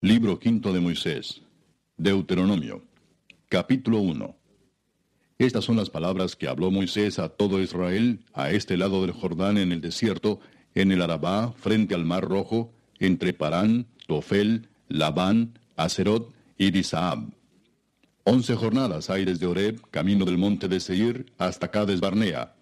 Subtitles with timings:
[0.00, 1.42] Libro quinto de Moisés.
[1.96, 2.84] Deuteronomio.
[3.48, 4.36] Capítulo 1.
[5.38, 9.58] Estas son las palabras que habló Moisés a todo Israel, a este lado del Jordán
[9.58, 10.38] en el desierto,
[10.76, 17.32] en el Arabá, frente al Mar Rojo, entre Parán, Tofel, Labán, Acerot y Disaab.
[18.22, 22.54] Once jornadas hay desde Oreb, camino del monte de Seir, hasta Cades Barnea.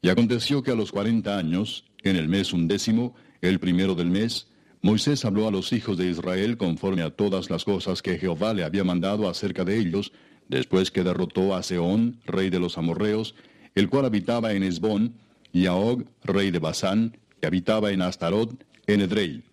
[0.00, 4.46] Y aconteció que a los cuarenta años, en el mes undécimo, el primero del mes,
[4.84, 8.64] Moisés habló a los hijos de Israel conforme a todas las cosas que Jehová le
[8.64, 10.12] había mandado acerca de ellos,
[10.48, 13.36] después que derrotó a Seón, rey de los amorreos,
[13.76, 15.14] el cual habitaba en Esbón,
[15.52, 18.50] y a Og, rey de Basán, que habitaba en Astarot,
[18.88, 19.44] en Edrei.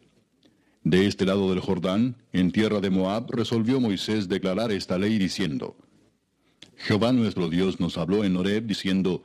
[0.83, 5.77] De este lado del Jordán, en tierra de Moab, resolvió Moisés declarar esta ley diciendo,
[6.75, 9.23] Jehová nuestro Dios nos habló en Horeb diciendo,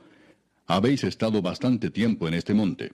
[0.67, 2.91] Habéis estado bastante tiempo en este monte.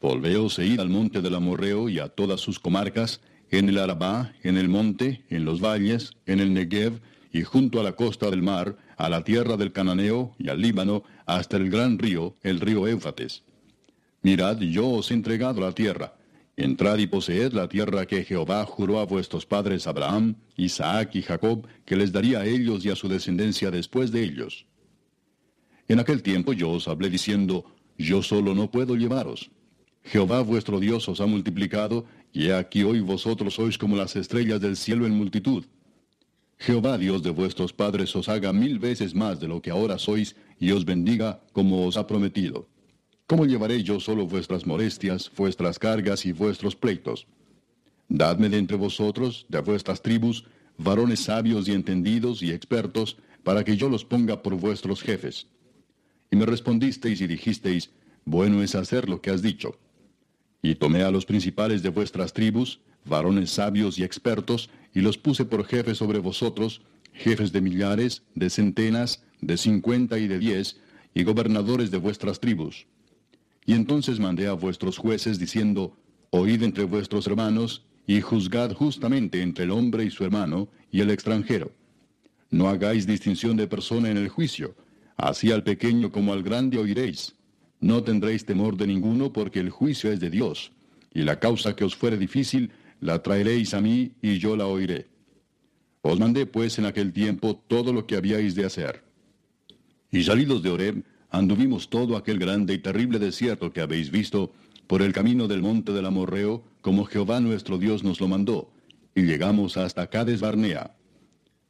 [0.00, 4.34] Volveos e id al monte del Amorreo y a todas sus comarcas, en el Arabá,
[4.42, 7.00] en el monte, en los valles, en el Negev,
[7.32, 11.02] y junto a la costa del mar, a la tierra del Cananeo y al Líbano,
[11.26, 13.42] hasta el gran río, el río Éufrates.
[14.22, 16.14] Mirad, yo os he entregado la tierra.
[16.56, 21.66] Entrad y poseed la tierra que Jehová juró a vuestros padres Abraham, Isaac y Jacob,
[21.84, 24.66] que les daría a ellos y a su descendencia después de ellos.
[25.88, 27.66] En aquel tiempo yo os hablé diciendo,
[27.98, 29.50] Yo solo no puedo llevaros,
[30.06, 34.60] Jehová vuestro Dios os ha multiplicado, y he aquí hoy vosotros sois como las estrellas
[34.60, 35.64] del cielo en multitud.
[36.58, 40.36] Jehová Dios de vuestros padres os haga mil veces más de lo que ahora sois,
[40.60, 42.68] y os bendiga como os ha prometido.
[43.26, 47.26] ¿Cómo llevaré yo solo vuestras molestias, vuestras cargas y vuestros pleitos?
[48.08, 50.44] Dadme de entre vosotros, de vuestras tribus,
[50.78, 55.48] varones sabios y entendidos y expertos, para que yo los ponga por vuestros jefes.
[56.30, 57.90] Y me respondisteis y dijisteis,
[58.24, 59.76] Bueno es hacer lo que has dicho.
[60.66, 65.44] Y tomé a los principales de vuestras tribus, varones sabios y expertos, y los puse
[65.44, 70.80] por jefes sobre vosotros, jefes de millares, de centenas, de cincuenta y de diez,
[71.14, 72.88] y gobernadores de vuestras tribus.
[73.64, 75.96] Y entonces mandé a vuestros jueces diciendo,
[76.30, 81.10] Oíd entre vuestros hermanos, y juzgad justamente entre el hombre y su hermano, y el
[81.10, 81.70] extranjero.
[82.50, 84.74] No hagáis distinción de persona en el juicio,
[85.16, 87.35] así al pequeño como al grande oiréis.
[87.86, 90.72] No tendréis temor de ninguno porque el juicio es de Dios,
[91.14, 95.06] y la causa que os fuere difícil la traeréis a mí y yo la oiré.
[96.02, 99.04] Os mandé pues en aquel tiempo todo lo que habíais de hacer.
[100.10, 104.52] Y salidos de Oreb, anduvimos todo aquel grande y terrible desierto que habéis visto,
[104.88, 108.72] por el camino del monte del Amorreo, como Jehová nuestro Dios nos lo mandó,
[109.14, 110.96] y llegamos hasta Cades Barnea.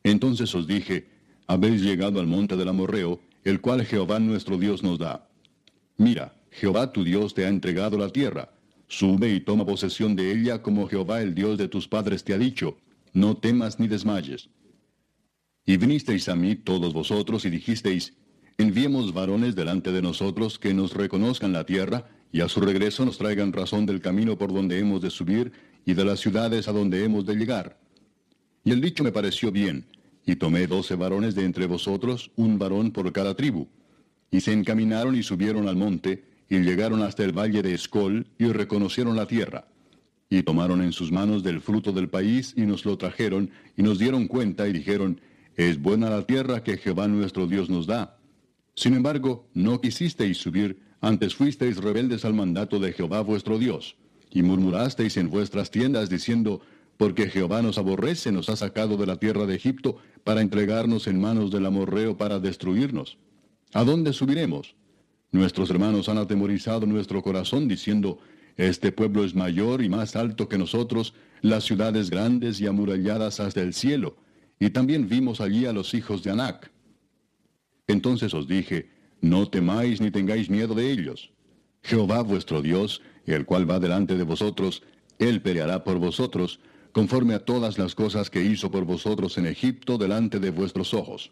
[0.02, 1.08] Entonces os dije,
[1.46, 5.28] habéis llegado al monte del Amorreo, el cual Jehová nuestro Dios nos da.
[5.98, 8.50] Mira, Jehová tu Dios te ha entregado la tierra.
[8.88, 12.38] Sube y toma posesión de ella como Jehová el Dios de tus padres te ha
[12.38, 12.76] dicho.
[13.12, 14.48] No temas ni desmayes.
[15.64, 18.14] Y vinisteis a mí todos vosotros y dijisteis,
[18.58, 23.18] enviemos varones delante de nosotros que nos reconozcan la tierra, y a su regreso nos
[23.18, 25.52] traigan razón del camino por donde hemos de subir,
[25.84, 27.80] y de las ciudades a donde hemos de llegar.
[28.64, 29.86] Y el dicho me pareció bien,
[30.24, 33.68] y tomé doce varones de entre vosotros, un varón por cada tribu
[34.30, 38.46] y se encaminaron y subieron al monte, y llegaron hasta el valle de Escol, y
[38.46, 39.66] reconocieron la tierra.
[40.28, 43.98] Y tomaron en sus manos del fruto del país, y nos lo trajeron, y nos
[43.98, 45.20] dieron cuenta, y dijeron,
[45.56, 48.18] Es buena la tierra que Jehová nuestro Dios nos da.
[48.74, 53.96] Sin embargo, no quisisteis subir, antes fuisteis rebeldes al mandato de Jehová vuestro Dios,
[54.30, 56.60] y murmurasteis en vuestras tiendas, diciendo,
[56.96, 61.20] porque Jehová nos aborrece, nos ha sacado de la tierra de Egipto, para entregarnos en
[61.20, 63.18] manos del amorreo para destruirnos.
[63.76, 64.74] ¿A dónde subiremos?
[65.32, 68.18] Nuestros hermanos han atemorizado nuestro corazón diciendo,
[68.56, 73.60] Este pueblo es mayor y más alto que nosotros, las ciudades grandes y amuralladas hasta
[73.60, 74.16] el cielo,
[74.58, 76.70] y también vimos allí a los hijos de Anac.
[77.86, 78.88] Entonces os dije,
[79.20, 81.30] No temáis ni tengáis miedo de ellos.
[81.82, 84.84] Jehová vuestro Dios, el cual va delante de vosotros,
[85.18, 86.60] Él peleará por vosotros,
[86.92, 91.30] conforme a todas las cosas que hizo por vosotros en Egipto delante de vuestros ojos.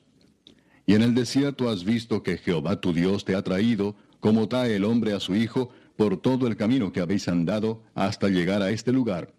[0.87, 4.77] Y en el desierto has visto que Jehová tu Dios te ha traído, como trae
[4.77, 8.71] el hombre a su hijo, por todo el camino que habéis andado hasta llegar a
[8.71, 9.33] este lugar.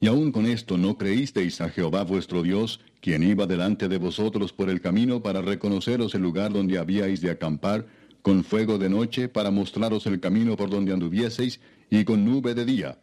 [0.00, 4.52] Y aun con esto no creísteis a Jehová vuestro Dios, quien iba delante de vosotros
[4.52, 7.86] por el camino para reconoceros el lugar donde habíais de acampar,
[8.20, 12.64] con fuego de noche para mostraros el camino por donde anduvieseis, y con nube de
[12.64, 12.98] día.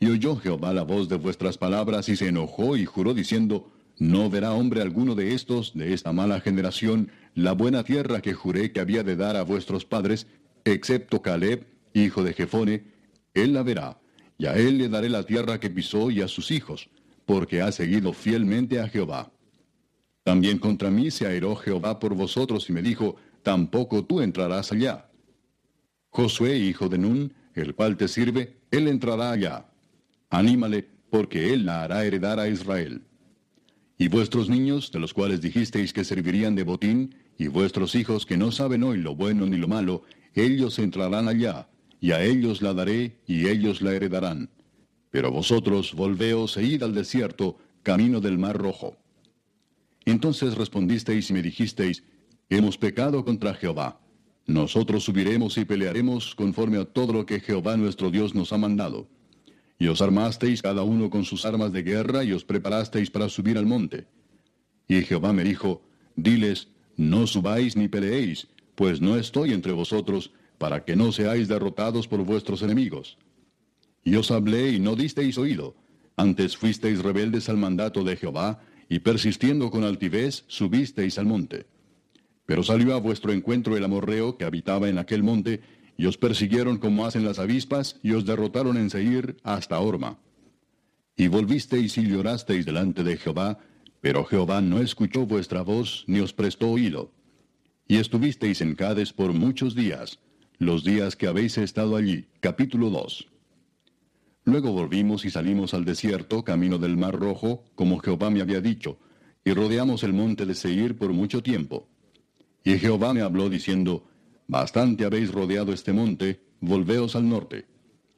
[0.00, 4.30] Y oyó Jehová la voz de vuestras palabras y se enojó y juró diciendo, no
[4.30, 8.80] verá hombre alguno de estos, de esta mala generación, la buena tierra que juré que
[8.80, 10.26] había de dar a vuestros padres,
[10.64, 12.84] excepto Caleb, hijo de Jefone,
[13.34, 13.98] él la verá,
[14.38, 16.88] y a él le daré la tierra que pisó y a sus hijos,
[17.26, 19.32] porque ha seguido fielmente a Jehová.
[20.22, 25.08] También contra mí se airó Jehová por vosotros y me dijo, tampoco tú entrarás allá.
[26.10, 29.66] Josué, hijo de Nun, el cual te sirve, él entrará allá.
[30.30, 33.02] Anímale, porque él la hará heredar a Israel.
[33.98, 38.36] Y vuestros niños, de los cuales dijisteis que servirían de botín, y vuestros hijos que
[38.36, 40.04] no saben hoy lo bueno ni lo malo,
[40.34, 41.68] ellos entrarán allá,
[42.00, 44.50] y a ellos la daré, y ellos la heredarán.
[45.10, 48.96] Pero vosotros volveos e id al desierto, camino del mar rojo.
[50.04, 52.04] Entonces respondisteis y me dijisteis,
[52.50, 54.00] Hemos pecado contra Jehová.
[54.46, 59.06] Nosotros subiremos y pelearemos conforme a todo lo que Jehová nuestro Dios nos ha mandado.
[59.78, 63.58] Y os armasteis cada uno con sus armas de guerra y os preparasteis para subir
[63.58, 64.06] al monte.
[64.88, 65.82] Y Jehová me dijo,
[66.16, 72.08] Diles, no subáis ni peleéis, pues no estoy entre vosotros, para que no seáis derrotados
[72.08, 73.18] por vuestros enemigos.
[74.02, 75.76] Y os hablé y no disteis oído,
[76.16, 81.66] antes fuisteis rebeldes al mandato de Jehová, y persistiendo con altivez subisteis al monte.
[82.46, 85.60] Pero salió a vuestro encuentro el amorreo que habitaba en aquel monte,
[85.98, 90.16] y os persiguieron como hacen las avispas, y os derrotaron en Seir hasta Orma.
[91.16, 93.58] Y volvisteis y llorasteis delante de Jehová,
[94.00, 97.10] pero Jehová no escuchó vuestra voz, ni os prestó oído.
[97.88, 100.20] Y estuvisteis en Cades por muchos días,
[100.58, 102.26] los días que habéis estado allí.
[102.38, 103.26] Capítulo 2.
[104.44, 109.00] Luego volvimos y salimos al desierto, camino del Mar Rojo, como Jehová me había dicho,
[109.44, 111.88] y rodeamos el monte de Seir por mucho tiempo.
[112.62, 114.07] Y Jehová me habló diciendo,
[114.48, 117.66] Bastante habéis rodeado este monte, volveos al norte.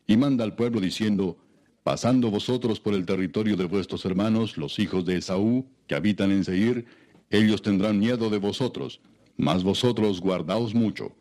[0.07, 1.37] Y manda al pueblo diciendo,
[1.83, 6.45] Pasando vosotros por el territorio de vuestros hermanos, los hijos de Esaú, que habitan en
[6.45, 6.87] Seir,
[7.31, 9.01] ellos tendrán miedo de vosotros,
[9.37, 11.17] mas vosotros guardaos mucho.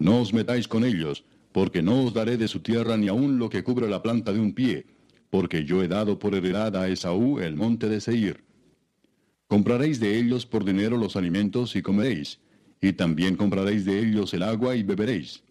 [0.00, 3.48] No os metáis con ellos, porque no os daré de su tierra ni aun lo
[3.48, 4.86] que cubra la planta de un pie,
[5.30, 8.42] porque yo he dado por heredad a Esaú el monte de Seir.
[9.46, 12.40] Compraréis de ellos por dinero los alimentos y comeréis,
[12.80, 15.42] y también compraréis de ellos el agua y beberéis.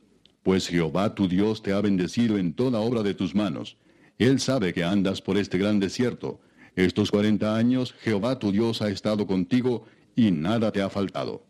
[0.44, 3.78] Pues Jehová tu Dios te ha bendecido en toda obra de tus manos.
[4.18, 6.40] Él sabe que andas por este gran desierto.
[6.76, 9.86] Estos cuarenta años Jehová tu Dios ha estado contigo
[10.16, 11.44] y nada te ha faltado.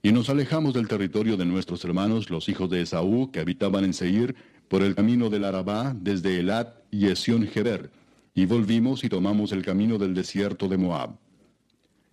[0.00, 3.92] Y nos alejamos del territorio de nuestros hermanos, los hijos de Esaú, que habitaban en
[3.92, 4.36] Seir,
[4.68, 7.90] por el camino del Arabá, desde Elat y Esión Geber,
[8.34, 11.16] y volvimos y tomamos el camino del desierto de Moab.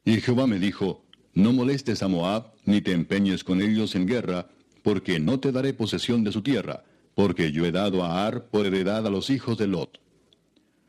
[0.04, 1.05] Y Jehová me dijo,
[1.36, 4.48] no molestes a Moab, ni te empeñes con ellos en guerra,
[4.82, 6.84] porque no te daré posesión de su tierra,
[7.14, 10.00] porque yo he dado a Ar por heredad a los hijos de Lot.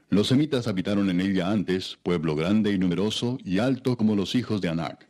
[0.08, 4.60] Los semitas habitaron en ella antes, pueblo grande y numeroso, y alto como los hijos
[4.60, 5.08] de Anac.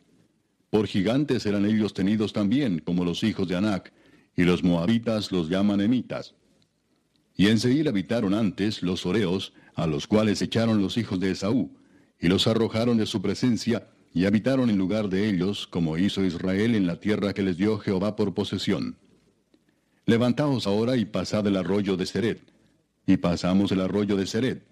[0.71, 3.93] Por gigantes eran ellos tenidos también, como los hijos de Anac,
[4.35, 6.33] y los moabitas los llaman emitas.
[7.35, 11.69] Y en habitaron antes los oreos, a los cuales echaron los hijos de Esaú,
[12.19, 16.75] y los arrojaron de su presencia, y habitaron en lugar de ellos, como hizo Israel
[16.75, 18.97] en la tierra que les dio Jehová por posesión.
[20.05, 22.39] Levantaos ahora y pasad el arroyo de Seret.
[23.05, 24.63] Y pasamos el arroyo de Seret.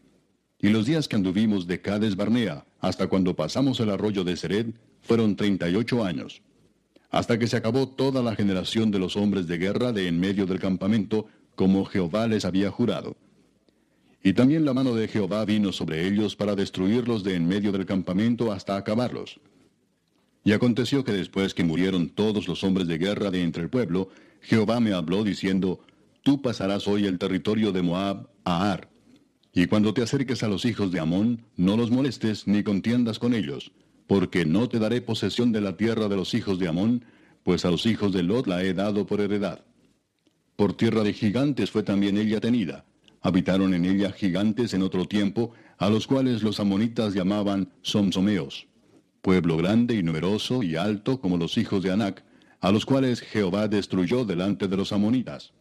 [0.60, 4.74] Y los días que anduvimos de Cades Barnea hasta cuando pasamos el arroyo de Seret
[5.02, 6.42] fueron treinta y ocho años.
[7.12, 10.46] Hasta que se acabó toda la generación de los hombres de guerra de en medio
[10.46, 13.16] del campamento, como Jehová les había jurado.
[14.25, 17.86] Y también la mano de Jehová vino sobre ellos para destruirlos de en medio del
[17.86, 19.39] campamento hasta acabarlos.
[20.44, 24.10] Y aconteció que después que murieron todos los hombres de guerra de entre el pueblo,
[24.41, 25.79] Jehová me habló diciendo,
[26.24, 28.89] Tú pasarás hoy el territorio de Moab a Ar.
[29.53, 33.36] Y cuando te acerques a los hijos de Amón, no los molestes ni contiendas con
[33.36, 33.74] ellos,
[34.08, 37.05] porque no te daré posesión de la tierra de los hijos de Amón,
[37.44, 39.63] pues a los hijos de Lot la he dado por heredad.
[40.55, 42.86] Por tierra de gigantes fue también ella tenida,
[43.25, 48.67] Habitaron en ella gigantes en otro tiempo, a los cuales los amonitas llamaban Somsomeos,
[49.24, 52.24] pueblo grande y numeroso y alto como los hijos de Anac,
[52.60, 55.53] a los cuales Jehová destruyó delante de los amonitas.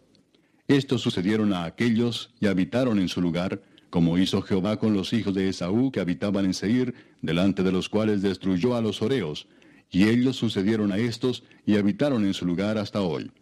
[0.68, 5.33] Estos sucedieron a aquellos y habitaron en su lugar, como hizo Jehová con los hijos
[5.33, 9.49] de Esaú que habitaban en Seir, delante de los cuales destruyó a los oreos,
[9.90, 13.33] y ellos sucedieron a estos y habitaron en su lugar hasta hoy.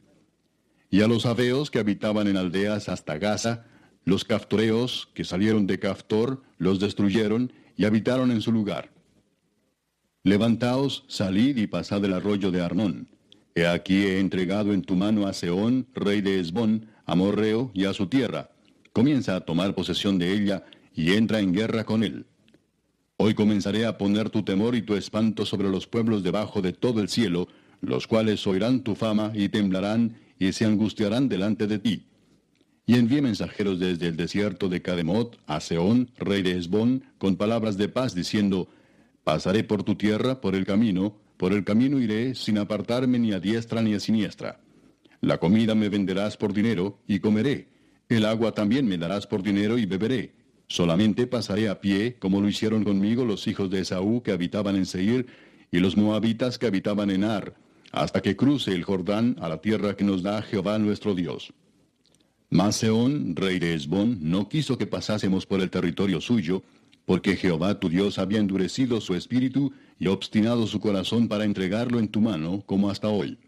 [0.90, 3.66] Y a los aveos que habitaban en aldeas hasta Gaza,
[4.04, 8.90] los caftoreos que salieron de Caftor los destruyeron y habitaron en su lugar.
[10.24, 13.08] Levantaos, salid y pasad el arroyo de Arnón.
[13.54, 17.84] He aquí he entregado en tu mano a Seón, rey de Esbón, a Morreo y
[17.84, 18.50] a su tierra.
[18.92, 22.26] Comienza a tomar posesión de ella y entra en guerra con él.
[23.16, 27.00] Hoy comenzaré a poner tu temor y tu espanto sobre los pueblos debajo de todo
[27.00, 27.46] el cielo,
[27.80, 32.06] los cuales oirán tu fama y temblarán y se angustiarán delante de ti
[32.84, 37.76] Y envié mensajeros desde el desierto de Cademot a Seón, rey de Esbón, con palabras
[37.76, 38.68] de paz, diciendo,
[39.22, 43.38] Pasaré por tu tierra, por el camino, por el camino iré, sin apartarme ni a
[43.38, 44.60] diestra ni a siniestra.
[45.20, 47.68] La comida me venderás por dinero, y comeré.
[48.08, 50.34] El agua también me darás por dinero, y beberé.
[50.66, 54.86] Solamente pasaré a pie, como lo hicieron conmigo los hijos de Esaú que habitaban en
[54.86, 55.26] Seir,
[55.70, 57.54] y los moabitas que habitaban en Ar,
[57.92, 61.52] hasta que cruce el Jordán a la tierra que nos da Jehová nuestro Dios.
[62.52, 66.62] Mas Seón, rey de Esbón, no quiso que pasásemos por el territorio suyo,
[67.06, 72.08] porque Jehová tu Dios había endurecido su espíritu y obstinado su corazón para entregarlo en
[72.08, 73.38] tu mano, como hasta hoy.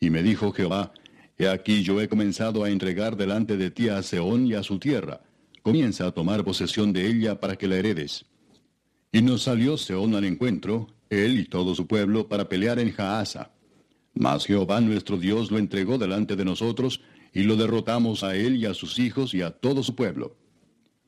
[0.00, 0.92] Y me dijo Jehová,
[1.38, 4.80] He aquí yo he comenzado a entregar delante de ti a Seón y a su
[4.80, 5.20] tierra.
[5.62, 8.24] Comienza a tomar posesión de ella para que la heredes.
[9.12, 13.52] Y nos salió Seón al encuentro, él y todo su pueblo, para pelear en Jaasa.
[14.12, 17.00] Mas Jehová nuestro Dios lo entregó delante de nosotros,
[17.32, 20.36] y lo derrotamos a él y a sus hijos y a todo su pueblo.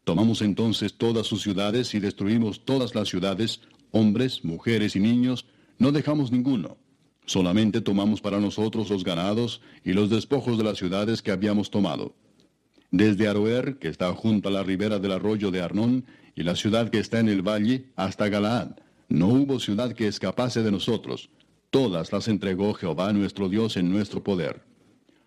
[0.04, 3.60] Tomamos entonces todas sus ciudades y destruimos todas las ciudades,
[3.90, 5.46] hombres, mujeres y niños,
[5.78, 6.76] no dejamos ninguno.
[7.24, 12.16] Solamente tomamos para nosotros los ganados y los despojos de las ciudades que habíamos tomado.
[12.90, 16.90] Desde Aroer, que está junto a la ribera del arroyo de Arnón, y la ciudad
[16.90, 18.72] que está en el valle, hasta Galaad,
[19.08, 21.30] no hubo ciudad que escapase de nosotros.
[21.70, 24.62] Todas las entregó Jehová nuestro Dios en nuestro poder.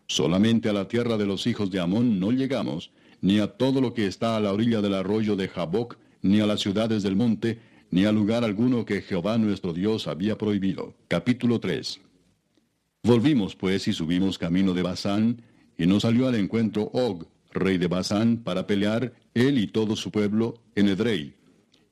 [0.07, 3.93] Solamente a la tierra de los hijos de Amón no llegamos, ni a todo lo
[3.93, 7.59] que está a la orilla del arroyo de Jaboc, ni a las ciudades del monte,
[7.91, 10.95] ni a lugar alguno que Jehová nuestro Dios había prohibido.
[11.07, 12.01] Capítulo 3
[13.03, 15.41] Volvimos pues y subimos camino de Basán,
[15.77, 20.11] y nos salió al encuentro Og, rey de Basán, para pelear, él y todo su
[20.11, 21.35] pueblo, en Edrei.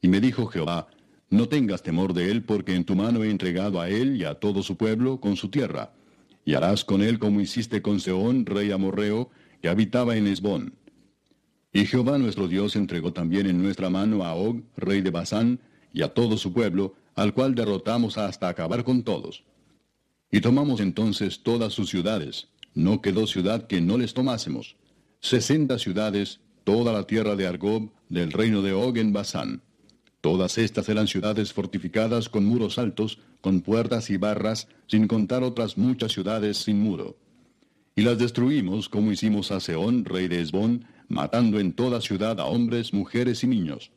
[0.02, 0.88] Y me dijo Jehová,
[1.30, 4.36] no tengas temor de él, porque en tu mano he entregado a él y a
[4.36, 5.94] todo su pueblo con su tierra.
[6.46, 9.30] Y harás con él como hiciste con Seón, rey amorreo,
[9.62, 10.74] que habitaba en Esbón.
[11.72, 15.60] Y Jehová nuestro Dios entregó también en nuestra mano a Og, rey de Basán,
[15.94, 19.44] y a todo su pueblo, al cual derrotamos hasta acabar con todos.
[20.32, 24.76] Y tomamos entonces todas sus ciudades, no quedó ciudad que no les tomásemos.
[25.20, 29.62] Sesenta ciudades, toda la tierra de Argob, del reino de Og en Basán.
[30.24, 35.78] Todas estas eran ciudades fortificadas con muros altos, con puertas y barras, sin contar otras
[35.78, 37.18] muchas ciudades sin muro.
[37.94, 42.46] Y las destruimos como hicimos a Seón, rey de Esbón, matando en toda ciudad a
[42.46, 43.92] hombres, mujeres y niños.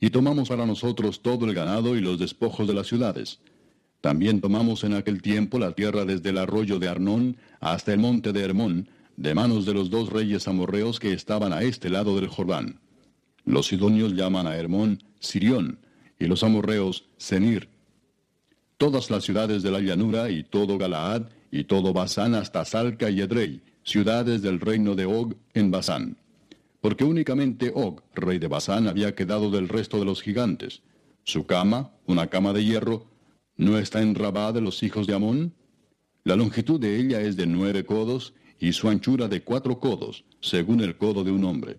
[0.00, 3.38] Y tomamos para nosotros todo el ganado y los despojos de las ciudades.
[4.00, 8.32] También tomamos en aquel tiempo la tierra desde el arroyo de Arnón hasta el monte
[8.32, 12.26] de Hermón, de manos de los dos reyes amorreos que estaban a este lado del
[12.26, 12.80] Jordán.
[13.44, 15.78] Los sidonios llaman a Hermón Sirión,
[16.18, 17.68] y los amorreos Senir.
[18.78, 23.20] Todas las ciudades de la llanura y todo Galaad y todo Basán hasta Salca y
[23.20, 26.16] Edrei, ciudades del reino de Og en Basán
[26.82, 30.82] porque únicamente Og, rey de Basán, había quedado del resto de los gigantes.
[31.22, 33.06] Su cama, una cama de hierro,
[33.56, 35.54] ¿no está en Rabá de los hijos de Amón?
[36.24, 40.80] La longitud de ella es de nueve codos y su anchura de cuatro codos, según
[40.80, 41.78] el codo de un hombre.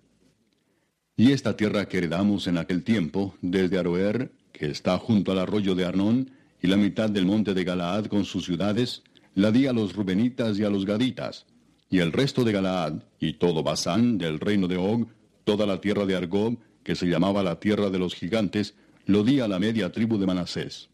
[1.16, 5.76] Y esta tierra que heredamos en aquel tiempo, desde Aroer, que está junto al arroyo
[5.76, 6.30] de Arnón,
[6.60, 9.02] y la mitad del monte de Galaad con sus ciudades,
[9.34, 11.46] la di a los Rubenitas y a los Gaditas,
[11.88, 15.06] y el resto de Galaad, y todo Basán, del reino de Og,
[15.44, 18.74] toda la tierra de Argob, que se llamaba la tierra de los gigantes,
[19.06, 20.88] lo di a la media tribu de Manasés.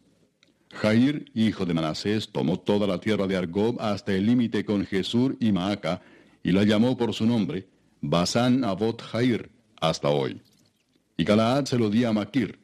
[0.71, 5.37] Jair, hijo de Manasés, tomó toda la tierra de Argob hasta el límite con Jesur
[5.41, 6.03] y Maaca,
[6.43, 7.69] y la llamó por su nombre,
[8.03, 9.51] Basán Abot Jair,
[9.81, 10.41] hasta hoy.
[11.17, 12.59] Y Galaad se lo di a Maquir.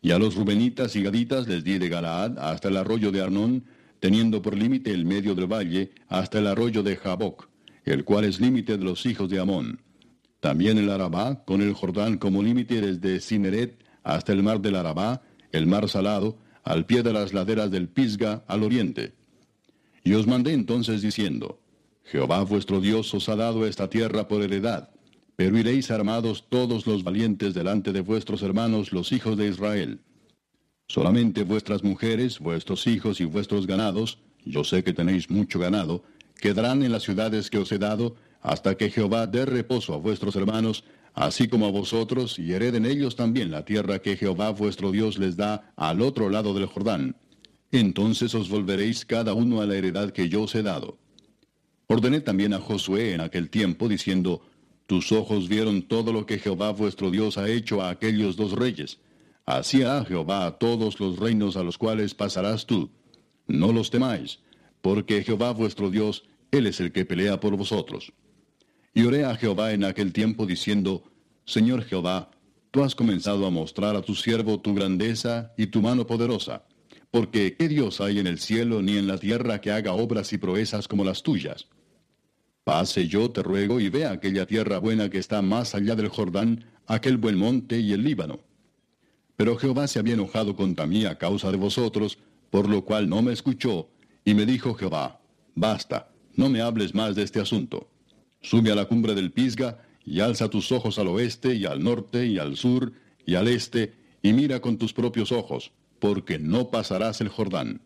[0.00, 3.64] Y a los Rubenitas y Gaditas les di de Galaad hasta el arroyo de Arnón,
[4.00, 7.48] teniendo por límite el medio del valle, hasta el arroyo de Jaboc
[7.92, 9.80] el cual es límite de los hijos de Amón.
[10.40, 15.22] También el Arabá, con el Jordán como límite desde Cineret hasta el mar del Arabá,
[15.52, 19.14] el mar salado, al pie de las laderas del Pisga, al oriente.
[20.04, 21.60] Y os mandé entonces diciendo,
[22.04, 24.90] Jehová vuestro Dios os ha dado esta tierra por heredad,
[25.38, 30.00] pero iréis armados todos los valientes delante de vuestros hermanos los hijos de Israel.
[30.88, 36.02] Solamente vuestras mujeres, vuestros hijos y vuestros ganados, yo sé que tenéis mucho ganado,
[36.40, 40.34] quedarán en las ciudades que os he dado, hasta que Jehová dé reposo a vuestros
[40.34, 40.82] hermanos,
[41.14, 45.36] así como a vosotros, y hereden ellos también la tierra que Jehová vuestro Dios les
[45.36, 47.14] da al otro lado del Jordán.
[47.70, 50.98] Entonces os volveréis cada uno a la heredad que yo os he dado.
[51.86, 54.42] Ordené también a Josué en aquel tiempo, diciendo,
[54.88, 58.98] Tus ojos vieron todo lo que Jehová vuestro Dios ha hecho a aquellos dos reyes.
[59.46, 62.90] Así hará Jehová a todos los reinos a los cuales pasarás tú.
[63.46, 64.40] No los temáis
[64.80, 68.12] porque Jehová vuestro Dios, Él es el que pelea por vosotros.
[68.94, 71.04] Y oré a Jehová en aquel tiempo diciendo,
[71.44, 72.30] Señor Jehová,
[72.70, 76.64] tú has comenzado a mostrar a tu siervo tu grandeza y tu mano poderosa.
[77.10, 80.38] Porque ¿qué Dios hay en el cielo ni en la tierra que haga obras y
[80.38, 81.68] proezas como las tuyas?
[82.68, 86.66] Pase yo, te ruego, y vea aquella tierra buena que está más allá del Jordán,
[86.86, 88.40] aquel buen monte y el Líbano.
[89.36, 92.18] Pero Jehová se había enojado contra mí a causa de vosotros,
[92.50, 93.88] por lo cual no me escuchó,
[94.22, 95.18] y me dijo Jehová,
[95.54, 97.88] basta, no me hables más de este asunto.
[98.42, 102.26] Sube a la cumbre del Pisga, y alza tus ojos al oeste, y al norte,
[102.26, 102.92] y al sur,
[103.24, 107.80] y al este, y mira con tus propios ojos, porque no pasarás el Jordán.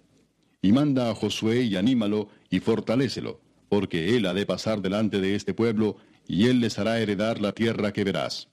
[0.61, 3.39] Y manda a Josué y anímalo, y fortalécelo,
[3.73, 5.97] porque él ha de pasar delante de este pueblo,
[6.29, 8.51] y él les hará heredar la tierra que verás.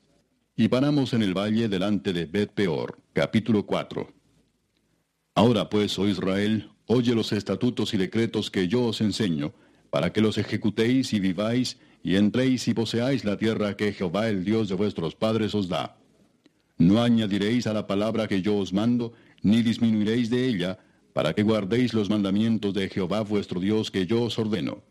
[0.56, 4.14] Y paramos en el valle delante de Bet Peor, capítulo 4.
[5.36, 9.52] Ahora pues, oh Israel, oye los estatutos y decretos que yo os enseño,
[9.90, 14.46] para que los ejecutéis y viváis, y entréis y poseáis la tierra que Jehová el
[14.46, 15.98] Dios de vuestros padres os da.
[16.78, 19.12] No añadiréis a la palabra que yo os mando,
[19.42, 20.80] ni disminuiréis de ella,
[21.12, 24.88] para que guardéis los mandamientos de Jehová vuestro Dios que yo os ordeno.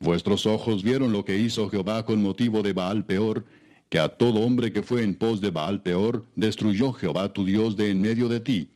[0.00, 3.44] Vuestros ojos vieron lo que hizo Jehová con motivo de Baal peor,
[3.88, 7.76] que a todo hombre que fue en pos de Baal peor, destruyó Jehová tu Dios
[7.76, 8.68] de en medio de ti.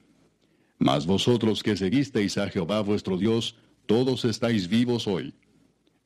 [0.79, 3.57] Mas vosotros que seguisteis a Jehová vuestro Dios,
[3.87, 5.35] todos estáis vivos hoy.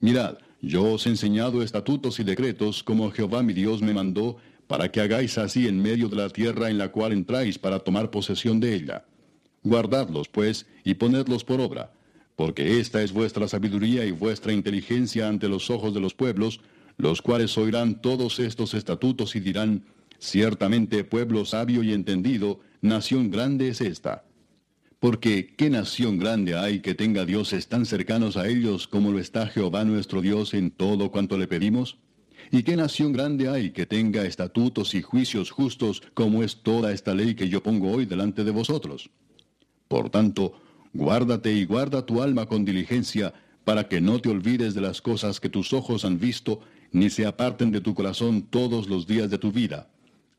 [0.01, 4.91] Mirad, yo os he enseñado estatutos y decretos como Jehová mi Dios me mandó, para
[4.91, 8.61] que hagáis así en medio de la tierra en la cual entráis para tomar posesión
[8.61, 9.05] de ella.
[9.63, 11.93] Guardadlos, pues, y ponedlos por obra,
[12.43, 16.59] porque esta es vuestra sabiduría y vuestra inteligencia ante los ojos de los pueblos,
[16.97, 19.85] los cuales oirán todos estos estatutos y dirán,
[20.19, 24.25] ciertamente pueblo sabio y entendido, nación grande es esta.
[24.99, 29.47] Porque ¿qué nación grande hay que tenga dioses tan cercanos a ellos como lo está
[29.47, 31.99] Jehová nuestro Dios en todo cuanto le pedimos?
[32.51, 37.15] ¿Y qué nación grande hay que tenga estatutos y juicios justos como es toda esta
[37.15, 39.11] ley que yo pongo hoy delante de vosotros?
[39.87, 40.62] Por tanto,
[40.93, 45.39] guárdate y guarda tu alma con diligencia, para que no te olvides de las cosas
[45.41, 49.39] que tus ojos han visto, ni se aparten de tu corazón todos los días de
[49.39, 49.89] tu vida.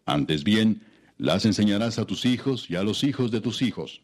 [0.06, 0.82] Antes bien,
[1.18, 4.02] las enseñarás a tus hijos y a los hijos de tus hijos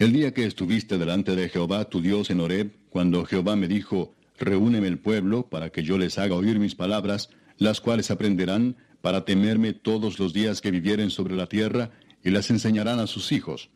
[0.00, 4.14] el día que estuviste delante de Jehová tu Dios en Horeb, cuando Jehová me dijo,
[4.38, 9.26] Reúneme el pueblo, para que yo les haga oír mis palabras, las cuales aprenderán, para
[9.26, 11.90] temerme todos los días que vivieren sobre la tierra,
[12.24, 13.68] y las enseñarán a sus hijos.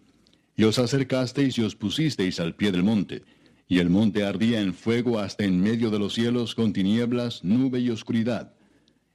[0.57, 3.23] Y os acercasteis y os pusisteis al pie del monte,
[3.67, 7.81] y el monte ardía en fuego hasta en medio de los cielos con tinieblas, nube
[7.81, 8.55] y oscuridad.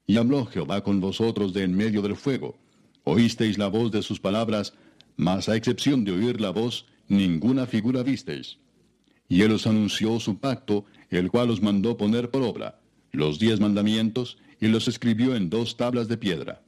[0.06, 2.58] Y habló Jehová con vosotros de en medio del fuego.
[3.04, 4.73] Oísteis la voz de sus palabras,
[5.15, 8.58] mas a excepción de oír la voz, ninguna figura visteis.
[9.28, 12.80] Y él os anunció su pacto, el cual os mandó poner por obra,
[13.12, 16.63] los diez mandamientos, y los escribió en dos tablas de piedra.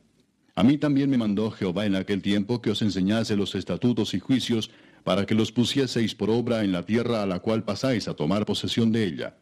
[0.56, 4.20] A mí también me mandó Jehová en aquel tiempo que os enseñase los estatutos y
[4.20, 4.70] juicios,
[5.04, 8.46] para que los pusieseis por obra en la tierra a la cual pasáis a tomar
[8.46, 9.36] posesión de ella.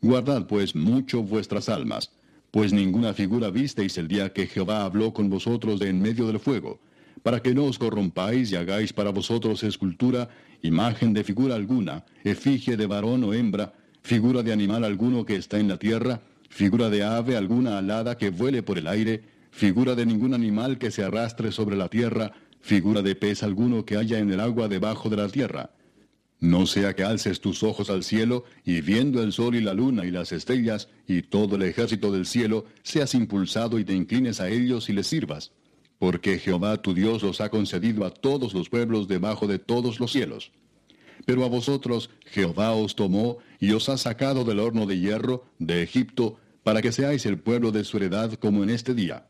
[0.00, 2.10] Guardad pues mucho vuestras almas,
[2.50, 6.40] pues ninguna figura visteis el día que Jehová habló con vosotros de en medio del
[6.40, 6.80] fuego,
[7.22, 10.28] para que no os corrompáis y hagáis para vosotros escultura,
[10.62, 15.58] imagen de figura alguna, efigie de varón o hembra, figura de animal alguno que está
[15.58, 16.20] en la tierra,
[16.50, 19.22] figura de ave alguna alada que vuele por el aire,
[19.54, 23.96] figura de ningún animal que se arrastre sobre la tierra, figura de pez alguno que
[23.96, 25.70] haya en el agua debajo de la tierra.
[26.40, 30.04] No sea que alces tus ojos al cielo, y viendo el sol y la luna
[30.04, 34.48] y las estrellas, y todo el ejército del cielo, seas impulsado y te inclines a
[34.48, 35.52] ellos y les sirvas
[35.98, 40.12] porque Jehová tu Dios los ha concedido a todos los pueblos debajo de todos los
[40.12, 40.52] cielos.
[41.24, 45.82] Pero a vosotros Jehová os tomó y os ha sacado del horno de hierro de
[45.82, 49.26] Egipto, para que seáis el pueblo de su heredad como en este día.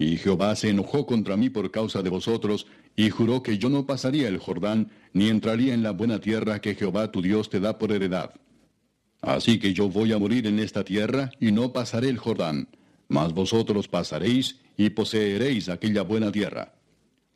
[0.00, 3.84] Y Jehová se enojó contra mí por causa de vosotros, y juró que yo no
[3.84, 7.76] pasaría el Jordán, ni entraría en la buena tierra que Jehová tu Dios te da
[7.76, 8.30] por heredad.
[9.20, 12.68] Así que yo voy a morir en esta tierra, y no pasaré el Jordán,
[13.08, 16.72] mas vosotros pasaréis, y poseeréis aquella buena tierra.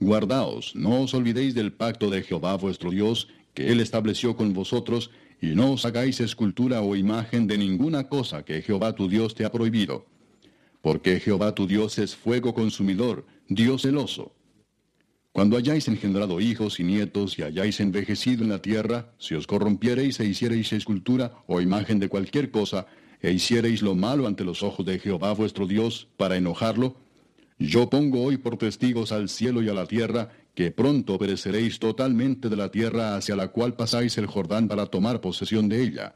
[0.00, 5.10] Guardaos, no os olvidéis del pacto de Jehová vuestro Dios, que él estableció con vosotros,
[5.38, 9.44] y no os hagáis escultura o imagen de ninguna cosa que Jehová tu Dios te
[9.44, 10.06] ha prohibido.
[10.84, 14.34] Porque Jehová tu Dios es fuego consumidor, Dios celoso.
[15.32, 20.20] Cuando hayáis engendrado hijos y nietos y hayáis envejecido en la tierra, si os corrompiereis
[20.20, 22.86] e hiciereis escultura o imagen de cualquier cosa,
[23.22, 26.96] e hiciereis lo malo ante los ojos de Jehová vuestro Dios para enojarlo,
[27.58, 32.50] yo pongo hoy por testigos al cielo y a la tierra, que pronto pereceréis totalmente
[32.50, 36.14] de la tierra hacia la cual pasáis el Jordán para tomar posesión de ella.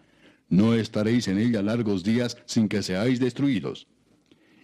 [0.51, 3.87] no estaréis en ella largos días sin que seáis destruidos.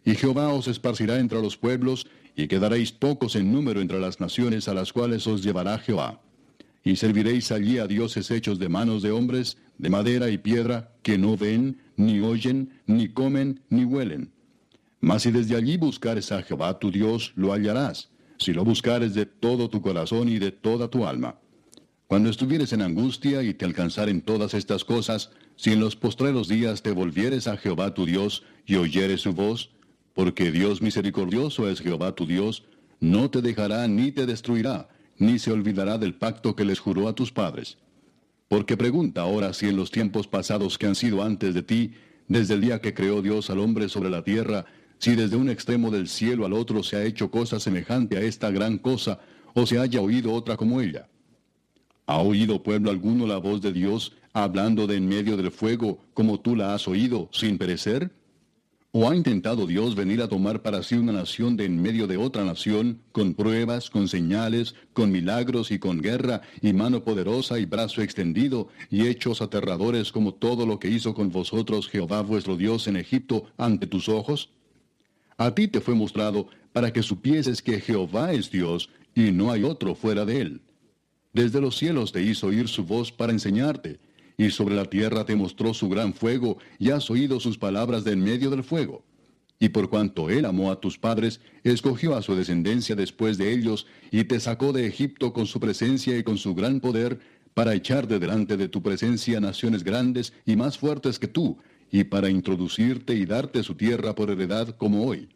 [0.04, 4.68] Y Jehová os esparcirá entre los pueblos, y quedaréis pocos en número entre las naciones
[4.68, 6.20] a las cuales os llevará Jehová.
[6.82, 11.16] Y serviréis allí a dioses hechos de manos de hombres, de madera y piedra, que
[11.16, 14.32] no ven, ni oyen, ni comen, ni huelen.
[15.00, 19.26] Mas si desde allí buscares a Jehová tu Dios, lo hallarás, si lo buscares de
[19.26, 21.38] todo tu corazón y de toda tu alma.
[22.06, 26.82] Cuando estuvieres en angustia y te alcanzaren todas estas cosas, si en los postreros días
[26.82, 29.70] te volvieres a Jehová tu Dios y oyeres su voz,
[30.14, 32.64] porque Dios misericordioso es Jehová tu Dios,
[33.00, 37.14] no te dejará ni te destruirá, ni se olvidará del pacto que les juró a
[37.14, 37.78] tus padres.
[38.48, 41.92] Porque pregunta ahora si en los tiempos pasados que han sido antes de ti,
[42.28, 44.64] desde el día que creó Dios al hombre sobre la tierra,
[44.98, 48.50] si desde un extremo del cielo al otro se ha hecho cosa semejante a esta
[48.50, 49.20] gran cosa,
[49.54, 51.08] o se haya oído otra como ella.
[52.06, 56.40] ¿Ha oído pueblo alguno la voz de Dios hablando de en medio del fuego como
[56.40, 58.10] tú la has oído sin perecer?
[58.96, 62.16] ¿O ha intentado Dios venir a tomar para sí una nación de en medio de
[62.16, 67.64] otra nación, con pruebas, con señales, con milagros y con guerra, y mano poderosa y
[67.64, 72.86] brazo extendido, y hechos aterradores como todo lo que hizo con vosotros Jehová vuestro Dios
[72.86, 74.50] en Egipto ante tus ojos?
[75.38, 79.64] A ti te fue mostrado para que supieses que Jehová es Dios, y no hay
[79.64, 80.60] otro fuera de él.
[81.32, 83.98] Desde los cielos te hizo oír su voz para enseñarte,
[84.36, 88.12] y sobre la tierra te mostró su gran fuego, y has oído sus palabras de
[88.12, 89.04] en medio del fuego.
[89.58, 93.86] Y por cuanto él amó a tus padres, escogió a su descendencia después de ellos,
[94.10, 97.20] y te sacó de Egipto con su presencia y con su gran poder,
[97.54, 101.58] para echar de delante de tu presencia naciones grandes y más fuertes que tú,
[101.92, 105.28] y para introducirte y darte su tierra por heredad como hoy.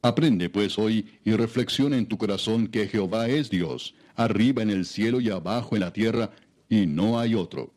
[0.00, 4.86] Aprende pues hoy y reflexiona en tu corazón que Jehová es Dios, arriba en el
[4.86, 6.30] cielo y abajo en la tierra,
[6.70, 7.74] y no hay otro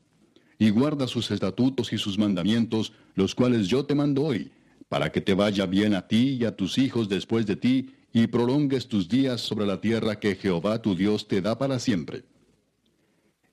[0.57, 4.51] y guarda sus estatutos y sus mandamientos, los cuales yo te mando hoy,
[4.89, 8.27] para que te vaya bien a ti y a tus hijos después de ti, y
[8.27, 12.23] prolongues tus días sobre la tierra que Jehová tu Dios te da para siempre.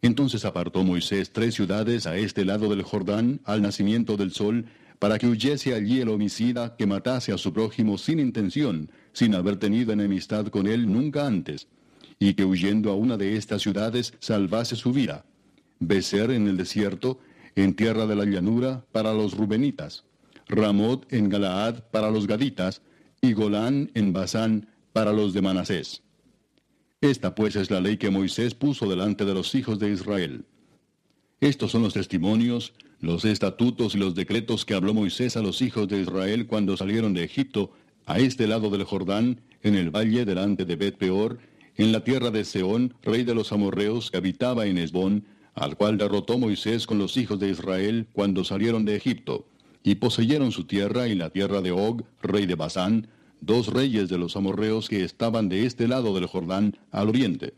[0.00, 4.66] Entonces apartó Moisés tres ciudades a este lado del Jordán, al nacimiento del sol,
[5.00, 9.56] para que huyese allí el homicida que matase a su prójimo sin intención, sin haber
[9.56, 11.66] tenido enemistad con él nunca antes,
[12.20, 15.24] y que huyendo a una de estas ciudades salvase su vida
[15.86, 17.18] Becer en el desierto,
[17.54, 20.04] en tierra de la llanura, para los rubenitas,
[20.48, 22.82] Ramot en Galaad para los gaditas,
[23.20, 26.02] y Golán en Basán para los de Manasés.
[27.00, 30.44] Esta pues es la ley que Moisés puso delante de los hijos de Israel.
[31.40, 35.88] Estos son los testimonios, los estatutos y los decretos que habló Moisés a los hijos
[35.88, 37.72] de Israel cuando salieron de Egipto,
[38.06, 41.38] a este lado del Jordán, en el valle delante de Bet Peor,
[41.76, 45.98] en la tierra de Seón, rey de los amorreos, que habitaba en Esbón, al cual
[45.98, 49.46] derrotó Moisés con los hijos de Israel cuando salieron de Egipto,
[49.82, 53.08] y poseyeron su tierra y la tierra de Og, rey de Basán,
[53.40, 57.54] dos reyes de los amorreos que estaban de este lado del Jordán al oriente.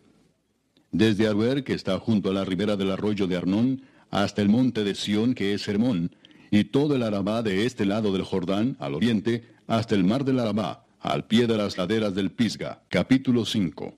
[0.91, 4.85] Desde Aruer, que está junto a la ribera del arroyo de Arnón, hasta el monte
[4.85, 6.15] de Sión, que es Hermón,
[6.51, 10.39] y todo el Arabá de este lado del Jordán, al oriente, hasta el mar del
[10.39, 12.83] Arabá, al pie de las laderas del Pisga.
[12.89, 13.95] Capítulo 5.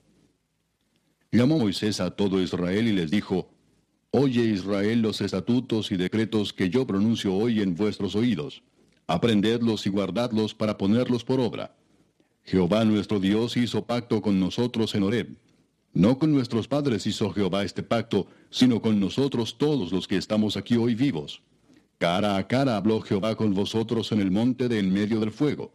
[1.32, 3.50] Llamó Moisés a todo Israel y les dijo,
[4.12, 8.62] Oye Israel los estatutos y decretos que yo pronuncio hoy en vuestros oídos.
[9.06, 11.74] Aprendedlos y guardadlos para ponerlos por obra.
[12.44, 15.36] Jehová nuestro Dios hizo pacto con nosotros en Horeb.
[15.92, 20.56] No con nuestros padres hizo Jehová este pacto, sino con nosotros todos los que estamos
[20.56, 21.42] aquí hoy vivos.
[21.98, 25.72] Cara a cara habló Jehová con vosotros en el monte de en medio del fuego.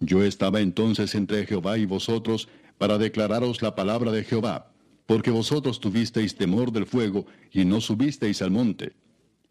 [0.00, 2.48] Yo estaba entonces entre Jehová y vosotros
[2.78, 4.73] para declararos la palabra de Jehová
[5.06, 8.92] porque vosotros tuvisteis temor del fuego y no subisteis al monte.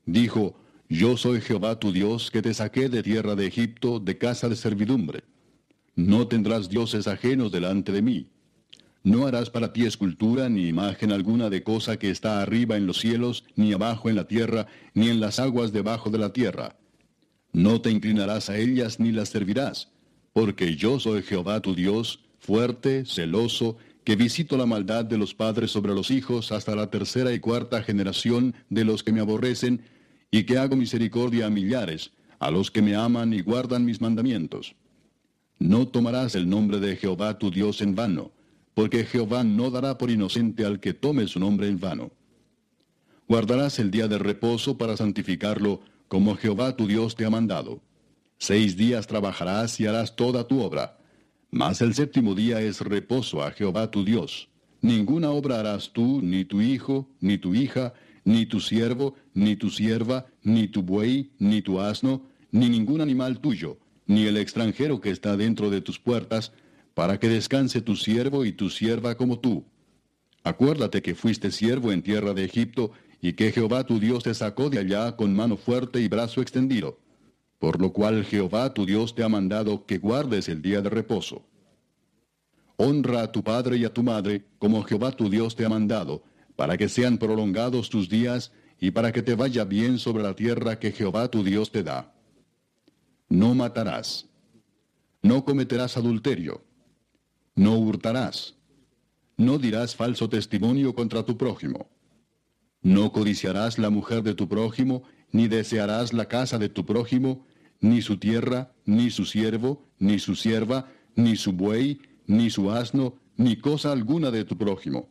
[0.05, 0.55] Dijo,
[0.89, 4.55] Yo soy Jehová tu Dios, que te saqué de tierra de Egipto, de casa de
[4.55, 5.23] servidumbre.
[5.95, 8.27] No tendrás dioses ajenos delante de mí.
[9.03, 12.99] No harás para ti escultura ni imagen alguna de cosa que está arriba en los
[12.99, 16.77] cielos, ni abajo en la tierra, ni en las aguas debajo de la tierra.
[17.51, 19.89] No te inclinarás a ellas ni las servirás,
[20.31, 25.71] porque yo soy Jehová tu Dios, fuerte, celoso, que visito la maldad de los padres
[25.71, 29.81] sobre los hijos hasta la tercera y cuarta generación de los que me aborrecen,
[30.29, 34.75] y que hago misericordia a millares, a los que me aman y guardan mis mandamientos.
[35.59, 38.31] No tomarás el nombre de Jehová tu Dios en vano,
[38.73, 42.11] porque Jehová no dará por inocente al que tome su nombre en vano.
[43.27, 47.79] Guardarás el día de reposo para santificarlo, como Jehová tu Dios te ha mandado.
[48.39, 50.97] Seis días trabajarás y harás toda tu obra
[51.53, 54.49] mas el séptimo día es reposo a Jehová tu Dios.
[54.81, 57.93] Ninguna obra harás tú, ni tu hijo, ni tu hija,
[58.25, 63.39] ni tu siervo, ni tu sierva, ni tu buey, ni tu asno, ni ningún animal
[63.39, 66.53] tuyo, ni el extranjero que está dentro de tus puertas,
[66.95, 69.63] para que descanse tu siervo y tu sierva como tú.
[70.43, 74.71] Acuérdate que fuiste siervo en tierra de Egipto, y que Jehová tu Dios te sacó
[74.71, 76.99] de allá con mano fuerte y brazo extendido.
[77.63, 81.45] Por lo cual Jehová tu Dios te ha mandado que guardes el día de reposo.
[82.75, 86.23] Honra a tu padre y a tu madre, como Jehová tu Dios te ha mandado,
[86.57, 90.77] para que sean prolongados tus días, y para que te vaya bien sobre la tierra
[90.77, 92.13] que Jehová tu Dios te da.
[93.29, 94.27] No matarás.
[95.21, 96.65] No cometerás adulterio.
[97.55, 98.55] No hurtarás.
[99.37, 101.87] No dirás falso testimonio contra tu prójimo.
[102.81, 107.45] No codiciarás la mujer de tu prójimo, ni desearás la casa de tu prójimo,
[107.83, 113.19] ni su tierra, ni su siervo, ni su sierva, ni su buey, ni su asno,
[113.35, 115.09] ni cosa alguna de tu prójimo.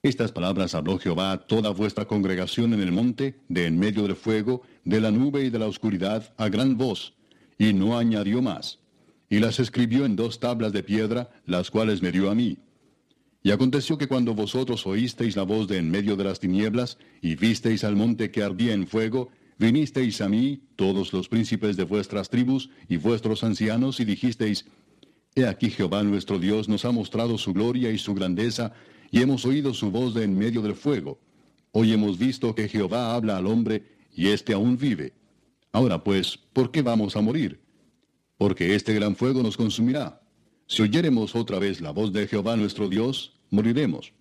[0.00, 4.14] Estas palabras habló Jehová a toda vuestra congregación en el monte, de en medio del
[4.14, 7.14] fuego, de la nube y de la oscuridad, a gran voz,
[7.58, 8.78] y no añadió más.
[9.28, 12.58] Y las escribió en dos tablas de piedra, las cuales me dio a mí.
[13.42, 17.34] Y aconteció que cuando vosotros oísteis la voz de en medio de las tinieblas, y
[17.34, 22.28] visteis al monte que ardía en fuego, vinisteis a mí, todos los príncipes de vuestras
[22.28, 24.66] tribus, y vuestros ancianos, y dijisteis,
[25.36, 28.72] He aquí Jehová nuestro Dios nos ha mostrado su gloria y su grandeza,
[29.10, 31.18] y hemos oído su voz de en medio del fuego.
[31.72, 33.82] Hoy hemos visto que Jehová habla al hombre,
[34.14, 35.12] y éste aún vive.
[35.72, 37.60] Ahora pues, ¿por qué vamos a morir?
[38.38, 40.20] Porque este gran fuego nos consumirá.
[40.66, 44.12] Si oyéremos otra vez la voz de Jehová nuestro Dios, moriremos.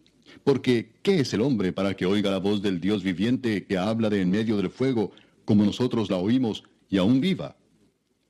[0.44, 4.10] Porque, ¿qué es el hombre para que oiga la voz del Dios viviente que habla
[4.10, 5.12] de en medio del fuego,
[5.46, 7.56] como nosotros la oímos, y aún viva?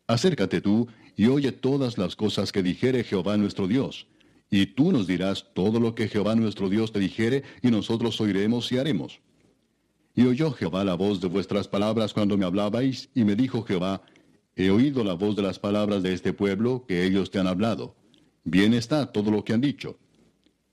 [0.08, 4.08] Acércate tú, y oye todas las cosas que dijere Jehová nuestro Dios
[4.54, 8.72] y tú nos dirás todo lo que Jehová nuestro Dios te dijere, y nosotros oiremos
[8.72, 9.20] y haremos.
[10.14, 14.04] Y oyó Jehová la voz de vuestras palabras cuando me hablabais, y me dijo Jehová,
[14.56, 17.96] He oído la voz de las palabras de este pueblo que ellos te han hablado.
[18.44, 19.98] Bien está todo lo que han dicho.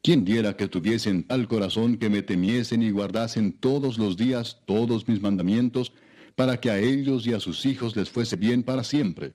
[0.02, 5.08] ¿Quién diera que tuviesen tal corazón que me temiesen y guardasen todos los días todos
[5.08, 5.94] mis mandamientos,
[6.40, 9.34] para que a ellos y a sus hijos les fuese bien para siempre?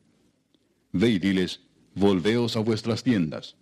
[0.91, 1.61] Ve y diles,
[1.93, 3.57] volveos a vuestras tiendas.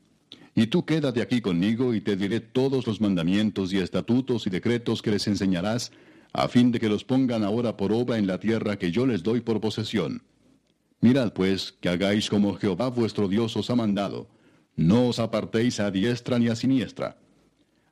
[0.55, 5.01] Y tú quédate aquí conmigo y te diré todos los mandamientos y estatutos y decretos
[5.01, 5.91] que les enseñarás,
[6.31, 9.23] a fin de que los pongan ahora por obra en la tierra que yo les
[9.23, 10.23] doy por posesión.
[11.01, 14.29] Mirad pues que hagáis como Jehová vuestro Dios os ha mandado.
[14.77, 17.17] No os apartéis a diestra ni a siniestra.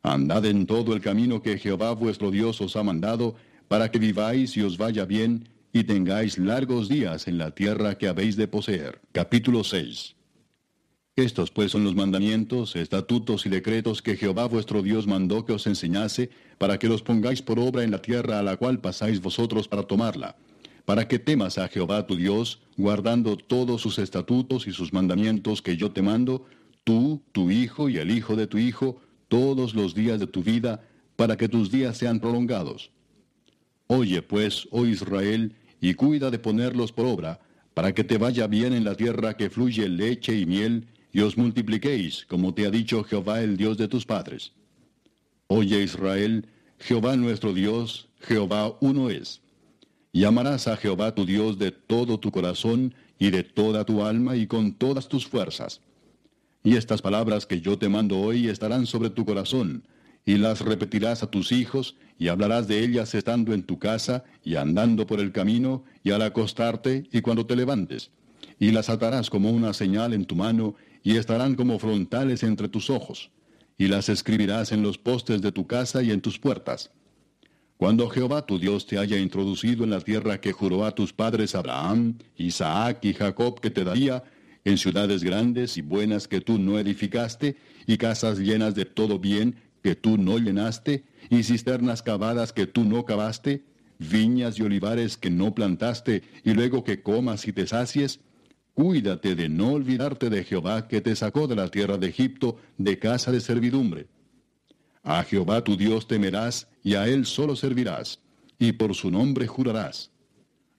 [0.02, 3.36] Andad en todo el camino que Jehová vuestro Dios os ha mandado,
[3.72, 8.10] para que viváis y os vaya bien, y tengáis largos días en la tierra que
[8.10, 9.00] habéis de poseer.
[9.14, 10.18] Capítulo 6
[11.16, 15.68] estos pues son los mandamientos, estatutos y decretos que Jehová vuestro Dios mandó que os
[15.68, 19.70] enseñase, para que los pongáis por obra en la tierra a la cual pasáis vosotros
[19.70, 20.36] para tomarla,
[20.84, 25.78] para que temas a Jehová tu Dios, guardando todos sus estatutos y sus mandamientos que
[25.78, 26.46] yo te mando,
[26.84, 30.84] tú, tu hijo y el hijo de tu hijo, todos los días de tu vida,
[31.16, 32.92] para que tus días sean prolongados.
[33.94, 37.42] Oye pues, oh Israel, y cuida de ponerlos por obra,
[37.74, 41.38] para que te vaya bien en la tierra que fluye leche y miel, y os
[41.38, 44.54] multipliquéis, como te ha dicho Jehová el Dios de tus padres.
[45.48, 46.48] Oye Israel,
[46.80, 49.42] Jehová nuestro Dios, Jehová uno es.
[50.14, 54.38] Y amarás a Jehová tu Dios de todo tu corazón y de toda tu alma
[54.38, 55.82] y con todas tus fuerzas.
[56.64, 59.84] Y estas palabras que yo te mando hoy estarán sobre tu corazón,
[60.26, 64.56] y las repetirás a tus hijos, y hablarás de ellas estando en tu casa, y
[64.56, 68.12] andando por el camino, y al acostarte, y cuando te levantes.
[68.60, 72.90] Y las atarás como una señal en tu mano, y estarán como frontales entre tus
[72.90, 73.32] ojos,
[73.78, 76.92] y las escribirás en los postes de tu casa y en tus puertas.
[77.78, 81.56] Cuando Jehová tu Dios te haya introducido en la tierra que juró a tus padres
[81.56, 84.24] Abraham, Isaac y Jacob que te daría,
[84.64, 87.58] en ciudades grandes y buenas que tú no edificaste,
[87.88, 92.84] y casas llenas de todo bien que tú no llenaste, y cisternas cavadas que tú
[92.84, 93.64] no cavaste,
[94.00, 98.20] viñas y olivares que no plantaste, y luego que comas y te sacies,
[98.74, 102.98] Cuídate de no olvidarte de Jehová que te sacó de la tierra de Egipto de
[103.00, 104.08] casa de servidumbre.
[105.04, 108.22] A Jehová tu Dios temerás y a él solo servirás,
[108.60, 110.12] y por su nombre jurarás.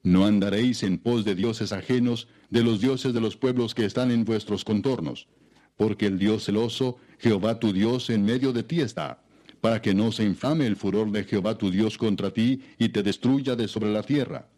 [0.02, 4.10] No andaréis en pos de dioses ajenos, de los dioses de los pueblos que están
[4.10, 5.28] en vuestros contornos,
[5.76, 9.22] porque el Dios celoso, Jehová tu Dios, en medio de ti está,
[9.60, 13.04] para que no se infame el furor de Jehová tu Dios contra ti y te
[13.04, 14.48] destruya de sobre la tierra.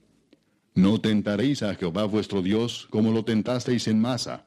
[0.74, 4.46] No tentaréis a Jehová vuestro Dios como lo tentasteis en masa.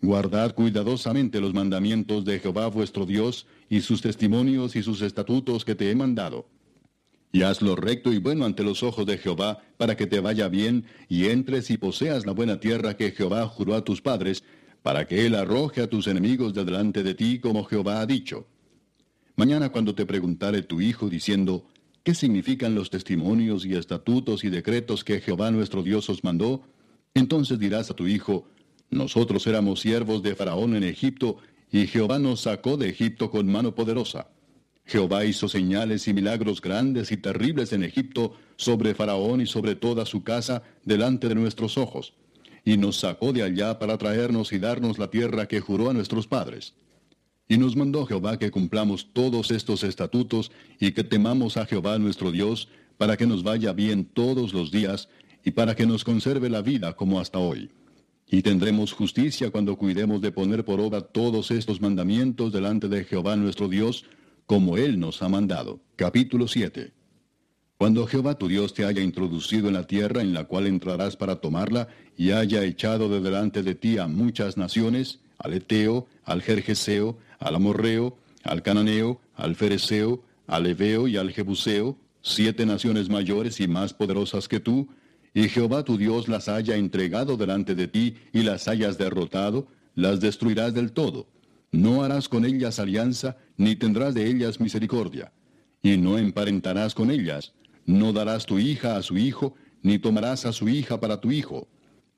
[0.00, 5.74] Guardad cuidadosamente los mandamientos de Jehová vuestro Dios y sus testimonios y sus estatutos que
[5.74, 6.46] te he mandado.
[7.32, 10.48] Y haz lo recto y bueno ante los ojos de Jehová, para que te vaya
[10.48, 14.44] bien, y entres y poseas la buena tierra que Jehová juró a tus padres,
[14.82, 18.46] para que él arroje a tus enemigos de delante de ti, como Jehová ha dicho.
[19.36, 21.64] Mañana cuando te preguntare tu hijo diciendo,
[22.02, 26.62] ¿qué significan los testimonios y estatutos y decretos que Jehová nuestro Dios os mandó?
[27.14, 28.46] Entonces dirás a tu hijo,
[28.90, 31.38] nosotros éramos siervos de Faraón en Egipto,
[31.70, 34.28] y Jehová nos sacó de Egipto con mano poderosa.
[34.84, 40.04] Jehová hizo señales y milagros grandes y terribles en Egipto sobre Faraón y sobre toda
[40.04, 42.14] su casa delante de nuestros ojos,
[42.64, 46.26] y nos sacó de allá para traernos y darnos la tierra que juró a nuestros
[46.26, 46.74] padres.
[47.48, 52.30] Y nos mandó Jehová que cumplamos todos estos estatutos y que temamos a Jehová nuestro
[52.30, 55.08] Dios, para que nos vaya bien todos los días
[55.44, 57.70] y para que nos conserve la vida como hasta hoy.
[58.30, 63.36] Y tendremos justicia cuando cuidemos de poner por obra todos estos mandamientos delante de Jehová
[63.36, 64.06] nuestro Dios,
[64.46, 65.80] como Él nos ha mandado.
[65.96, 67.01] Capítulo 7.
[67.82, 71.40] Cuando Jehová tu Dios te haya introducido en la tierra en la cual entrarás para
[71.40, 77.18] tomarla, y haya echado de delante de ti a muchas naciones, al Eteo, al Jerjeseo,
[77.40, 83.66] al Amorreo, al Cananeo, al Fereceo, al Eveo y al Jebuseo, siete naciones mayores y
[83.66, 84.86] más poderosas que tú,
[85.34, 89.66] y Jehová tu Dios las haya entregado delante de ti y las hayas derrotado,
[89.96, 91.26] las destruirás del todo.
[91.72, 95.32] No harás con ellas alianza, ni tendrás de ellas misericordia.
[95.82, 97.52] Y no emparentarás con ellas,
[97.86, 101.68] no darás tu hija a su hijo, ni tomarás a su hija para tu hijo,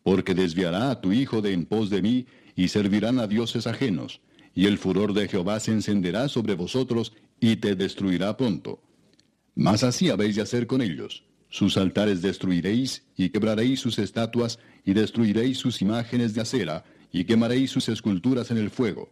[0.02, 4.20] porque desviará a tu hijo de en pos de mí, y servirán a dioses ajenos,
[4.54, 8.82] y el furor de Jehová se encenderá sobre vosotros, y te destruirá pronto.
[9.54, 11.24] Mas así habéis de hacer con ellos.
[11.48, 17.70] Sus altares destruiréis, y quebraréis sus estatuas, y destruiréis sus imágenes de acera, y quemaréis
[17.70, 19.08] sus esculturas en el fuego.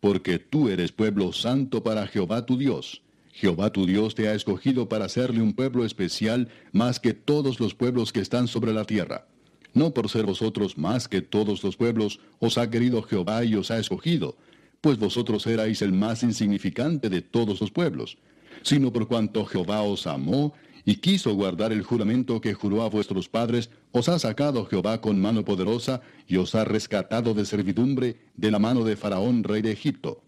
[0.00, 3.02] Porque tú eres pueblo santo para Jehová tu Dios.
[3.36, 7.74] Jehová tu Dios te ha escogido para hacerle un pueblo especial más que todos los
[7.74, 9.26] pueblos que están sobre la tierra.
[9.74, 13.70] No por ser vosotros más que todos los pueblos, os ha querido Jehová y os
[13.70, 14.38] ha escogido,
[14.80, 18.16] pues vosotros erais el más insignificante de todos los pueblos,
[18.62, 20.54] sino por cuanto Jehová os amó
[20.86, 25.20] y quiso guardar el juramento que juró a vuestros padres, os ha sacado Jehová con
[25.20, 29.72] mano poderosa y os ha rescatado de servidumbre de la mano de Faraón, rey de
[29.72, 30.22] Egipto.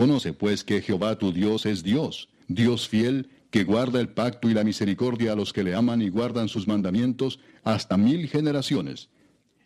[0.00, 4.54] Conoce pues que Jehová tu Dios es Dios, Dios fiel, que guarda el pacto y
[4.54, 9.10] la misericordia a los que le aman y guardan sus mandamientos hasta mil generaciones,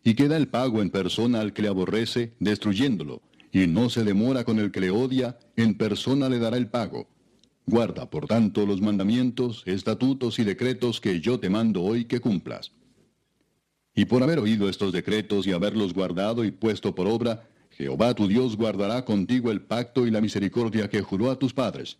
[0.02, 4.02] y que da el pago en persona al que le aborrece, destruyéndolo, y no se
[4.02, 7.08] demora con el que le odia, en persona le dará el pago.
[7.66, 12.72] Guarda, por tanto, los mandamientos, estatutos y decretos que yo te mando hoy que cumplas.
[13.94, 18.28] Y por haber oído estos decretos y haberlos guardado y puesto por obra, Jehová tu
[18.28, 21.98] Dios guardará contigo el pacto y la misericordia que juró a tus padres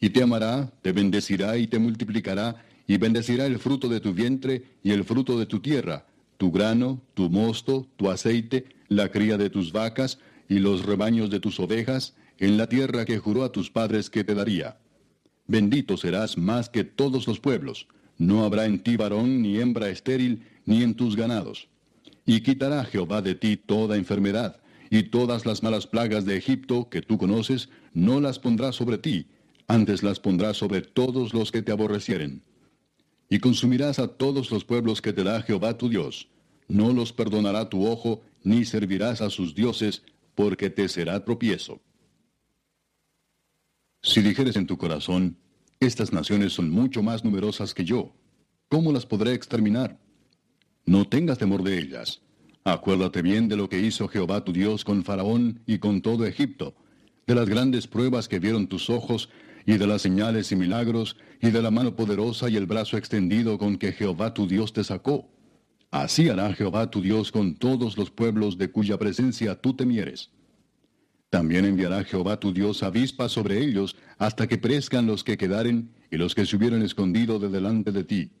[0.00, 4.62] y te amará, te bendecirá y te multiplicará, y bendecirá el fruto de tu vientre
[4.82, 9.50] y el fruto de tu tierra, tu grano, tu mosto, tu aceite, la cría de
[9.50, 13.70] tus vacas y los rebaños de tus ovejas, en la tierra que juró a tus
[13.70, 14.78] padres que te daría.
[15.48, 20.44] Bendito serás más que todos los pueblos, no habrá en ti varón ni hembra estéril,
[20.64, 21.68] ni en tus ganados.
[22.24, 27.02] Y quitará Jehová de ti toda enfermedad, y todas las malas plagas de Egipto que
[27.02, 29.26] tú conoces, no las pondrá sobre ti,
[29.66, 32.42] antes las pondrás sobre todos los que te aborrecieren.
[33.28, 36.28] Y consumirás a todos los pueblos que te da Jehová tu Dios.
[36.68, 40.02] No los perdonará tu ojo, ni servirás a sus dioses,
[40.34, 41.80] porque te será tropiezo.
[44.02, 45.36] Si dijeres en tu corazón,
[45.80, 48.12] estas naciones son mucho más numerosas que yo,
[48.68, 49.98] ¿cómo las podré exterminar?
[50.84, 52.22] No tengas temor de ellas.
[52.66, 56.74] Acuérdate bien de lo que hizo Jehová tu Dios con Faraón y con todo Egipto,
[57.24, 59.28] de las grandes pruebas que vieron tus ojos
[59.66, 63.56] y de las señales y milagros, y de la mano poderosa y el brazo extendido
[63.56, 65.28] con que Jehová tu Dios te sacó.
[65.92, 70.32] Así hará Jehová tu Dios con todos los pueblos de cuya presencia tú temieres.
[71.30, 76.16] También enviará Jehová tu Dios avispas sobre ellos hasta que perezcan los que quedaren y
[76.16, 78.32] los que se hubieran escondido de delante de ti.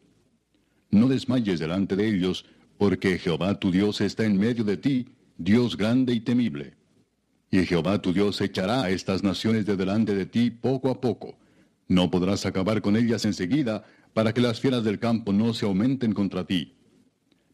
[0.90, 2.44] No desmayes delante de ellos,
[2.78, 5.06] porque Jehová tu Dios está en medio de ti,
[5.38, 6.74] Dios grande y temible.
[7.50, 11.38] Y Jehová tu Dios echará a estas naciones de delante de ti poco a poco.
[11.88, 16.12] No podrás acabar con ellas enseguida, para que las fieras del campo no se aumenten
[16.12, 16.74] contra ti.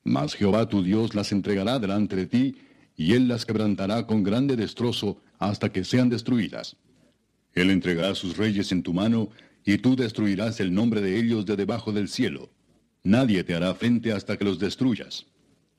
[0.04, 2.56] Mas Jehová tu Dios las entregará delante de ti,
[2.96, 6.76] y él las quebrantará con grande destrozo hasta que sean destruidas.
[7.54, 9.28] Él entregará sus reyes en tu mano,
[9.64, 12.50] y tú destruirás el nombre de ellos de debajo del cielo.
[13.04, 15.26] Nadie te hará frente hasta que los destruyas.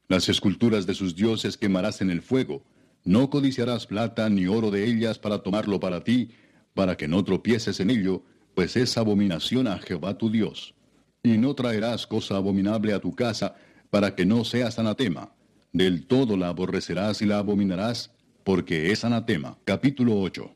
[0.08, 2.64] Las esculturas de sus dioses quemarás en el fuego,
[3.06, 6.30] no codiciarás plata ni oro de ellas para tomarlo para ti,
[6.74, 8.24] para que no tropieces en ello,
[8.56, 10.74] pues es abominación a Jehová tu Dios.
[11.22, 13.56] Y no traerás cosa abominable a tu casa,
[13.90, 15.34] para que no seas anatema.
[15.72, 18.12] Del todo la aborrecerás y la abominarás,
[18.44, 19.58] porque es anatema.
[19.66, 20.54] Capítulo 8.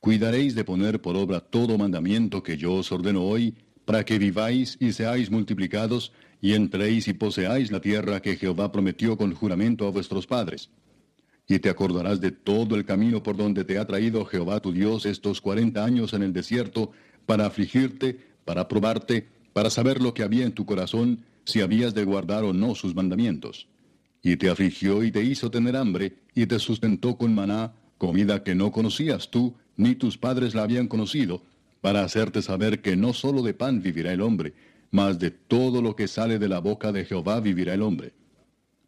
[0.00, 3.54] Cuidaréis de poner por obra todo mandamiento que yo os ordeno hoy,
[3.84, 9.16] para que viváis y seáis multiplicados, y entréis y poseáis la tierra que Jehová prometió
[9.16, 10.70] con juramento a vuestros padres.
[11.46, 15.06] Y te acordarás de todo el camino por donde te ha traído Jehová tu Dios
[15.06, 16.92] estos cuarenta años en el desierto,
[17.26, 22.04] para afligirte, para probarte, para saber lo que había en tu corazón, si habías de
[22.04, 23.68] guardar o no sus mandamientos.
[24.22, 28.54] Y te afligió y te hizo tener hambre, y te sustentó con maná, comida que
[28.54, 31.42] no conocías tú, ni tus padres la habían conocido,
[31.84, 34.54] para hacerte saber que no sólo de pan vivirá el hombre,
[34.90, 38.14] mas de todo lo que sale de la boca de Jehová vivirá el hombre.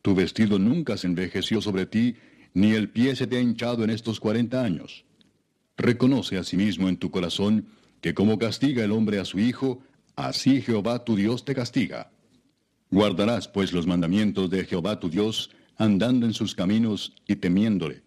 [0.01, 2.17] Tu vestido nunca se envejeció sobre ti,
[2.55, 5.05] ni el pie se te ha hinchado en estos cuarenta años.
[5.77, 7.67] Reconoce asimismo en tu corazón
[8.01, 9.83] que como castiga el hombre a su hijo,
[10.15, 12.11] así Jehová tu Dios te castiga.
[12.91, 18.05] Guardarás pues los mandamientos de Jehová tu Dios, andando en sus caminos y temiéndole.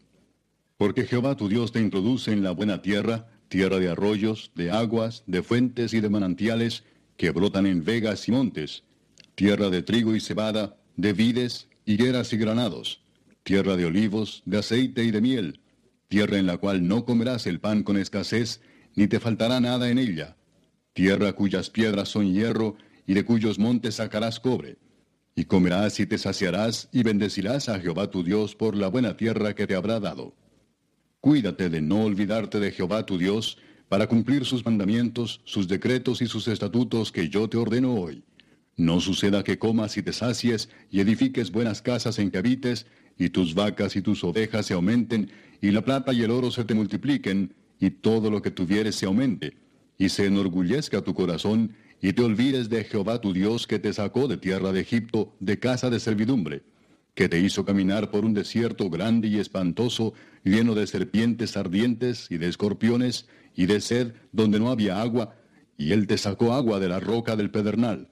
[0.77, 5.23] Porque Jehová tu Dios te introduce en la buena tierra, tierra de arroyos, de aguas,
[5.27, 6.83] de fuentes y de manantiales,
[7.17, 8.83] que brotan en vegas y montes,
[9.35, 13.01] tierra de trigo y cebada, de vides, higueras y granados,
[13.43, 15.59] tierra de olivos, de aceite y de miel,
[16.07, 18.61] tierra en la cual no comerás el pan con escasez,
[18.95, 20.37] ni te faltará nada en ella,
[20.93, 22.77] tierra cuyas piedras son hierro,
[23.07, 24.77] y de cuyos montes sacarás cobre.
[25.35, 29.55] Y comerás y te saciarás, y bendecirás a Jehová tu Dios por la buena tierra
[29.55, 30.35] que te habrá dado.
[31.21, 33.57] Cuídate de no olvidarte de Jehová tu Dios,
[33.89, 38.23] para cumplir sus mandamientos, sus decretos y sus estatutos que yo te ordeno hoy.
[38.77, 42.85] No suceda que comas y te sacies, y edifiques buenas casas en que habites,
[43.17, 46.63] y tus vacas y tus ovejas se aumenten, y la plata y el oro se
[46.63, 49.57] te multipliquen, y todo lo que tuvieres se aumente,
[49.97, 54.29] y se enorgullezca tu corazón, y te olvides de Jehová tu Dios que te sacó
[54.29, 56.63] de tierra de Egipto, de casa de servidumbre,
[57.19, 60.13] que te hizo caminar por un desierto grande y espantoso,
[60.45, 65.35] lleno de serpientes ardientes y de escorpiones, y de sed donde no había agua,
[65.77, 68.07] y él te sacó agua de la roca del pedernal,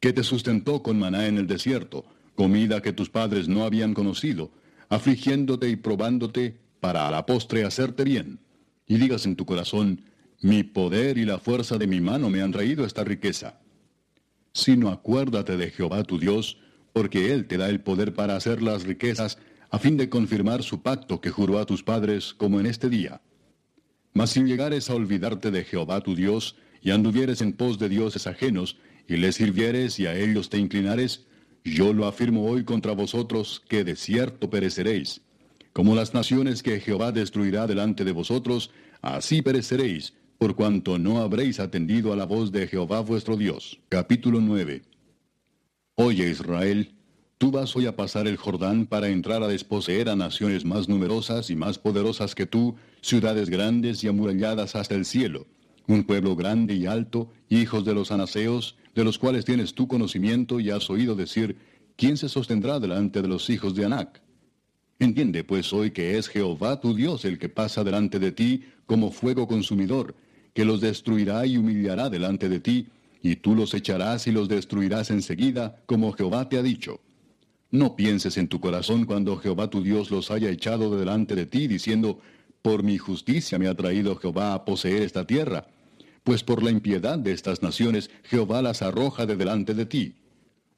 [0.00, 2.04] que te sustentó con maná en el desierto,
[2.34, 4.50] comida que tus padres no habían conocido,
[4.88, 8.40] afligiéndote y probándote para a la postre hacerte bien.
[8.88, 10.02] Y digas en tu corazón,
[10.42, 13.60] mi poder y la fuerza de mi mano me han traído esta riqueza.
[14.52, 16.58] Sino acuérdate de Jehová tu Dios,
[16.92, 19.38] porque Él te da el poder para hacer las riquezas,
[19.70, 23.20] a fin de confirmar su pacto que juró a tus padres como en este día.
[24.14, 28.26] Mas si llegares a olvidarte de Jehová tu Dios, y anduvieres en pos de dioses
[28.26, 31.26] ajenos, y les sirvieres y a ellos te inclinares,
[31.64, 35.20] yo lo afirmo hoy contra vosotros, que de cierto pereceréis.
[35.72, 38.70] Como las naciones que Jehová destruirá delante de vosotros,
[39.02, 43.80] así pereceréis, por cuanto no habréis atendido a la voz de Jehová vuestro Dios.
[43.88, 44.82] Capítulo 9.
[46.00, 46.94] Oye Israel,
[47.38, 51.50] Tú vas hoy a pasar el Jordán para entrar a desposeer a naciones más numerosas
[51.50, 55.48] y más poderosas que tú, ciudades grandes y amuralladas hasta el cielo,
[55.88, 60.60] un pueblo grande y alto, hijos de los anaseos, de los cuales tienes tu conocimiento
[60.60, 61.56] y has oído decir,
[61.96, 64.22] ¿quién se sostendrá delante de los hijos de Anac?
[65.00, 69.10] Entiende pues hoy que es Jehová tu Dios el que pasa delante de ti como
[69.10, 70.14] fuego consumidor,
[70.54, 72.86] que los destruirá y humillará delante de ti,
[73.22, 77.00] y tú los echarás y los destruirás enseguida, como Jehová te ha dicho.
[77.70, 81.46] No pienses en tu corazón cuando Jehová tu Dios los haya echado de delante de
[81.46, 82.20] ti, diciendo,
[82.62, 85.68] por mi justicia me ha traído Jehová a poseer esta tierra,
[86.24, 90.14] pues por la impiedad de estas naciones Jehová las arroja de delante de ti.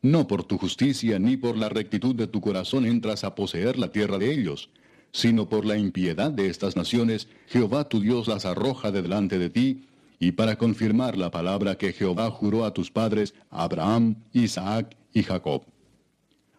[0.03, 3.93] No por tu justicia ni por la rectitud de tu corazón entras a poseer la
[3.93, 4.71] tierra de ellos,
[5.13, 9.51] sino por la impiedad de estas naciones Jehová tu Dios las arroja de delante de
[9.51, 9.85] ti,
[10.23, 15.63] y para confirmar la palabra que Jehová juró a tus padres, Abraham, Isaac y Jacob.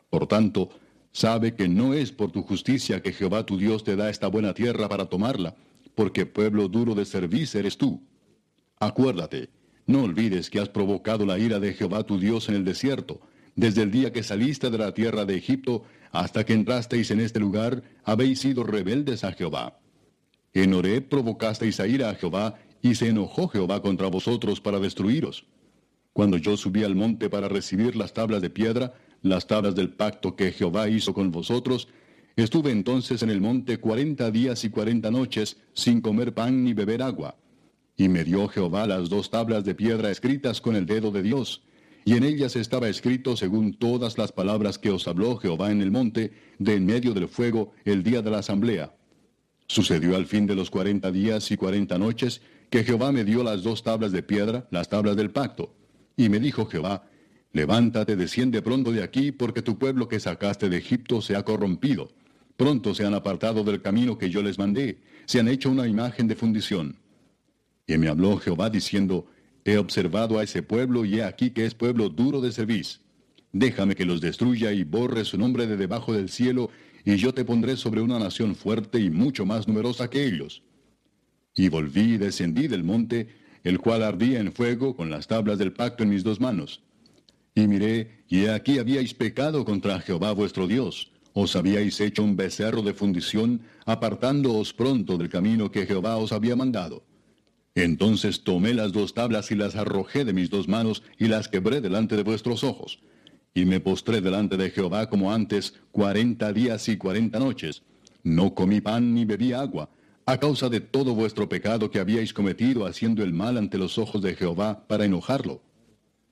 [0.10, 0.70] Por tanto,
[1.12, 4.56] sabe que no es por tu justicia que Jehová tu Dios te da esta buena
[4.56, 5.56] tierra para tomarla,
[5.94, 8.02] porque pueblo duro de servicio eres tú.
[8.80, 9.50] Acuérdate,
[9.86, 13.22] no olvides que has provocado la ira de Jehová tu Dios en el desierto,
[13.56, 17.40] desde el día que saliste de la tierra de Egipto hasta que entrasteis en este
[17.40, 19.78] lugar, habéis sido rebeldes a Jehová.
[20.54, 25.46] En Horeb provocasteis a ira a Jehová, y se enojó Jehová contra vosotros para destruiros.
[26.14, 30.36] Cuando yo subí al monte para recibir las tablas de piedra, las tablas del pacto
[30.36, 31.88] que Jehová hizo con vosotros,
[32.36, 37.02] estuve entonces en el monte cuarenta días y cuarenta noches sin comer pan ni beber
[37.02, 37.38] agua.
[37.96, 41.64] Y me dio Jehová las dos tablas de piedra escritas con el dedo de Dios,
[42.04, 45.92] y en ellas estaba escrito según todas las palabras que os habló Jehová en el
[45.92, 48.96] monte, de en medio del fuego, el día de la asamblea.
[49.68, 52.42] Sucedió al fin de los cuarenta días y cuarenta noches,
[52.72, 55.76] que Jehová me dio las dos tablas de piedra, las tablas del pacto.
[56.16, 57.06] Y me dijo Jehová,
[57.52, 62.10] Levántate, desciende pronto de aquí, porque tu pueblo que sacaste de Egipto se ha corrompido.
[62.56, 66.30] Pronto se han apartado del camino que yo les mandé, se han hecho una imagen
[66.30, 66.96] de fundición.
[67.88, 69.26] Y me habló Jehová diciendo,
[69.66, 73.02] He observado a ese pueblo y he aquí que es pueblo duro de cerviz.
[73.52, 76.70] Déjame que los destruya y borre su nombre de debajo del cielo,
[77.04, 80.64] y yo te pondré sobre una nación fuerte y mucho más numerosa que ellos.
[81.56, 83.28] Y volví y descendí del monte,
[83.64, 86.82] el cual ardía en fuego con las tablas del pacto en mis dos manos.
[87.54, 91.12] Y miré, y aquí habíais pecado contra Jehová vuestro Dios.
[91.34, 96.56] Os habíais hecho un becerro de fundición, apartándoos pronto del camino que Jehová os había
[96.56, 97.04] mandado.
[97.76, 101.80] Entonces tomé las dos tablas y las arrojé de mis dos manos y las quebré
[101.80, 103.00] delante de vuestros ojos.
[103.54, 107.84] Y me postré delante de Jehová como antes, cuarenta días y cuarenta noches.
[108.24, 109.90] No comí pan ni bebí agua,
[110.32, 114.22] a causa de todo vuestro pecado que habíais cometido haciendo el mal ante los ojos
[114.22, 115.62] de Jehová para enojarlo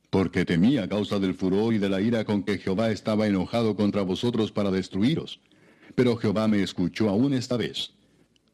[0.09, 3.75] porque temía a causa del furor y de la ira con que Jehová estaba enojado
[3.75, 5.39] contra vosotros para destruiros.
[5.95, 7.91] Pero Jehová me escuchó aún esta vez.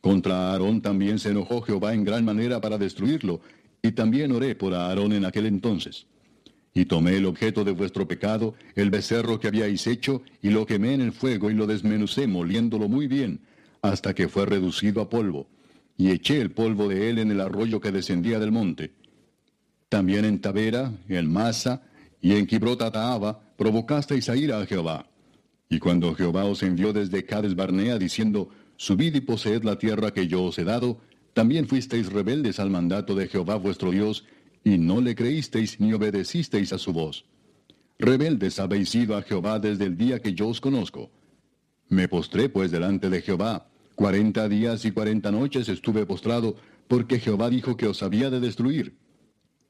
[0.01, 3.39] Contra Aarón también se enojó Jehová en gran manera para destruirlo,
[3.81, 6.07] y también oré por Aarón en aquel entonces.
[6.73, 10.93] Y tomé el objeto de vuestro pecado, el becerro que habíais hecho, y lo quemé
[10.93, 13.39] en el fuego y lo desmenucé moliéndolo muy bien,
[13.91, 15.47] hasta que fue reducido a polvo.
[15.97, 18.93] Y eché el polvo de él en el arroyo que descendía del monte
[19.95, 21.81] también en Tavera, en Masa
[22.21, 25.07] y en Kibrotataaba provocasteis a ira a Jehová.
[25.69, 30.27] Y cuando Jehová os envió desde Cades Barnea diciendo, Subid y poseed la tierra que
[30.27, 30.99] yo os he dado,
[31.33, 34.25] también fuisteis rebeldes al mandato de Jehová vuestro Dios,
[34.65, 37.23] y no le creísteis ni obedecisteis a su voz.
[37.97, 41.09] Rebeldes habéis sido a Jehová desde el día que yo os conozco.
[41.87, 43.69] Me postré pues delante de Jehová.
[43.95, 48.97] Cuarenta días y cuarenta noches estuve postrado, porque Jehová dijo que os había de destruir.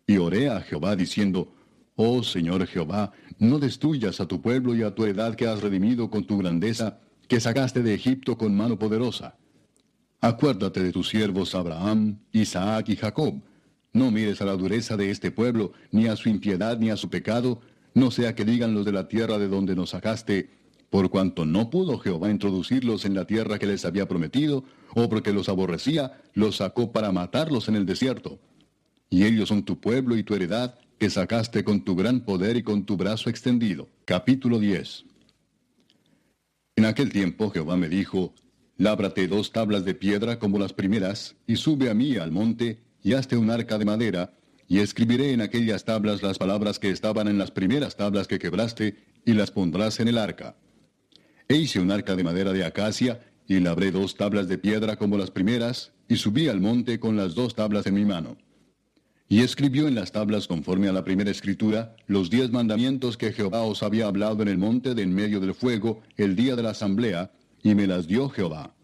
[0.07, 1.53] Y oré a Jehová diciendo,
[1.95, 6.09] Oh Señor Jehová, no destruyas a tu pueblo y a tu heredad que has redimido
[6.09, 9.37] con tu grandeza, que sacaste de Egipto con mano poderosa.
[10.21, 13.41] Acuérdate de tus siervos Abraham, Isaac y Jacob.
[13.93, 17.09] No mires a la dureza de este pueblo, ni a su impiedad, ni a su
[17.09, 17.61] pecado,
[17.93, 20.49] no sea que digan los de la tierra de donde nos sacaste,
[20.95, 25.33] por cuanto no pudo Jehová introducirlos en la tierra que les había prometido, o porque
[25.33, 28.39] los aborrecía, los sacó para matarlos en el desierto
[29.09, 32.63] y ellos son tu pueblo y tu heredad, que sacaste con tu gran poder y
[32.63, 33.89] con tu brazo extendido.
[34.05, 35.03] Capítulo 10
[36.77, 38.33] En aquel tiempo Jehová me dijo,
[38.77, 43.15] Lábrate dos tablas de piedra como las primeras, y sube a mí al monte, y
[43.15, 44.33] hazte un arca de madera,
[44.65, 48.95] y escribiré en aquellas tablas las palabras que estaban en las primeras tablas que quebraste,
[49.25, 50.55] y las pondrás en el arca.
[51.47, 55.17] E hice un arca de madera de acacia, y labré dos tablas de piedra como
[55.17, 58.37] las primeras, y subí al monte con las dos tablas en mi mano.
[59.27, 63.61] Y escribió en las tablas conforme a la primera escritura los diez mandamientos que Jehová
[63.61, 66.71] os había hablado en el monte de en medio del fuego el día de la
[66.71, 67.31] asamblea,
[67.63, 68.75] y me las dio Jehová.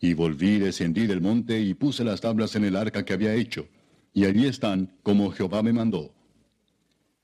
[0.00, 3.68] Y volví, descendí del monte y puse las tablas en el arca que había hecho,
[4.12, 6.14] y allí están como Jehová me mandó.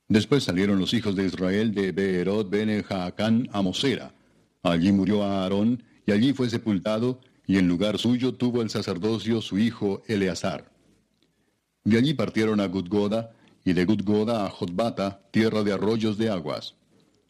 [0.09, 4.13] Después salieron los hijos de Israel de Beerot ben Jaacán a Mosera.
[4.63, 9.59] Allí murió Aarón, y allí fue sepultado, y en lugar suyo tuvo el sacerdocio su
[9.59, 10.71] hijo Eleazar.
[11.85, 13.33] De allí partieron a Gudgoda,
[13.65, 16.75] y de Gudgoda a Jotbata, tierra de arroyos de aguas.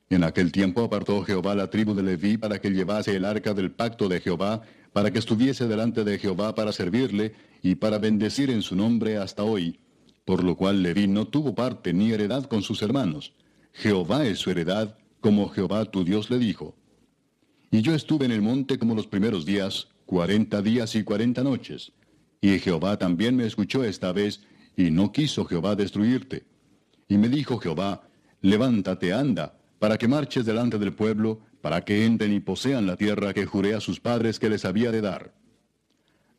[0.09, 3.71] En aquel tiempo apartó Jehová la tribu de Leví para que llevase el arca del
[3.71, 4.63] pacto de Jehová,
[4.93, 9.45] para que estuviese delante de Jehová para servirle y para bendecir en su nombre hasta
[9.45, 9.79] hoy.
[10.25, 13.33] Por lo cual Leví no tuvo parte ni heredad con sus hermanos.
[13.73, 16.75] Jehová es su heredad, como Jehová tu Dios le dijo.
[17.71, 21.93] Y yo estuve en el monte como los primeros días, cuarenta días y cuarenta noches.
[22.41, 24.41] Y Jehová también me escuchó esta vez,
[24.77, 26.45] y no quiso Jehová destruirte.
[27.07, 28.03] Y me dijo Jehová,
[28.41, 33.35] levántate, anda, para que marches delante del pueblo, para que entren y posean la tierra
[33.35, 35.35] que juré a sus padres que les había de dar.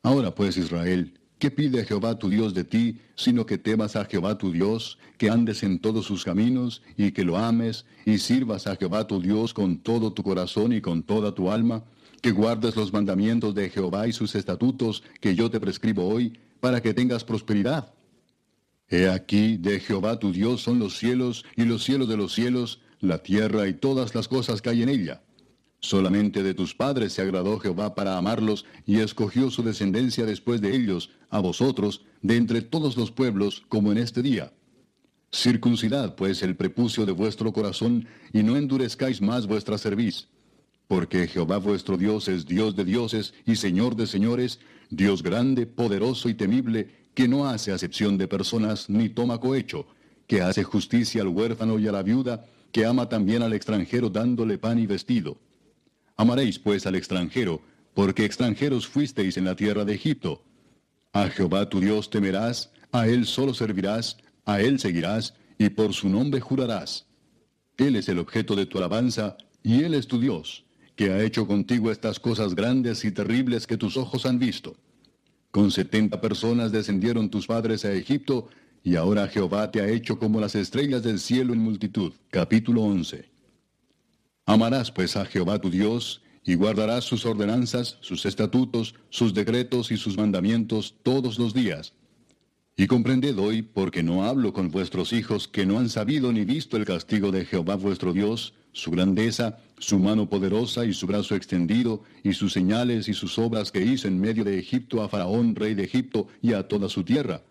[0.04, 4.38] Ahora pues, Israel, ¿qué pide Jehová tu Dios de ti, sino que temas a Jehová
[4.38, 8.76] tu Dios, que andes en todos sus caminos, y que lo ames, y sirvas a
[8.76, 11.84] Jehová tu Dios con todo tu corazón y con toda tu alma?
[12.22, 16.80] que guardes los mandamientos de Jehová y sus estatutos que yo te prescribo hoy, para
[16.80, 17.92] que tengas prosperidad.
[18.88, 22.80] He aquí, de Jehová tu Dios son los cielos y los cielos de los cielos,
[23.00, 25.24] la tierra y todas las cosas que hay en ella.
[25.82, 30.76] Solamente de tus padres se agradó Jehová para amarlos y escogió su descendencia después de
[30.76, 34.54] ellos, a vosotros, de entre todos los pueblos, como en este día.
[35.32, 40.28] Circuncidad pues el prepucio de vuestro corazón y no endurezcáis más vuestra cerviz
[40.92, 44.60] porque Jehová vuestro Dios es Dios de dioses y Señor de señores,
[44.90, 49.88] Dios grande, poderoso y temible, que no hace acepción de personas ni toma cohecho,
[50.28, 54.58] que hace justicia al huérfano y a la viuda, que ama también al extranjero dándole
[54.58, 55.38] pan y vestido.
[56.22, 57.64] Amaréis pues al extranjero,
[57.96, 60.44] porque extranjeros fuisteis en la tierra de Egipto.
[61.14, 66.10] A Jehová tu Dios temerás, a Él solo servirás, a Él seguirás, y por su
[66.10, 67.08] nombre jurarás.
[67.76, 70.64] Él es el objeto de tu alabanza, y Él es tu Dios,
[70.96, 74.76] que ha hecho contigo estas cosas grandes y terribles que tus ojos han visto.
[75.50, 78.48] Con setenta personas descendieron tus padres a Egipto,
[78.84, 82.14] y ahora Jehová te ha hecho como las estrellas del cielo en multitud.
[82.30, 83.31] Capítulo 11.
[84.52, 89.98] Amarás pues a Jehová tu Dios, y guardarás sus ordenanzas, sus estatutos, sus decretos y
[89.98, 91.94] sus mandamientos todos los días.
[92.76, 96.76] Y comprended hoy, porque no hablo con vuestros hijos que no han sabido ni visto
[96.76, 102.04] el castigo de Jehová vuestro Dios, su grandeza, su mano poderosa y su brazo extendido,
[102.22, 105.76] y sus señales y sus obras que hizo en medio de Egipto a Faraón, rey
[105.76, 107.42] de Egipto, y a toda su tierra,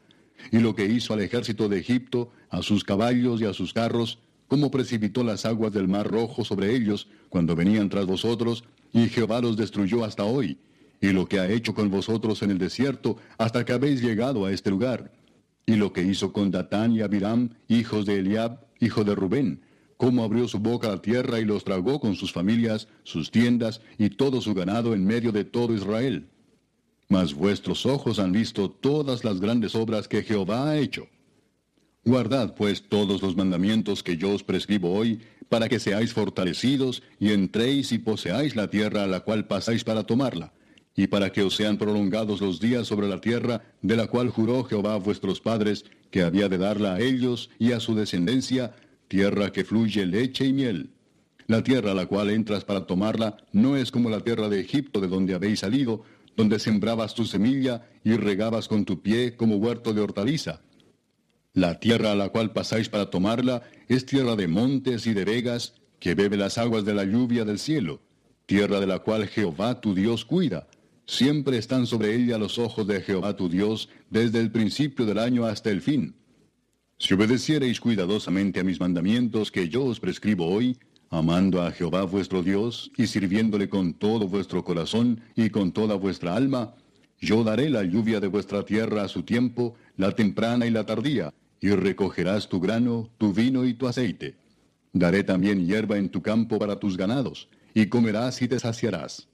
[0.53, 4.19] y lo que hizo al ejército de Egipto, a sus caballos y a sus carros,
[4.51, 9.41] cómo precipitó las aguas del mar rojo sobre ellos cuando venían tras vosotros, y Jehová
[9.41, 10.59] los destruyó hasta hoy,
[11.01, 14.51] y lo que ha hecho con vosotros en el desierto, hasta que habéis llegado a
[14.51, 15.13] este lugar,
[15.67, 19.61] y lo que hizo con Datán y Abiram, hijos de Eliab, hijo de Rubén,
[19.97, 23.81] cómo abrió su boca a la tierra y los tragó con sus familias, sus tiendas
[23.99, 26.27] y todo su ganado en medio de todo Israel.
[27.09, 31.07] Mas vuestros ojos han visto todas las grandes obras que Jehová ha hecho.
[32.05, 35.21] Guardad pues todos los mandamientos que yo os prescribo hoy,
[35.51, 40.05] para que seáis fortalecidos y entréis y poseáis la tierra a la cual pasáis para
[40.05, 40.55] tomarla,
[40.97, 44.65] y para que os sean prolongados los días sobre la tierra de la cual juró
[44.65, 48.75] Jehová a vuestros padres, que había de darla a ellos y a su descendencia,
[49.09, 50.91] tierra que fluye leche y miel.
[51.49, 55.01] La tierra a la cual entras para tomarla no es como la tierra de Egipto
[55.01, 56.03] de donde habéis salido,
[56.35, 60.63] donde sembrabas tu semilla y regabas con tu pie como huerto de hortaliza
[61.53, 65.75] la tierra a la cual pasáis para tomarla es tierra de montes y de vegas,
[65.99, 68.01] que bebe las aguas de la lluvia del cielo,
[68.47, 70.69] tierra de la cual Jehová tu Dios cuida.
[71.07, 75.45] Siempre están sobre ella los ojos de Jehová tu Dios, desde el principio del año
[75.45, 76.15] hasta el fin.
[76.99, 80.79] Si obedeciereis cuidadosamente a mis mandamientos que yo os prescribo hoy,
[81.11, 86.37] amando a Jehová vuestro Dios y sirviéndole con todo vuestro corazón y con toda vuestra
[86.37, 86.75] alma,
[87.19, 91.35] yo daré la lluvia de vuestra tierra a su tiempo, la temprana y la tardía,
[91.61, 94.37] y recogerás tu grano, tu vino y tu aceite.
[94.93, 99.29] Daré también hierba en tu campo para tus ganados, y comerás y te saciarás.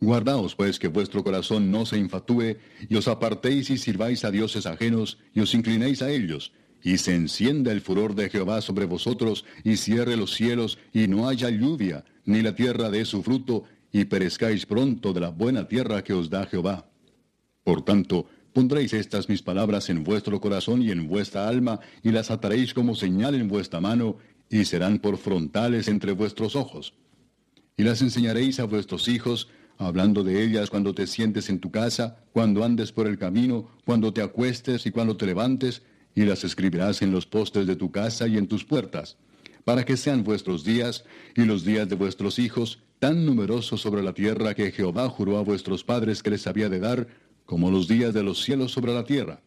[0.00, 2.58] Guardaos pues que vuestro corazón no se infatúe,
[2.88, 6.52] y os apartéis y sirváis a dioses ajenos, y os inclinéis a ellos,
[6.82, 11.28] y se encienda el furor de Jehová sobre vosotros, y cierre los cielos, y no
[11.28, 16.04] haya lluvia, ni la tierra dé su fruto, y perezcáis pronto de la buena tierra
[16.04, 16.90] que os da Jehová.
[17.62, 22.30] Por tanto, Pondréis estas mis palabras en vuestro corazón y en vuestra alma, y las
[22.30, 26.94] ataréis como señal en vuestra mano, y serán por frontales entre vuestros ojos.
[27.76, 32.18] Y las enseñaréis a vuestros hijos, hablando de ellas cuando te sientes en tu casa,
[32.32, 35.82] cuando andes por el camino, cuando te acuestes y cuando te levantes,
[36.14, 39.16] y las escribirás en los postes de tu casa y en tus puertas,
[39.64, 44.14] para que sean vuestros días y los días de vuestros hijos tan numerosos sobre la
[44.14, 47.08] tierra que Jehová juró a vuestros padres que les había de dar,
[47.46, 49.42] como los días de los cielos sobre la tierra.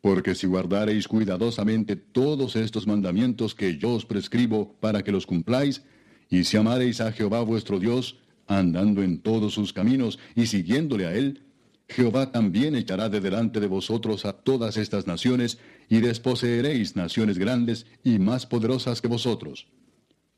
[0.00, 5.82] Porque si guardareis cuidadosamente todos estos mandamientos que yo os prescribo para que los cumpláis,
[6.28, 11.14] y si amareis a Jehová vuestro Dios, andando en todos sus caminos y siguiéndole a
[11.14, 11.42] él,
[11.88, 17.86] Jehová también echará de delante de vosotros a todas estas naciones, y desposeeréis naciones grandes
[18.02, 19.68] y más poderosas que vosotros.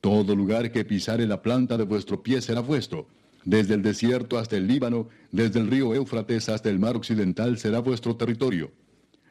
[0.00, 3.08] Todo lugar que pisare la planta de vuestro pie será vuestro,
[3.48, 7.78] desde el desierto hasta el Líbano, desde el río Éufrates hasta el mar occidental será
[7.78, 8.70] vuestro territorio.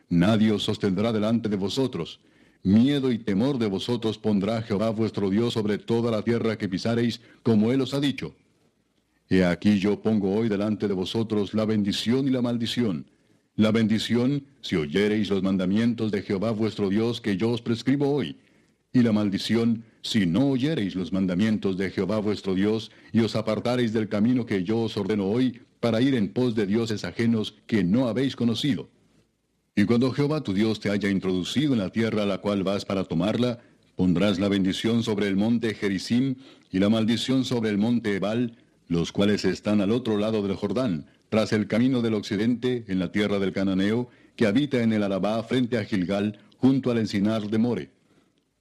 [0.10, 2.20] Nadie os sostendrá delante de vosotros.
[2.64, 7.22] Miedo y temor de vosotros pondrá Jehová vuestro Dios sobre toda la tierra que pisareis,
[7.44, 8.34] como Él os ha dicho.
[9.30, 13.06] He aquí yo pongo hoy delante de vosotros la bendición y la maldición.
[13.56, 18.36] La bendición, si oyereis los mandamientos de Jehová vuestro Dios que yo os prescribo hoy.
[18.92, 23.94] Y la maldición, si no oyereis los mandamientos de Jehová vuestro Dios, y os apartareis
[23.94, 27.84] del camino que yo os ordeno hoy, para ir en pos de dioses ajenos que
[27.84, 28.90] no habéis conocido.
[29.76, 32.86] Y cuando Jehová tu Dios te haya introducido en la tierra a la cual vas
[32.86, 33.60] para tomarla,
[33.96, 36.36] pondrás la bendición sobre el monte Gerizim
[36.72, 41.06] y la maldición sobre el monte Ebal, los cuales están al otro lado del Jordán,
[41.30, 45.44] tras el camino del occidente, en la tierra del Cananeo, que habita en el Arabá
[45.44, 47.97] frente a Gilgal, junto al encinar de More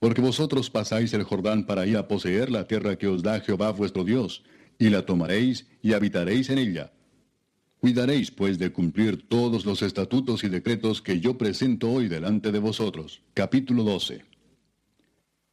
[0.06, 3.72] porque vosotros pasáis el Jordán para ir a poseer la tierra que os da Jehová
[3.72, 4.44] vuestro Dios,
[4.78, 6.92] y la tomaréis y habitaréis en ella.
[7.80, 12.60] Cuidaréis, pues, de cumplir todos los estatutos y decretos que yo presento hoy delante de
[12.60, 13.20] vosotros.
[13.34, 14.22] Capítulo 12.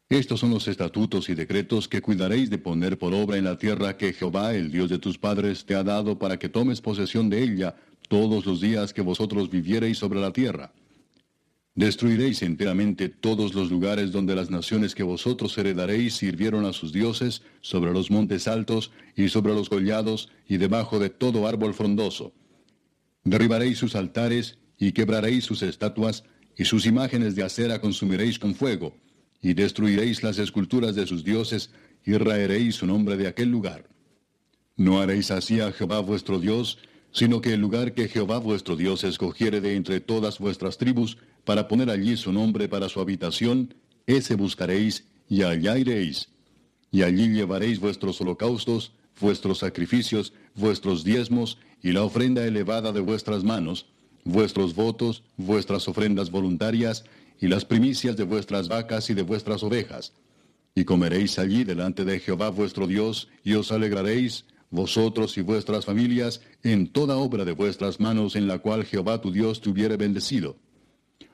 [0.10, 3.98] Estos son los estatutos y decretos que cuidaréis de poner por obra en la tierra
[3.98, 7.42] que Jehová, el Dios de tus padres, te ha dado para que tomes posesión de
[7.42, 7.76] ella
[8.08, 10.72] todos los días que vosotros viviereis sobre la tierra.
[11.76, 17.42] Destruiréis enteramente todos los lugares donde las naciones que vosotros heredaréis sirvieron a sus dioses,
[17.62, 22.34] sobre los montes altos y sobre los collados y debajo de todo árbol frondoso.
[23.24, 26.24] Derribaréis sus altares y quebraréis sus estatuas,
[26.56, 28.96] y sus imágenes de acera consumiréis con fuego
[29.44, 31.70] y destruiréis las esculturas de sus dioses,
[32.06, 33.90] y raeréis su nombre de aquel lugar.
[34.78, 36.80] No haréis así a Jehová vuestro Dios,
[37.12, 41.68] sino que el lugar que Jehová vuestro Dios escogiere de entre todas vuestras tribus, para
[41.68, 43.74] poner allí su nombre para su habitación,
[44.06, 46.30] ese buscaréis, y allá iréis.
[46.92, 53.44] Y allí llevaréis vuestros holocaustos, vuestros sacrificios, vuestros diezmos, y la ofrenda elevada de vuestras
[53.44, 53.88] manos,
[54.24, 57.04] vuestros votos, vuestras ofrendas voluntarias,
[57.40, 60.14] y las primicias de vuestras vacas y de vuestras ovejas.
[60.76, 66.42] Y comeréis allí delante de Jehová vuestro Dios, y os alegraréis, vosotros y vuestras familias,
[66.64, 70.58] en toda obra de vuestras manos en la cual Jehová tu Dios te hubiere bendecido.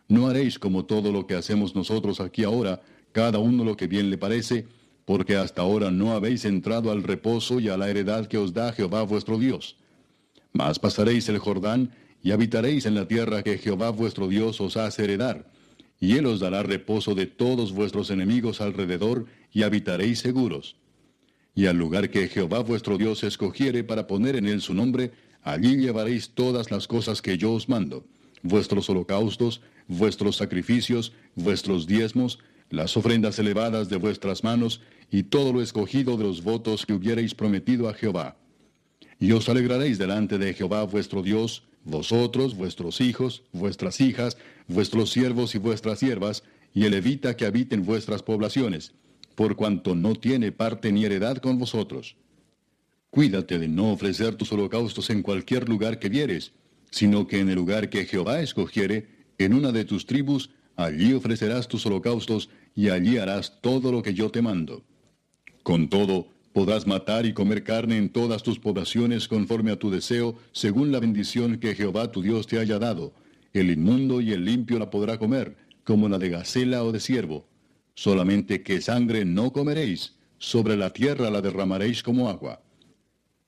[0.10, 2.82] No haréis como todo lo que hacemos nosotros aquí ahora,
[3.14, 4.68] cada uno lo que bien le parece,
[5.06, 8.74] porque hasta ahora no habéis entrado al reposo y a la heredad que os da
[8.74, 9.78] Jehová vuestro Dios.
[10.52, 11.92] Mas pasaréis el Jordán,
[12.22, 15.46] y habitaréis en la tierra que Jehová vuestro Dios os hace heredar
[16.00, 20.78] y él os dará reposo de todos vuestros enemigos alrededor, y habitaréis seguros.
[21.56, 25.76] Y al lugar que Jehová vuestro Dios escogiere para poner en él su nombre, allí
[25.76, 28.06] llevaréis todas las cosas que yo os mando,
[28.44, 34.82] vuestros holocaustos, vuestros sacrificios, vuestros diezmos, las ofrendas elevadas de vuestras manos,
[35.12, 38.38] y todo lo escogido de los votos que hubierais prometido a Jehová.
[39.20, 44.38] Y os alegraréis delante de Jehová vuestro Dios, vosotros, vuestros hijos, vuestras hijas,
[44.68, 48.94] vuestros siervos y vuestras siervas, y el levita que habite en vuestras poblaciones,
[49.36, 52.16] por cuanto no tiene parte ni heredad con vosotros.
[53.10, 56.52] Cuídate de no ofrecer tus holocaustos en cualquier lugar que vieres,
[56.92, 61.68] sino que en el lugar que Jehová escogiere, en una de tus tribus, allí ofrecerás
[61.68, 64.84] tus holocaustos, y allí harás todo lo que yo te mando.
[65.64, 70.36] Con todo, podrás matar y comer carne en todas tus poblaciones conforme a tu deseo,
[70.52, 73.14] según la bendición que Jehová tu Dios te haya dado,
[73.54, 77.48] el inmundo y el limpio la podrá comer, como la de gacela o de ciervo.
[77.96, 82.62] Solamente que sangre no comeréis, sobre la tierra la derramaréis como agua.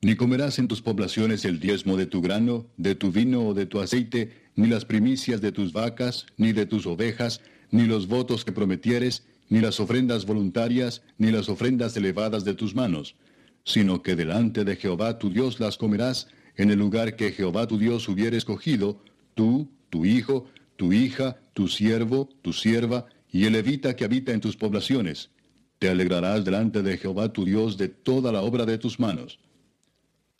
[0.03, 3.67] Ni comerás en tus poblaciones el diezmo de tu grano, de tu vino o de
[3.67, 8.43] tu aceite, ni las primicias de tus vacas, ni de tus ovejas, ni los votos
[8.43, 13.15] que prometieres, ni las ofrendas voluntarias, ni las ofrendas elevadas de tus manos,
[13.63, 16.27] sino que delante de Jehová tu Dios las comerás
[16.57, 19.03] en el lugar que Jehová tu Dios hubiere escogido,
[19.35, 20.47] tú, tu hijo,
[20.77, 25.29] tu hija, tu siervo, tu sierva, y el levita que habita en tus poblaciones.
[25.77, 29.37] Te alegrarás delante de Jehová tu Dios de toda la obra de tus manos.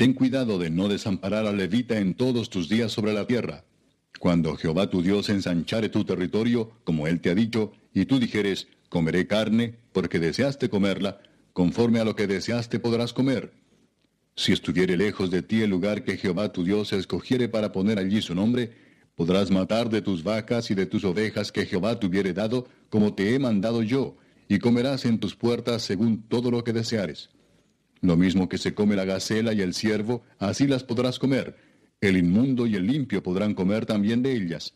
[0.02, 3.66] Ten cuidado de no desamparar al levita en todos tus días sobre la tierra.
[4.20, 8.68] Cuando Jehová tu Dios ensanchare tu territorio, como él te ha dicho, y tú dijeres,
[8.89, 11.22] comeré carne, porque deseaste comerla,
[11.54, 13.54] conforme a lo que deseaste podrás comer.
[14.36, 18.24] Si estuviere lejos de ti el lugar que Jehová tu Dios escogiere para poner allí
[18.24, 18.72] su nombre,
[19.14, 23.14] Podrás matar de tus vacas y de tus ovejas que Jehová te hubiere dado, como
[23.14, 27.30] te he mandado yo, y comerás en tus puertas según todo lo que deseares.
[28.02, 31.56] Lo mismo que se come la gacela y el ciervo, así las podrás comer.
[32.02, 34.74] El inmundo y el limpio podrán comer también de ellas.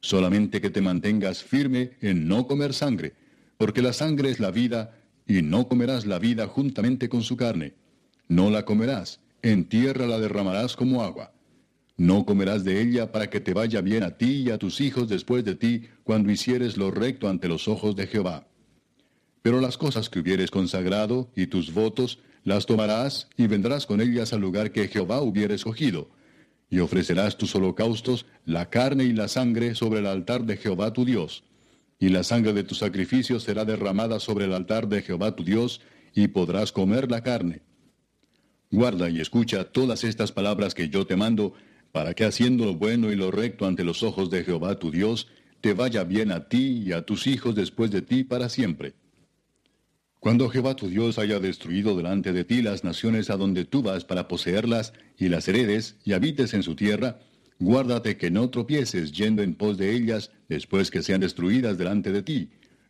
[0.00, 3.14] Solamente que te mantengas firme en no comer sangre,
[3.56, 7.74] porque la sangre es la vida, y no comerás la vida juntamente con su carne.
[8.28, 11.32] No la comerás, en tierra la derramarás como agua.
[11.96, 15.08] No comerás de ella para que te vaya bien a ti y a tus hijos
[15.08, 18.48] después de ti cuando hicieres lo recto ante los ojos de Jehová.
[19.42, 24.32] Pero las cosas que hubieres consagrado y tus votos las tomarás y vendrás con ellas
[24.32, 26.10] al lugar que Jehová hubiere escogido,
[26.70, 31.04] y ofrecerás tus holocaustos, la carne y la sangre sobre el altar de Jehová tu
[31.04, 31.44] Dios.
[31.98, 35.80] Y la sangre de tus sacrificios será derramada sobre el altar de Jehová tu Dios,
[36.14, 37.62] y podrás comer la carne.
[38.70, 41.54] Guarda y escucha todas estas palabras que yo te mando,
[41.92, 45.28] para que haciendo lo bueno y lo recto ante los ojos de Jehová tu Dios,
[45.60, 48.94] te vaya bien a ti y a tus hijos después de ti para siempre.
[50.24, 54.06] Cuando Jehová tu Dios haya destruido delante de ti las naciones a donde tú vas
[54.06, 57.18] para poseerlas, y las heredes, y habites en su tierra,
[57.58, 62.22] guárdate que no tropieces yendo en pos de ellas después que sean destruidas delante de
[62.22, 62.48] ti.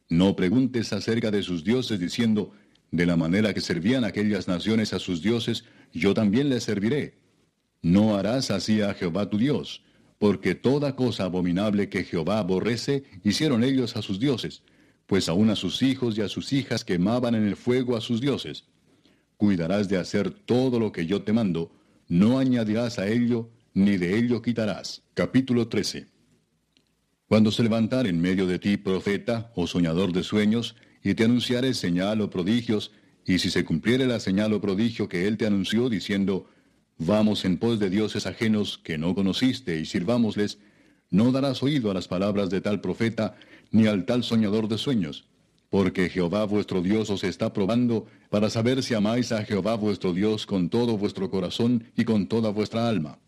[0.09, 2.53] No preguntes acerca de sus dioses diciendo,
[2.93, 7.15] de la manera que servían aquellas naciones a sus dioses, yo también les serviré
[7.83, 9.83] No harás así a Jehová tu Dios,
[10.21, 14.63] porque toda cosa abominable que Jehová aborrece hicieron ellos a sus dioses,
[15.07, 18.21] pues aun a sus hijos y a sus hijas quemaban en el fuego a sus
[18.21, 18.65] dioses.
[19.37, 21.73] Cuidarás de hacer todo lo que yo te mando,
[22.09, 25.03] no añadirás a ello, ni de ello quitarás.
[25.15, 26.07] Capítulo 13.
[27.27, 31.75] Cuando se levantare en medio de ti profeta o soñador de sueños, y te anunciare
[31.75, 32.93] señal o prodigios,
[33.27, 36.49] y si se cumpliere la señal o prodigio que él te anunció, diciendo,
[36.99, 40.59] Vamos en pos de dioses ajenos que no conociste y sirvámosles,
[41.11, 43.37] no darás oído a las palabras de tal profeta,
[43.75, 45.27] ni al tal soñador de sueños,
[45.69, 50.47] porque Jehová vuestro Dios os está probando para saber si amáis a Jehová vuestro Dios
[50.47, 53.19] con todo vuestro corazón y con toda vuestra alma.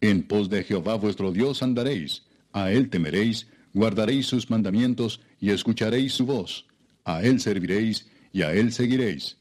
[0.00, 6.12] En pos de Jehová vuestro Dios andaréis, a él temeréis, guardaréis sus mandamientos y escucharéis
[6.12, 6.66] su voz,
[7.04, 9.36] a él serviréis y a él seguiréis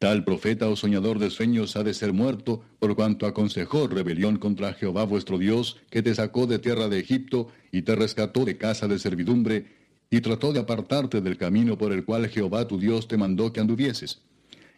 [0.00, 4.72] Tal profeta o soñador de sueños ha de ser muerto por cuanto aconsejó rebelión contra
[4.72, 8.88] Jehová vuestro Dios, que te sacó de tierra de Egipto y te rescató de casa
[8.88, 9.66] de servidumbre,
[10.08, 13.60] y trató de apartarte del camino por el cual Jehová tu Dios te mandó que
[13.60, 14.22] anduvieses.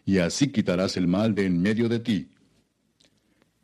[0.05, 2.27] Y así quitarás el mal de en medio de ti.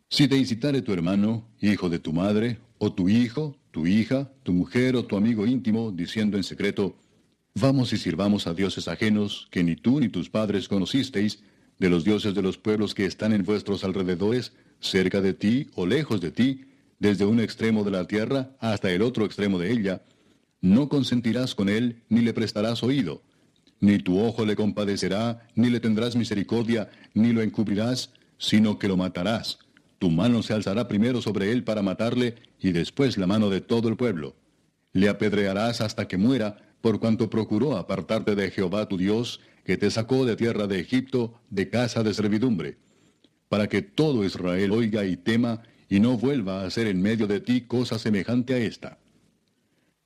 [0.07, 4.53] Si te incitare tu hermano, hijo de tu madre, o tu hijo, tu hija, tu
[4.53, 6.95] mujer o tu amigo íntimo, diciendo en secreto,
[7.55, 11.43] Vamos y sirvamos a dioses ajenos que ni tú ni tus padres conocisteis,
[11.80, 15.86] de los dioses de los pueblos que están en vuestros alrededores, cerca de ti o
[15.86, 16.66] lejos de ti,
[17.00, 20.02] desde un extremo de la tierra hasta el otro extremo de ella,
[20.62, 23.22] no consentirás con él ni le prestarás oído.
[23.80, 28.98] Ni tu ojo le compadecerá, ni le tendrás misericordia, ni lo encubrirás, sino que lo
[28.98, 29.60] matarás.
[30.00, 33.88] Tu mano se alzará primero sobre él para matarle, y después la mano de todo
[33.88, 34.36] el pueblo.
[34.92, 39.91] Le apedrearás hasta que muera, por cuanto procuró apartarte de Jehová tu Dios, que te
[39.91, 42.80] sacó de tierra de Egipto, de casa de servidumbre,
[43.49, 47.39] para que todo Israel oiga y tema, y no vuelva a hacer en medio de
[47.39, 48.97] ti cosa semejante a esta.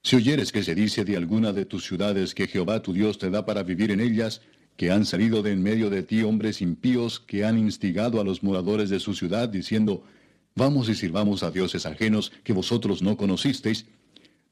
[0.01, 3.30] Si oyeres que se dice de alguna de tus ciudades que Jehová tu Dios te
[3.30, 4.41] da para vivir en ellas,
[4.76, 8.43] que han salido de en medio de ti hombres impíos que han instigado a los
[8.43, 10.03] moradores de su ciudad, diciendo,
[10.55, 13.86] Vamos y sirvamos a dioses ajenos que vosotros no conocisteis,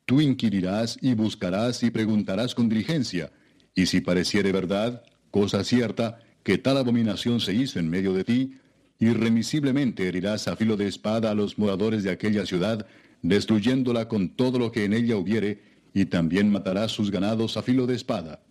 [0.06, 3.32] Tú inquirirás y buscarás y preguntarás con diligencia,
[3.76, 8.58] y si pareciere verdad, cosa cierta, que tal abominación se hizo en medio de ti,
[9.00, 12.86] irremisiblemente herirás a filo de espada a los moradores de aquella ciudad,
[13.22, 15.62] destruyéndola con todo lo que en ella hubiere,
[15.94, 18.42] y también matarás sus ganados a filo de espada.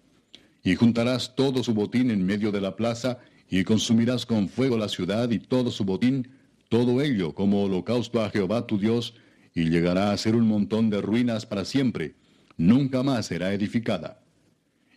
[0.62, 3.18] Y juntarás todo su botín en medio de la plaza,
[3.48, 6.28] y consumirás con fuego la ciudad y todo su botín,
[6.68, 9.14] todo ello como holocausto a Jehová tu Dios,
[9.54, 12.14] y llegará a ser un montón de ruinas para siempre,
[12.56, 14.19] nunca más será edificada.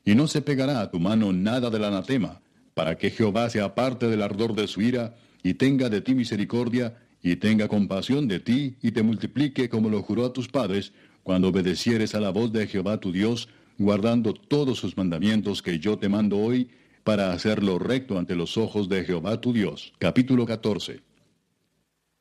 [0.04, 2.42] Y no se pegará a tu mano nada del anatema,
[2.74, 6.98] para que Jehová se aparte del ardor de su ira, y tenga de ti misericordia,
[7.22, 10.92] y tenga compasión de ti, y te multiplique como lo juró a tus padres,
[11.24, 13.48] cuando obedecieres a la voz de Jehová tu Dios,
[13.78, 16.70] guardando todos sus mandamientos que yo te mando hoy,
[17.04, 19.94] para hacerlo recto ante los ojos de Jehová tu Dios.
[20.00, 21.02] Capítulo 14.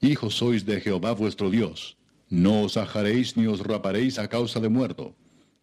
[0.00, 1.96] Hijos sois de Jehová vuestro Dios
[2.32, 5.14] no os ajaréis ni os raparéis a causa de muerto,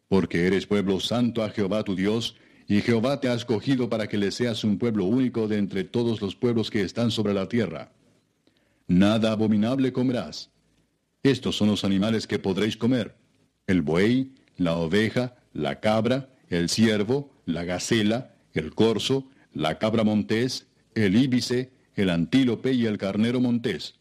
[0.09, 2.35] porque eres pueblo santo a Jehová tu Dios,
[2.67, 6.21] y Jehová te ha escogido para que le seas un pueblo único de entre todos
[6.21, 7.91] los pueblos que están sobre la tierra.
[8.87, 10.51] Nada abominable comerás.
[11.23, 13.15] Estos son los animales que podréis comer,
[13.67, 20.67] el buey, la oveja, la cabra, el ciervo, la gacela, el corzo, la cabra montés,
[20.93, 23.99] el íbice, el antílope y el carnero montés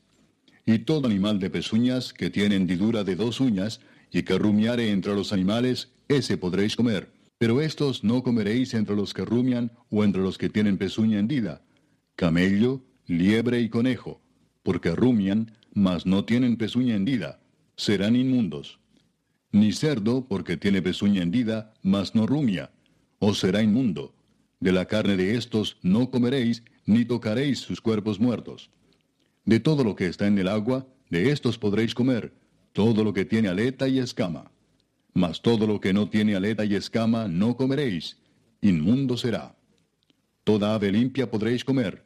[0.68, 3.80] y todo animal de pezuñas que tiene hendidura de dos uñas,
[4.11, 7.12] y que rumiare entre los animales, ese podréis comer.
[7.38, 11.62] Pero estos no comeréis entre los que rumian o entre los que tienen pezuña hendida,
[12.16, 14.20] camello, liebre y conejo,
[14.64, 17.40] porque rumian, mas no tienen pezuña hendida,
[17.76, 18.80] serán inmundos.
[19.52, 22.72] Ni cerdo, porque tiene pezuña hendida, mas no rumia,
[23.20, 24.14] os será inmundo.
[24.61, 28.70] De la carne de estos no comeréis, ni tocaréis sus cuerpos muertos.
[29.44, 32.34] De todo lo que está en el agua, de estos podréis comer,
[32.72, 34.50] todo lo que tiene aleta y escama.
[35.14, 38.18] Mas todo lo que no tiene aleta y escama no comeréis,
[38.61, 39.56] inmundo será.
[40.44, 42.04] Toda ave limpia podréis comer.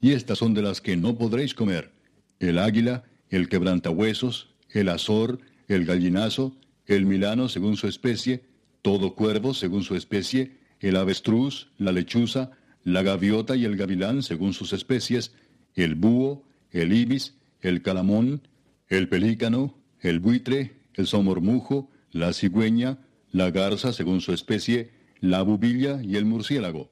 [0.00, 1.92] Y estas son de las que no podréis comer,
[2.38, 6.56] el águila, el quebrantahuesos, el azor, el gallinazo,
[6.86, 8.44] el milano según su especie,
[8.82, 12.52] todo cuervo según su especie, el avestruz, la lechuza,
[12.84, 15.32] la gaviota y el gavilán según sus especies,
[15.74, 18.42] el búho, el ibis, el calamón,
[18.88, 22.98] el pelícano, el buitre, el somormujo, la cigüeña,
[23.30, 24.90] la garza según su especie,
[25.20, 26.90] la bubilla y el murciélago.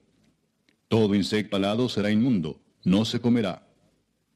[0.88, 3.66] Todo insecto alado será inmundo, no se comerá.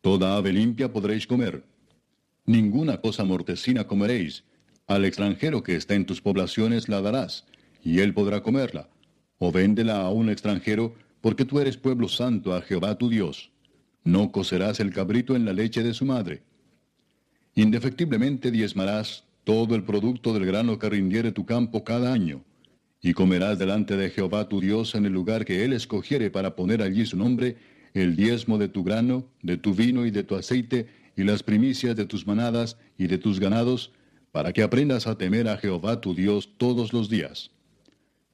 [0.00, 1.64] Toda ave limpia podréis comer.
[2.46, 4.44] Ninguna cosa mortecina comeréis.
[4.86, 7.46] Al extranjero que está en tus poblaciones la darás,
[7.84, 8.88] y él podrá comerla.
[9.38, 13.52] O véndela a un extranjero, porque tú eres pueblo santo a Jehová tu Dios.
[14.02, 16.42] No cocerás el cabrito en la leche de su madre.
[17.54, 22.44] Indefectiblemente diezmarás todo el producto del grano que rindiere tu campo cada año,
[23.02, 26.82] y comerás delante de Jehová tu Dios en el lugar que él escogiere para poner
[26.82, 27.56] allí su nombre,
[27.94, 30.86] el diezmo de tu grano, de tu vino y de tu aceite,
[31.16, 33.92] y las primicias de tus manadas y de tus ganados,
[34.32, 37.50] para que aprendas a temer a Jehová tu Dios todos los días.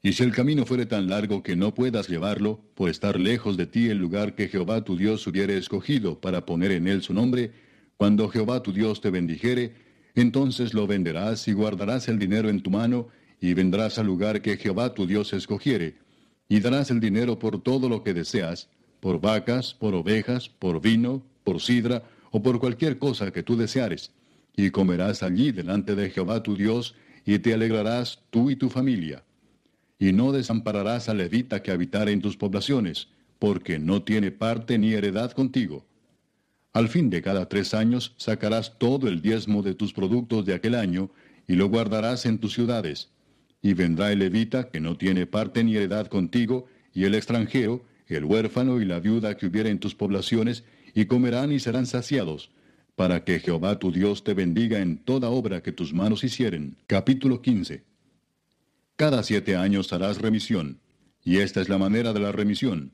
[0.02, 3.66] Y si el camino fuere tan largo que no puedas llevarlo, por estar lejos de
[3.66, 7.50] ti el lugar que Jehová tu Dios hubiere escogido para poner en él su nombre,
[7.96, 9.85] cuando Jehová tu Dios te bendijere,
[10.16, 13.08] entonces lo venderás y guardarás el dinero en tu mano,
[13.40, 15.98] y vendrás al lugar que Jehová tu Dios escogiere,
[16.48, 18.68] y darás el dinero por todo lo que deseas,
[19.00, 24.10] por vacas, por ovejas, por vino, por sidra, o por cualquier cosa que tú deseares,
[24.56, 26.94] y comerás allí delante de Jehová tu Dios,
[27.26, 29.22] y te alegrarás tú y tu familia.
[29.98, 33.08] Y no desampararás al levita que habitare en tus poblaciones,
[33.38, 35.84] porque no tiene parte ni heredad contigo.
[36.76, 40.74] Al fin de cada tres años sacarás todo el diezmo de tus productos de aquel
[40.74, 41.10] año,
[41.48, 43.08] y lo guardarás en tus ciudades.
[43.62, 48.26] Y vendrá el levita que no tiene parte ni heredad contigo, y el extranjero, el
[48.26, 52.50] huérfano y la viuda que hubiera en tus poblaciones, y comerán y serán saciados,
[52.94, 56.76] para que Jehová tu Dios te bendiga en toda obra que tus manos hicieren.
[56.86, 57.84] Capítulo 15.
[58.96, 60.78] Cada siete años harás remisión,
[61.24, 62.92] y esta es la manera de la remisión.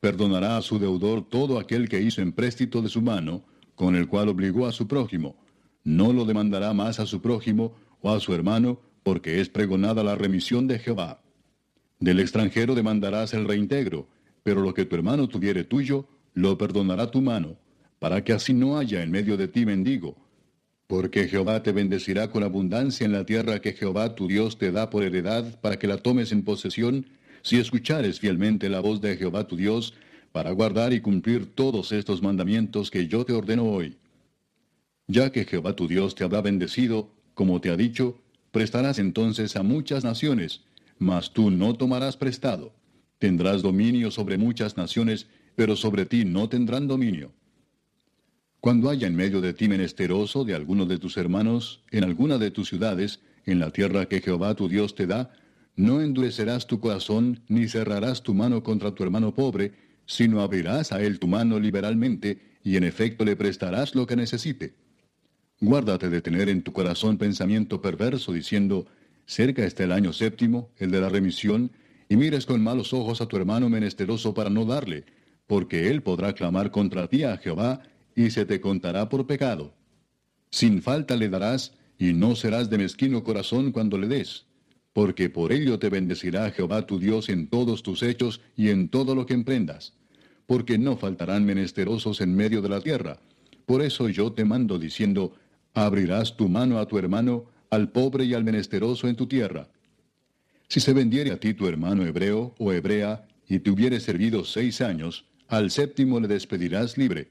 [0.00, 3.44] Perdonará a su deudor todo aquel que hizo empréstito de su mano,
[3.74, 5.36] con el cual obligó a su prójimo.
[5.82, 10.14] No lo demandará más a su prójimo o a su hermano, porque es pregonada la
[10.14, 11.22] remisión de Jehová.
[11.98, 14.08] Del extranjero demandarás el reintegro,
[14.44, 17.56] pero lo que tu hermano tuviere tuyo, lo perdonará tu mano,
[17.98, 20.16] para que así no haya en medio de ti mendigo.
[20.86, 24.90] Porque Jehová te bendecirá con abundancia en la tierra que Jehová tu Dios te da
[24.90, 27.06] por heredad para que la tomes en posesión,
[27.42, 29.94] si escuchares fielmente la voz de Jehová tu Dios,
[30.32, 33.96] para guardar y cumplir todos estos mandamientos que yo te ordeno hoy.
[35.06, 38.20] Ya que Jehová tu Dios te habrá bendecido, como te ha dicho,
[38.50, 40.62] prestarás entonces a muchas naciones,
[40.98, 42.72] mas tú no tomarás prestado.
[43.18, 45.26] Tendrás dominio sobre muchas naciones,
[45.56, 47.32] pero sobre ti no tendrán dominio.
[48.60, 52.50] Cuando haya en medio de ti menesteroso de alguno de tus hermanos, en alguna de
[52.50, 55.32] tus ciudades, en la tierra que Jehová tu Dios te da,
[55.78, 59.74] no endurecerás tu corazón, ni cerrarás tu mano contra tu hermano pobre,
[60.06, 64.74] sino abrirás a él tu mano liberalmente, y en efecto le prestarás lo que necesite.
[65.60, 68.88] Guárdate de tener en tu corazón pensamiento perverso, diciendo,
[69.24, 71.70] cerca está el año séptimo, el de la remisión,
[72.08, 75.04] y mires con malos ojos a tu hermano menesteroso para no darle,
[75.46, 77.82] porque él podrá clamar contra ti a Jehová,
[78.16, 79.74] y se te contará por pecado.
[80.50, 84.47] Sin falta le darás, y no serás de mezquino corazón cuando le des,
[84.98, 89.14] porque por ello te bendecirá Jehová tu Dios en todos tus hechos y en todo
[89.14, 89.94] lo que emprendas,
[90.44, 93.20] porque no faltarán menesterosos en medio de la tierra.
[93.64, 95.36] Por eso yo te mando diciendo,
[95.72, 99.68] abrirás tu mano a tu hermano, al pobre y al menesteroso en tu tierra.
[100.66, 104.80] Si se vendiere a ti tu hermano hebreo o hebrea, y te hubiere servido seis
[104.80, 107.28] años, al séptimo le despedirás libre.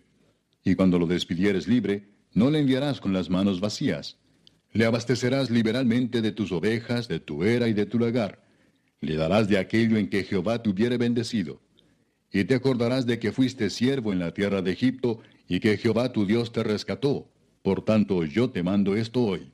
[0.63, 4.15] Y cuando lo despidieres libre, no le enviarás con las manos vacías.
[4.73, 8.43] Le abastecerás liberalmente de tus ovejas, de tu era y de tu lagar.
[8.99, 11.61] Le darás de aquello en que Jehová te hubiere bendecido.
[12.31, 16.11] Y te acordarás de que fuiste siervo en la tierra de Egipto, y que Jehová
[16.11, 17.29] tu Dios te rescató.
[17.61, 19.51] Por tanto, yo te mando esto hoy.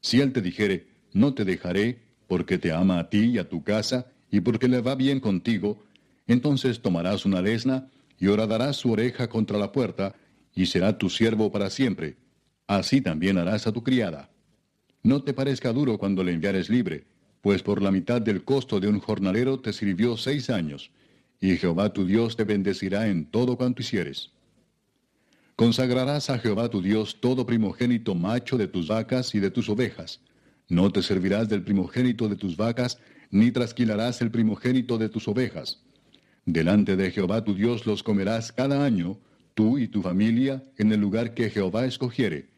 [0.00, 3.62] Si él te dijere, no te dejaré, porque te ama a ti y a tu
[3.62, 5.82] casa, y porque le va bien contigo,
[6.26, 7.88] entonces tomarás una lesna
[8.18, 10.14] y horadarás su oreja contra la puerta,
[10.54, 12.16] y será tu siervo para siempre.
[12.66, 14.30] Así también harás a tu criada.
[15.04, 17.04] No te parezca duro cuando le enviares libre,
[17.40, 20.90] pues por la mitad del costo de un jornalero te sirvió seis años,
[21.40, 24.32] y Jehová tu Dios te bendecirá en todo cuanto hicieres.
[25.54, 30.20] Consagrarás a Jehová tu Dios todo primogénito macho de tus vacas y de tus ovejas.
[30.68, 32.98] No te servirás del primogénito de tus vacas,
[33.30, 35.84] ni trasquilarás el primogénito de tus ovejas
[36.46, 39.18] Delante de Jehová tu Dios los comerás cada año,
[39.54, 42.50] tú y tu familia, en el lugar que Jehová escogiere.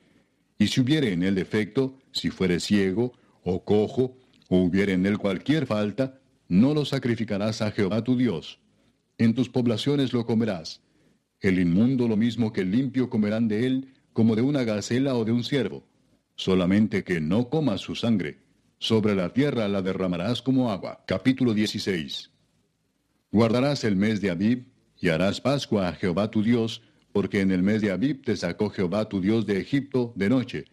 [0.58, 4.16] Y si hubiere en él defecto, si fuere ciego, o cojo,
[4.48, 8.60] o hubiere en él cualquier falta, no lo sacrificarás a Jehová tu Dios.
[9.18, 10.82] En tus poblaciones lo comerás.
[11.40, 15.24] El inmundo lo mismo que el limpio comerán de él, como de una gacela o
[15.24, 15.84] de un ciervo.
[16.36, 18.38] Solamente que no comas su sangre.
[18.78, 21.04] Sobre la tierra la derramarás como agua.
[21.06, 22.30] Capítulo 16.
[23.32, 24.66] Guardarás el mes de Abib,
[24.98, 26.82] y harás Pascua a Jehová tu Dios,
[27.16, 30.66] porque en el mes de Abib te sacó Jehová tu Dios de Egipto de noche.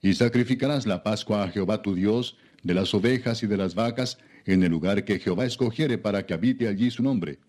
[0.00, 4.16] Y sacrificarás la Pascua a Jehová tu Dios de las ovejas y de las vacas
[4.46, 7.40] en el lugar que Jehová escogiere para que habite allí su nombre.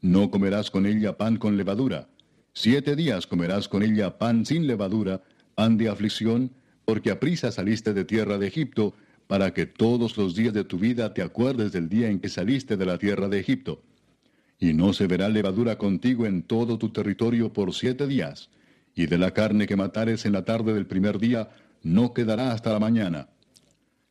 [0.00, 2.08] No comerás con ella pan con levadura.
[2.52, 5.24] Siete días comerás con ella pan sin levadura,
[5.56, 6.52] pan de aflicción,
[6.84, 8.94] porque a prisa saliste de tierra de Egipto,
[9.26, 12.76] para que todos los días de tu vida te acuerdes del día en que saliste
[12.76, 13.82] de la tierra de Egipto.
[14.62, 18.48] Y no se verá levadura contigo en todo tu territorio por siete días,
[18.94, 21.50] y de la carne que matares en la tarde del primer día,
[21.82, 23.28] no quedará hasta la mañana.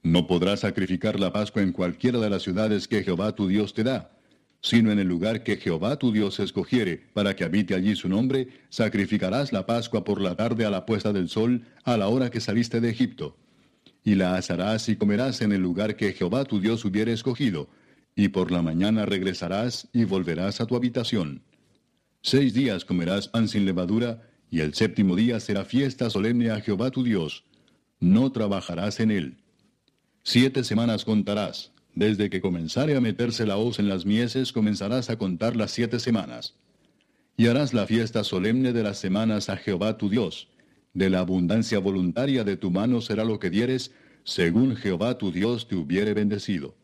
[0.04, 3.86] No podrás sacrificar la Pascua en cualquiera de las ciudades que Jehová tu Dios te
[3.86, 4.12] da,
[4.60, 8.50] sino en el lugar que Jehová tu Dios escogiere, para que habite allí su nombre,
[8.68, 12.42] sacrificarás la Pascua por la tarde a la puesta del sol, a la hora que
[12.42, 13.38] saliste de Egipto.
[14.04, 17.70] Y la asarás y comerás en el lugar que Jehová tu Dios hubiere escogido,
[18.16, 21.42] y por la mañana regresarás y volverás a tu habitación.
[22.22, 26.92] Seis días comerás pan sin levadura, y el séptimo día será fiesta solemne a Jehová
[26.92, 27.46] tu Dios.
[28.00, 29.38] No trabajarás en él.
[30.24, 31.72] Siete semanas contarás.
[31.96, 36.00] Desde que comenzare a meterse la hoz en las mieses, comenzarás a contar las siete
[36.00, 36.56] semanas.
[37.38, 40.48] Y harás la fiesta solemne de las semanas a Jehová tu Dios.
[40.94, 43.92] De la abundancia voluntaria de tu mano será lo que dieres,
[44.24, 46.76] según Jehová tu Dios te hubiere bendecido.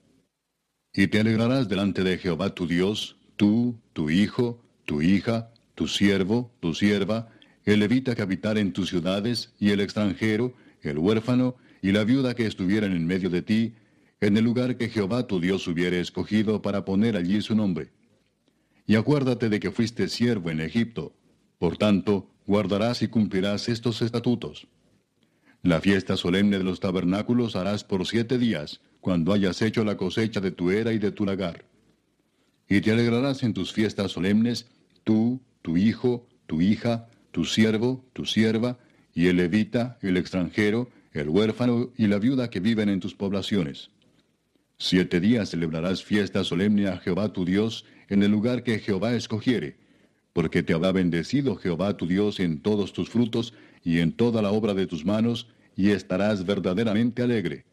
[0.98, 6.52] Y te alegrarás delante de Jehová tu Dios, tú, tu hijo, tu hija, tu siervo,
[6.60, 7.30] tu sierva,
[7.66, 12.34] el levita que habitare en tus ciudades, y el extranjero, el huérfano, y la viuda
[12.34, 13.76] que estuvieran en medio de ti,
[14.22, 17.92] en el lugar que Jehová tu Dios hubiere escogido para poner allí su nombre.
[18.88, 21.14] Y acuérdate de que fuiste siervo en Egipto,
[21.60, 24.68] por tanto, guardarás y cumplirás estos estatutos.
[25.62, 30.42] La fiesta solemne de los tabernáculos harás por siete días, cuando hayas hecho la cosecha
[30.42, 31.64] de tu era y de tu lagar.
[32.68, 34.68] Y te alegrarás en tus fiestas solemnes,
[35.06, 38.78] tú, tu hijo, tu hija, tu siervo, tu sierva,
[39.14, 43.92] y el levita, el extranjero, el huérfano y la viuda que viven en tus poblaciones.
[44.78, 49.78] Siete días celebrarás fiesta solemne a Jehová tu Dios en el lugar que Jehová escogiere,
[50.34, 53.54] porque te habrá bendecido Jehová tu Dios en todos tus frutos
[53.86, 55.48] y en toda la obra de tus manos,
[55.78, 57.64] y estarás verdaderamente alegre.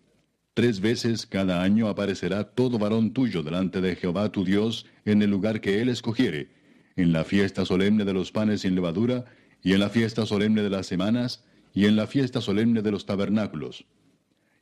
[0.54, 5.30] Tres veces cada año aparecerá todo varón tuyo delante de Jehová tu Dios en el
[5.30, 6.48] lugar que él escogiere,
[6.94, 9.24] en la fiesta solemne de los panes sin levadura,
[9.64, 11.42] y en la fiesta solemne de las semanas,
[11.72, 13.84] y en la fiesta solemne de los tabernáculos.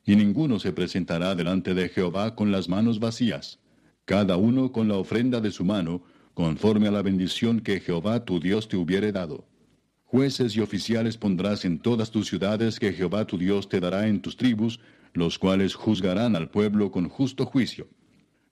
[0.07, 3.59] Y ninguno se presentará delante de Jehová con las manos vacías,
[4.07, 8.41] cada uno con la ofrenda de su mano, conforme a la bendición que Jehová tu
[8.41, 9.47] Dios te hubiere dado.
[10.05, 14.23] Jueces y oficiales pondrás en todas tus ciudades que Jehová tu Dios te dará en
[14.23, 14.81] tus tribus,
[15.13, 17.89] los cuales juzgarán al pueblo con justo juicio.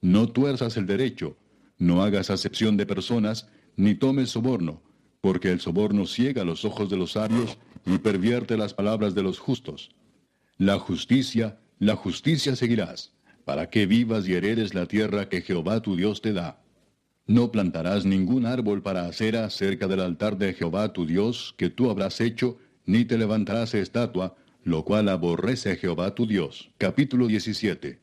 [0.01, 1.37] No tuerzas el derecho,
[1.79, 4.83] no hagas acepción de personas, ni tomes soborno,
[5.21, 9.39] porque el soborno ciega los ojos de los sabios y pervierte las palabras de los
[9.39, 9.91] justos.
[10.59, 15.97] La justicia, la justicia seguirás, para que vivas y heredes la tierra que Jehová tu
[15.97, 16.63] Dios te da.
[17.27, 21.91] No plantarás ningún árbol para acera cerca del altar de Jehová tu Dios que tú
[21.91, 26.71] habrás hecho, ni te levantarás estatua, lo cual aborrece a Jehová tu Dios.
[26.79, 27.99] Capítulo 17.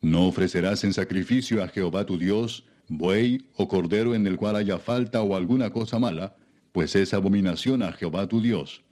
[0.00, 4.78] No ofrecerás en sacrificio a Jehová tu Dios buey o cordero en el cual haya
[4.78, 6.34] falta o alguna cosa mala,
[6.72, 8.82] pues es abominación a Jehová tu Dios.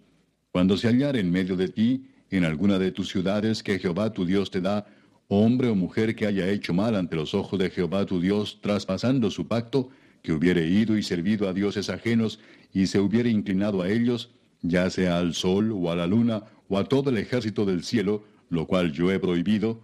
[0.52, 4.24] Cuando se hallare en medio de ti, en alguna de tus ciudades que Jehová tu
[4.24, 4.86] Dios te da,
[5.28, 9.30] hombre o mujer que haya hecho mal ante los ojos de Jehová tu Dios, traspasando
[9.30, 9.90] su pacto,
[10.22, 12.40] que hubiere ido y servido a dioses ajenos
[12.72, 14.30] y se hubiere inclinado a ellos,
[14.62, 18.24] ya sea al sol o a la luna o a todo el ejército del cielo,
[18.50, 19.80] lo cual yo he prohibido,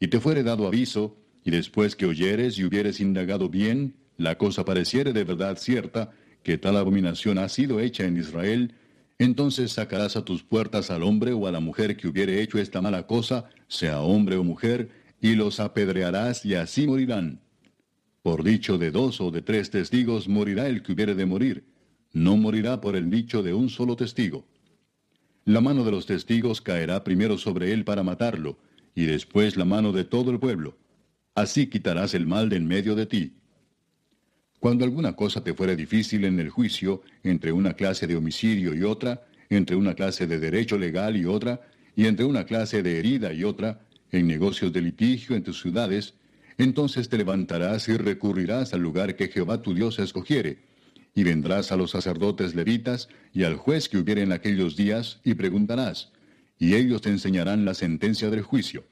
[0.00, 4.64] y te fuere dado aviso, y después que oyeres y hubieres indagado bien, la cosa
[4.64, 6.12] pareciere de verdad cierta,
[6.42, 8.74] que tal abominación ha sido hecha en Israel,
[9.18, 12.80] entonces sacarás a tus puertas al hombre o a la mujer que hubiere hecho esta
[12.80, 14.90] mala cosa, sea hombre o mujer,
[15.20, 17.40] y los apedrearás y así morirán.
[18.22, 21.64] Por dicho de dos o de tres testigos morirá el que hubiere de morir,
[22.12, 24.46] no morirá por el dicho de un solo testigo.
[25.44, 28.58] La mano de los testigos caerá primero sobre él para matarlo,
[28.94, 30.76] y después la mano de todo el pueblo.
[31.34, 33.34] Así quitarás el mal de en medio de ti.
[34.58, 38.82] Cuando alguna cosa te fuera difícil en el juicio, entre una clase de homicidio y
[38.82, 41.60] otra, entre una clase de derecho legal y otra,
[41.94, 43.80] y entre una clase de herida y otra,
[44.12, 46.14] en negocios de litigio en tus ciudades,
[46.56, 50.58] entonces te levantarás y recurrirás al lugar que Jehová tu Dios escogiere,
[51.14, 55.34] y vendrás a los sacerdotes levitas y al juez que hubiere en aquellos días, y
[55.34, 56.12] preguntarás,
[56.58, 58.84] y ellos te enseñarán la sentencia del juicio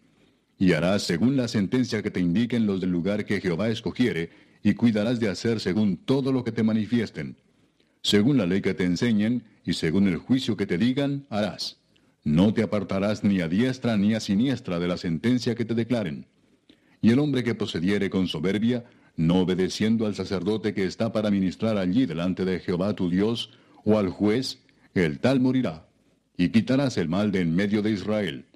[0.62, 4.30] y harás según la sentencia que te indiquen los del lugar que Jehová escogiere,
[4.62, 7.36] y cuidarás de hacer según todo lo que te manifiesten.
[8.00, 11.80] Según la ley que te enseñen, y según el juicio que te digan, harás.
[12.22, 16.26] No te apartarás ni a diestra ni a siniestra de la sentencia que te declaren.
[17.00, 18.84] Y el hombre que procediere con soberbia,
[19.16, 23.50] no obedeciendo al sacerdote que está para ministrar allí delante de Jehová tu Dios,
[23.84, 24.58] o al juez,
[24.94, 25.86] el tal morirá,
[26.36, 28.46] y quitarás el mal de en medio de Israel.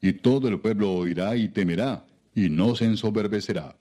[0.00, 2.04] Y todo el pueblo oirá y temerá,
[2.34, 3.76] y no se ensoberbecerá.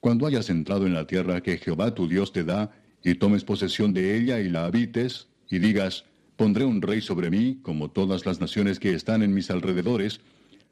[0.00, 2.70] Cuando hayas entrado en la tierra que Jehová tu Dios te da,
[3.02, 6.04] y tomes posesión de ella y la habites, y digas,
[6.36, 10.20] pondré un rey sobre mí, como todas las naciones que están en mis alrededores,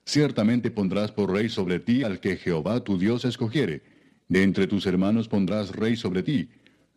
[0.05, 3.92] ciertamente pondrás por rey sobre ti al que Jehová tu Dios escogiere.
[4.33, 6.49] De entre tus hermanos pondrás rey sobre ti.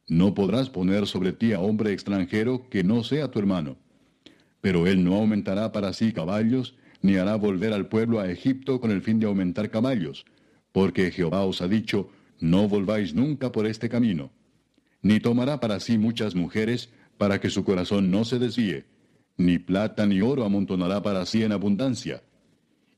[0.07, 3.75] No podrás poner sobre ti a hombre extranjero que no sea tu hermano.
[4.61, 8.89] Pero él no aumentará para sí caballos, ni hará volver al pueblo a Egipto con
[8.89, 10.23] el fin de aumentar caballos,
[10.71, 12.09] porque Jehová os ha dicho,
[12.39, 14.31] no volváis nunca por este camino.
[15.01, 16.87] Ni tomará para sí muchas mujeres,
[17.17, 18.85] para que su corazón no se desvíe,
[19.35, 22.23] ni plata ni oro amontonará para sí en abundancia.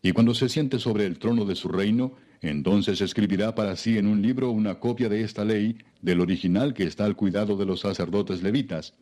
[0.03, 4.07] Y cuando se siente sobre el trono de su reino, entonces escribirá para sí en
[4.07, 7.81] un libro una copia de esta ley, del original que está al cuidado de los
[7.81, 8.93] sacerdotes levitas,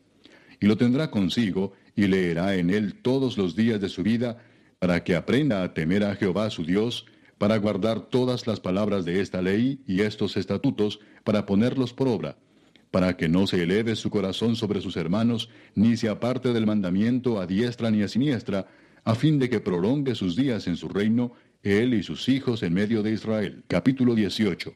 [0.60, 4.38] y lo tendrá consigo, y leerá en él todos los días de su vida,
[4.80, 7.06] para que aprenda a temer a Jehová su Dios,
[7.38, 12.38] para guardar todas las palabras de esta ley y estos estatutos, para ponerlos por obra
[12.96, 17.42] para que no se eleve su corazón sobre sus hermanos, ni se aparte del mandamiento
[17.42, 18.68] a diestra ni a siniestra,
[19.04, 21.34] a fin de que prolongue sus días en su reino,
[21.66, 23.64] él y sus hijos en medio de Israel.
[23.68, 24.74] Capítulo 18.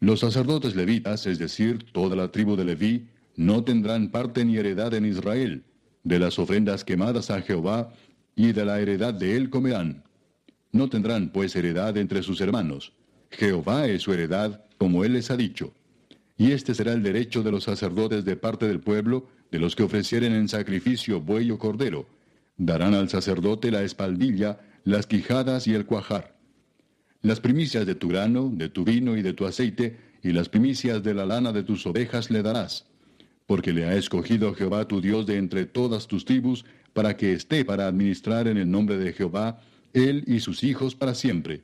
[0.00, 4.94] Los sacerdotes levitas, es decir, toda la tribu de Leví, no tendrán parte ni heredad
[4.94, 5.64] en Israel,
[6.04, 7.92] de las ofrendas quemadas a Jehová,
[8.36, 10.04] y de la heredad de él comerán.
[10.72, 12.92] No tendrán pues heredad entre sus hermanos.
[13.30, 15.72] Jehová es su heredad, como él les ha dicho.
[16.36, 19.84] Y este será el derecho de los sacerdotes de parte del pueblo, de los que
[19.84, 22.06] ofrecieren en sacrificio buey o cordero.
[22.56, 26.36] Darán al sacerdote la espaldilla, las quijadas y el cuajar.
[27.22, 31.02] Las primicias de tu grano, de tu vino y de tu aceite, y las primicias
[31.02, 32.86] de la lana de tus ovejas le darás.
[33.46, 37.64] Porque le ha escogido Jehová tu Dios de entre todas tus tribus, para que esté
[37.64, 39.60] para administrar en el nombre de Jehová,
[39.92, 41.62] él y sus hijos para siempre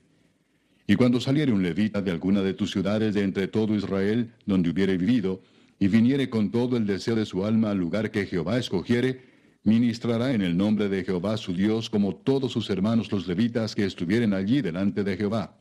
[0.90, 4.70] y cuando saliere un levita de alguna de tus ciudades de entre todo Israel, donde
[4.70, 5.40] hubiere vivido,
[5.78, 9.22] y viniere con todo el deseo de su alma al lugar que Jehová escogiere,
[9.62, 13.84] ministrará en el nombre de Jehová su Dios como todos sus hermanos los levitas que
[13.84, 15.56] estuvieren allí delante de Jehová.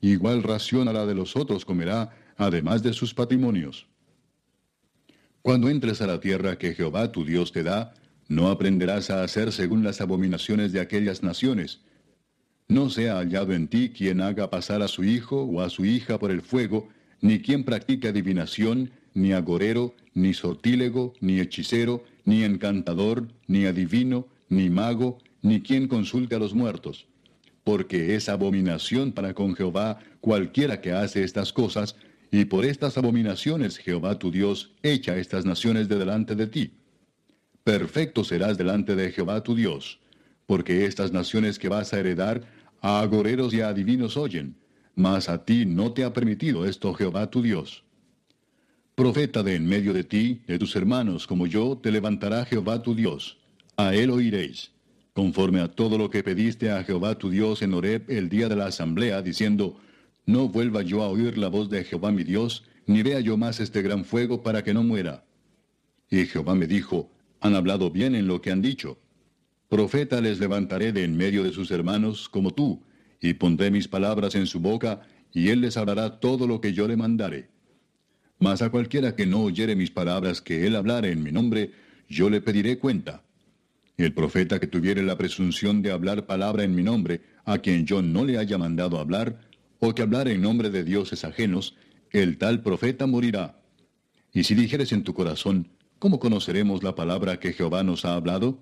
[0.00, 3.86] Igual ración a la de los otros comerá, además de sus patrimonios.
[5.42, 7.94] Cuando entres a la tierra que Jehová tu Dios te da,
[8.28, 11.80] no aprenderás a hacer según las abominaciones de aquellas naciones,
[12.68, 16.18] no sea hallado en ti quien haga pasar a su hijo o a su hija
[16.18, 16.88] por el fuego,
[17.20, 24.70] ni quien practique adivinación, ni agorero, ni sortílego, ni hechicero, ni encantador, ni adivino, ni
[24.70, 27.06] mago, ni quien consulte a los muertos.
[27.64, 31.96] Porque es abominación para con Jehová cualquiera que hace estas cosas,
[32.32, 36.72] y por estas abominaciones Jehová tu Dios echa estas naciones de delante de ti.
[37.64, 40.00] Perfecto serás delante de Jehová tu Dios,
[40.46, 42.42] porque estas naciones que vas a heredar
[42.80, 44.56] a agoreros y a adivinos oyen,
[44.94, 47.84] mas a ti no te ha permitido esto Jehová tu Dios.
[49.00, 52.94] Profeta de en medio de ti, de tus hermanos, como yo, te levantará Jehová tu
[52.94, 53.38] Dios.
[53.78, 54.72] A él oiréis,
[55.14, 58.56] conforme a todo lo que pediste a Jehová tu Dios en Horeb el día de
[58.56, 59.80] la asamblea, diciendo,
[60.26, 63.58] No vuelva yo a oír la voz de Jehová mi Dios, ni vea yo más
[63.58, 65.24] este gran fuego para que no muera.
[66.10, 67.10] Y Jehová me dijo,
[67.40, 68.98] Han hablado bien en lo que han dicho.
[69.70, 72.82] Profeta les levantaré de en medio de sus hermanos como tú,
[73.18, 75.00] y pondré mis palabras en su boca,
[75.32, 77.59] y él les hablará todo lo que yo le mandare.
[78.40, 81.72] Mas a cualquiera que no oyere mis palabras que él hablare en mi nombre,
[82.08, 83.22] yo le pediré cuenta.
[83.98, 88.00] El profeta que tuviere la presunción de hablar palabra en mi nombre, a quien yo
[88.00, 89.38] no le haya mandado hablar,
[89.78, 91.76] o que hablare en nombre de dioses ajenos,
[92.12, 93.60] el tal profeta morirá.
[94.32, 95.68] Y si dijeres en tu corazón,
[95.98, 98.58] ¿cómo conoceremos la palabra que Jehová nos ha hablado?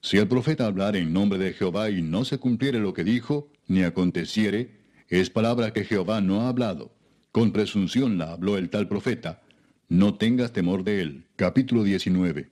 [0.00, 3.52] Si el profeta hablar en nombre de Jehová y no se cumpliere lo que dijo,
[3.68, 4.70] ni aconteciere,
[5.08, 6.95] es palabra que Jehová no ha hablado.
[7.36, 9.42] Con presunción la habló el tal profeta.
[9.90, 11.26] No tengas temor de él.
[11.36, 12.48] Capítulo 19.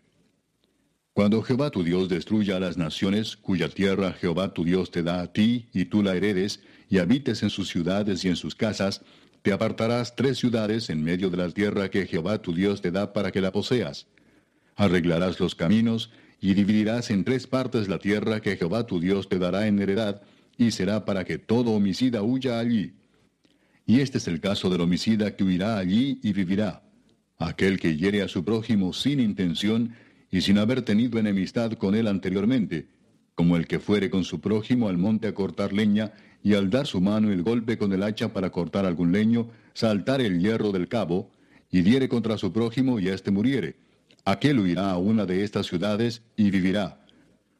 [1.14, 5.22] Cuando Jehová tu Dios destruya a las naciones, cuya tierra Jehová tu Dios te da
[5.22, 9.00] a ti, y tú la heredes, y habites en sus ciudades y en sus casas,
[9.40, 13.14] te apartarás tres ciudades en medio de la tierra que Jehová tu Dios te da
[13.14, 14.06] para que la poseas.
[14.76, 16.10] Arreglarás los caminos,
[16.42, 20.20] y dividirás en tres partes la tierra que Jehová tu Dios te dará en heredad,
[20.58, 22.92] y será para que todo homicida huya allí.
[23.86, 26.82] Y este es el caso del homicida que huirá allí y vivirá.
[27.36, 29.94] aquel que hiere a su prójimo sin intención
[30.30, 32.88] y sin haber tenido enemistad con él anteriormente,
[33.34, 36.12] como el que fuere con su prójimo al monte a cortar leña,
[36.42, 40.20] y al dar su mano el golpe con el hacha para cortar algún leño, saltar
[40.20, 41.30] el hierro del cabo,
[41.70, 43.76] y diere contra su prójimo y éste muriere.
[44.24, 47.04] Aquel huirá a una de estas ciudades y vivirá.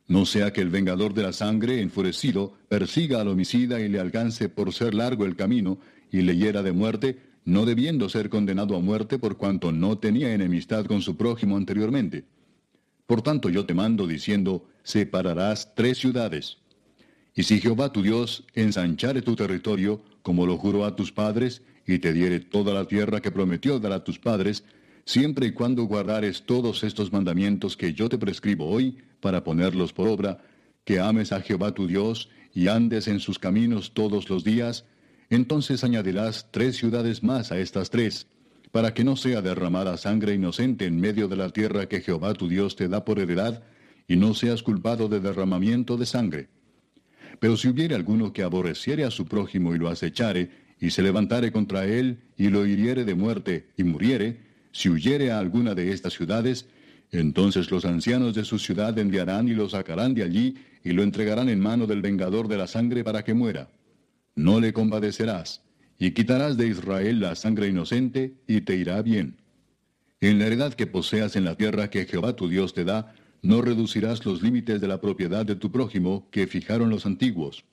[0.06, 4.48] No sea que el vengador de la sangre, enfurecido, persiga al homicida y le alcance
[4.48, 5.78] por ser largo el camino,
[6.14, 10.84] y le de muerte, no debiendo ser condenado a muerte por cuanto no tenía enemistad
[10.84, 12.22] con su prójimo anteriormente.
[13.04, 16.58] Por tanto yo te mando diciendo, separarás tres ciudades.
[17.34, 21.98] Y si Jehová tu Dios ensanchare tu territorio, como lo juró a tus padres, y
[21.98, 24.62] te diere toda la tierra que prometió dar a tus padres,
[25.04, 30.06] siempre y cuando guardares todos estos mandamientos que yo te prescribo hoy, para ponerlos por
[30.06, 30.38] obra,
[30.84, 34.84] que ames a Jehová tu Dios, y andes en sus caminos todos los días,
[35.30, 38.26] entonces añadirás tres ciudades más a estas tres,
[38.70, 42.48] para que no sea derramada sangre inocente en medio de la tierra que Jehová tu
[42.48, 43.62] Dios te da por heredad,
[44.06, 46.48] y no seas culpado de derramamiento de sangre.
[47.40, 51.52] Pero si hubiere alguno que aborreciere a su prójimo y lo acechare, y se levantare
[51.52, 54.40] contra él, y lo hiriere de muerte, y muriere,
[54.72, 56.66] si huyere a alguna de estas ciudades,
[57.12, 61.48] entonces los ancianos de su ciudad enviarán y lo sacarán de allí, y lo entregarán
[61.48, 63.68] en mano del vengador de la sangre para que muera
[64.34, 65.62] no le compadecerás,
[65.98, 69.36] y quitarás de Israel la sangre inocente, y te irá bien.
[70.20, 73.60] En la heredad que poseas en la tierra que Jehová tu Dios te da, no
[73.60, 77.64] reducirás los límites de la propiedad de tu prójimo que fijaron los antiguos.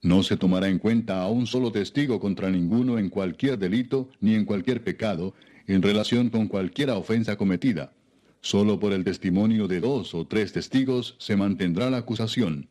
[0.00, 4.34] No se tomará en cuenta a un solo testigo contra ninguno en cualquier delito ni
[4.34, 5.34] en cualquier pecado,
[5.66, 7.92] en relación con cualquiera ofensa cometida.
[8.40, 12.68] Solo por el testimonio de dos o tres testigos se mantendrá la acusación.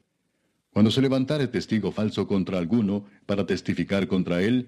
[0.77, 4.67] Cuando se levantare testigo falso contra alguno para testificar contra él,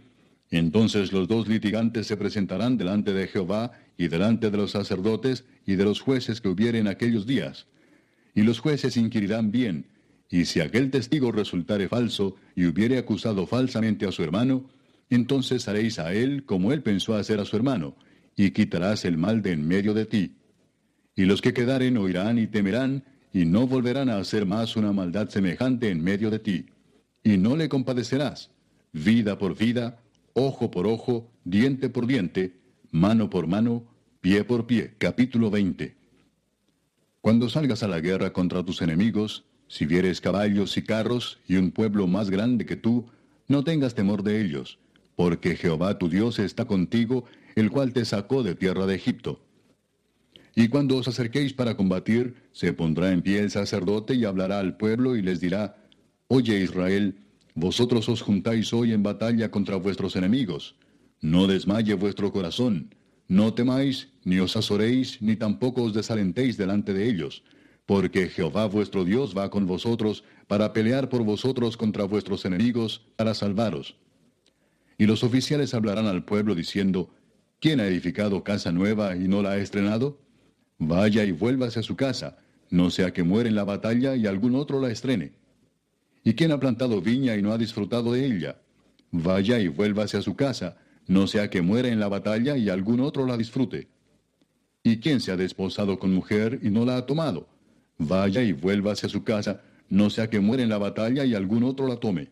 [0.50, 5.76] entonces los dos litigantes se presentarán delante de Jehová y delante de los sacerdotes y
[5.76, 7.68] de los jueces que hubieren aquellos días.
[8.34, 9.86] Y los jueces inquirirán bien,
[10.32, 14.68] y si aquel testigo resultare falso y hubiere acusado falsamente a su hermano,
[15.12, 17.96] entonces haréis a él como él pensó hacer a su hermano,
[18.36, 20.32] y quitarás el mal de en medio de ti.
[21.16, 23.04] Y los que quedaren oirán y temerán,
[23.34, 26.66] y no volverán a hacer más una maldad semejante en medio de ti.
[27.24, 28.50] Y no le compadecerás,
[28.92, 30.00] vida por vida,
[30.34, 32.60] ojo por ojo, diente por diente,
[32.92, 33.84] mano por mano,
[34.22, 34.94] pie por pie.
[34.98, 35.96] Capítulo 20.
[37.22, 41.72] Cuando salgas a la guerra contra tus enemigos, si vieres caballos y carros y un
[41.72, 43.06] pueblo más grande que tú,
[43.48, 44.80] no tengas temor de ellos,
[45.16, 47.26] porque Jehová tu Dios está contigo,
[47.56, 49.42] el cual te sacó de tierra de Egipto.
[50.60, 54.76] Y cuando os acerquéis para combatir, se pondrá en pie el sacerdote y hablará al
[54.76, 55.78] pueblo y les dirá,
[56.28, 57.16] Oye Israel,
[57.56, 60.76] vosotros os juntáis hoy en batalla contra vuestros enemigos.
[61.22, 62.94] No desmaye vuestro corazón,
[63.30, 67.42] no temáis, ni os azoréis, ni tampoco os desalentéis delante de ellos,
[67.86, 73.34] porque Jehová vuestro Dios va con vosotros para pelear por vosotros contra vuestros enemigos, para
[73.34, 73.96] salvaros.
[74.98, 77.12] Y los oficiales hablarán al pueblo diciendo,
[77.62, 80.28] ¿quién ha edificado casa nueva y no la ha estrenado?
[80.80, 82.38] Vaya y vuélvase a su casa,
[82.70, 85.34] no sea que muere en la batalla y algún otro la estrene.
[86.24, 88.58] ¿Y quién ha plantado viña y no ha disfrutado de ella?
[89.12, 93.02] Vaya y vuélvase a su casa, no sea que muera en la batalla y algún
[93.02, 93.90] otro la disfrute.
[94.82, 97.50] ¿Y quién se ha desposado con mujer y no la ha tomado?
[97.98, 101.64] Vaya y vuélvase a su casa, no sea que muera en la batalla y algún
[101.64, 102.30] otro la tome.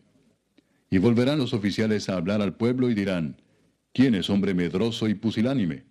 [0.90, 3.36] Y volverán los oficiales a hablar al pueblo y dirán,
[3.92, 5.84] ¿quién es hombre medroso y pusilánime?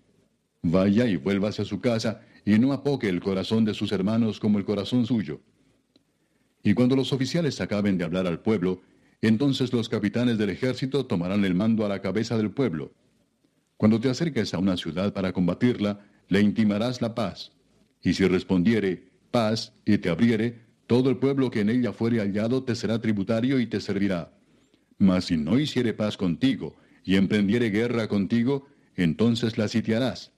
[0.64, 4.58] Vaya y vuélvase a su casa y no apoque el corazón de sus hermanos como
[4.58, 5.42] el corazón suyo.
[6.64, 8.82] Y cuando los oficiales acaben de hablar al pueblo,
[9.22, 12.94] entonces los capitanes del ejército tomarán el mando a la cabeza del pueblo.
[13.76, 16.00] Cuando te acerques a una ciudad para combatirla,
[16.30, 17.52] le intimarás la paz.
[18.02, 22.64] Y si respondiere, paz, y te abriere, todo el pueblo que en ella fuere hallado
[22.64, 24.32] te será tributario y te servirá.
[24.98, 30.32] Mas si no hiciere paz contigo, y emprendiere guerra contigo, entonces la sitiarás.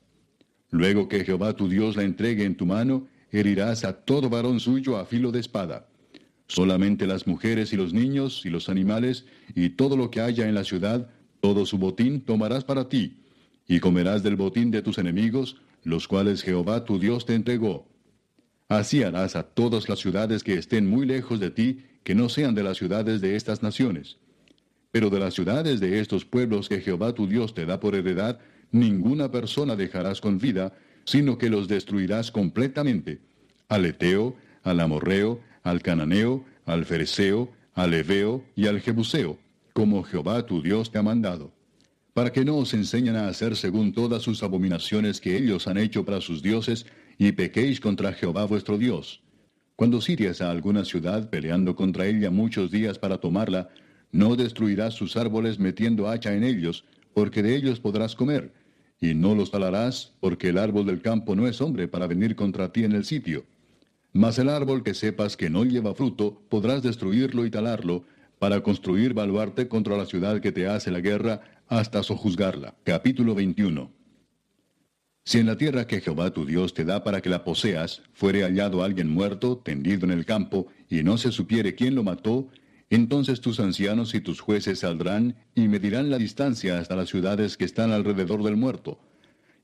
[0.72, 4.98] Luego que Jehová tu Dios la entregue en tu mano, herirás a todo varón suyo
[4.98, 5.88] a filo de espada.
[6.48, 9.26] Solamente las mujeres y los niños y los animales
[9.56, 11.10] y todo lo que haya en la ciudad,
[11.42, 13.18] todo su botín tomarás para ti,
[13.68, 17.88] y comerás del botín de tus enemigos, los cuales Jehová tu Dios te entregó.
[18.68, 22.56] Así harás a todas las ciudades que estén muy lejos de ti, que no sean
[22.56, 24.18] de las ciudades de estas naciones.
[24.92, 28.40] Pero de las ciudades de estos pueblos que Jehová tu Dios te da por heredad,
[28.72, 30.74] ninguna persona dejarás con vida,
[31.06, 33.20] sino que los destruirás completamente.
[33.68, 39.38] Al Eteo, al Amorreo, al Cananeo, al Fereceo, al Eveo y al Jebuseo,
[39.74, 41.52] como Jehová tu Dios te ha mandado.
[42.14, 46.04] para que no os enseñen a hacer según todas sus abominaciones que ellos han hecho
[46.04, 46.86] para sus dioses,
[47.18, 49.22] y pequéis contra Jehová vuestro Dios.
[49.78, 53.70] Cuando sirias a alguna ciudad peleando contra ella muchos días para tomarla,
[54.12, 56.84] no destruirás sus árboles metiendo hacha en ellos,
[57.14, 58.52] porque de ellos podrás comer,
[59.02, 62.72] y no los talarás, porque el árbol del campo no es hombre para venir contra
[62.72, 63.46] ti en el sitio.
[64.12, 68.04] Mas el árbol que sepas que no lleva fruto, podrás destruirlo y talarlo,
[68.40, 72.76] para construir baluarte contra la ciudad que te hace la guerra, hasta sojuzgarla.
[72.84, 73.92] Capítulo 21.
[75.26, 78.42] Si en la tierra que Jehová tu Dios te da para que la poseas, fuere
[78.44, 82.48] hallado alguien muerto, tendido en el campo, y no se supiere quién lo mató,
[82.90, 87.66] entonces tus ancianos y tus jueces saldrán y medirán la distancia hasta las ciudades que
[87.66, 89.00] están alrededor del muerto.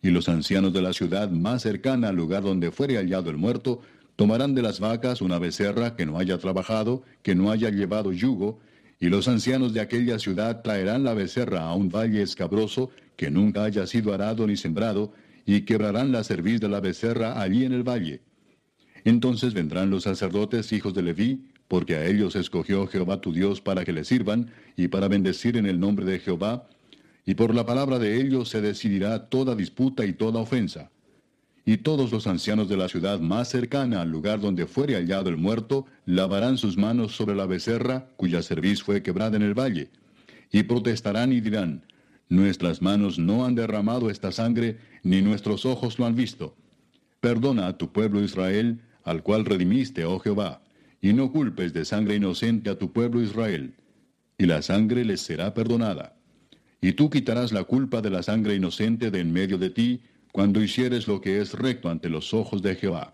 [0.01, 3.81] Y los ancianos de la ciudad más cercana al lugar donde fuere hallado el muerto,
[4.15, 8.59] tomarán de las vacas una becerra que no haya trabajado, que no haya llevado yugo,
[8.99, 13.63] y los ancianos de aquella ciudad traerán la becerra a un valle escabroso que nunca
[13.63, 15.13] haya sido arado ni sembrado,
[15.45, 18.21] y quebrarán la cerviz de la becerra allí en el valle.
[19.03, 23.83] Entonces vendrán los sacerdotes hijos de Leví, porque a ellos escogió Jehová tu Dios para
[23.83, 26.67] que le sirvan, y para bendecir en el nombre de Jehová,
[27.25, 30.91] y por la palabra de ellos se decidirá toda disputa y toda ofensa.
[31.65, 35.37] Y todos los ancianos de la ciudad más cercana al lugar donde fuere hallado el
[35.37, 39.89] muerto, lavarán sus manos sobre la becerra, cuya cerviz fue quebrada en el valle,
[40.51, 41.83] y protestarán y dirán,
[42.29, 46.55] Nuestras manos no han derramado esta sangre, ni nuestros ojos lo han visto.
[47.19, 50.61] Perdona a tu pueblo Israel, al cual redimiste, oh Jehová,
[51.05, 53.75] y no culpes de sangre inocente a tu pueblo Israel,
[54.39, 56.17] y la sangre les será perdonada.
[56.81, 60.01] Y tú quitarás la culpa de la sangre inocente de en medio de ti,
[60.31, 63.13] cuando hicieres lo que es recto ante los ojos de Jehová.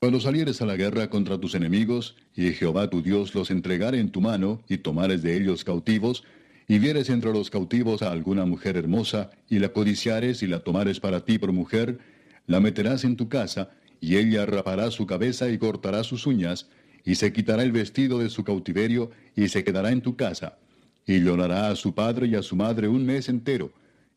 [0.00, 4.10] Cuando salieres a la guerra contra tus enemigos, y Jehová tu Dios los entregare en
[4.10, 6.24] tu mano, y tomares de ellos cautivos,
[6.66, 10.98] y vieres entre los cautivos a alguna mujer hermosa, y la codiciares y la tomares
[10.98, 12.00] para ti por mujer,
[12.48, 16.68] la meterás en tu casa, y ella rapará su cabeza y cortará sus uñas,
[17.04, 20.58] y se quitará el vestido de su cautiverio, y se quedará en tu casa,
[21.06, 23.72] y llorará a su padre y a su madre un mes entero,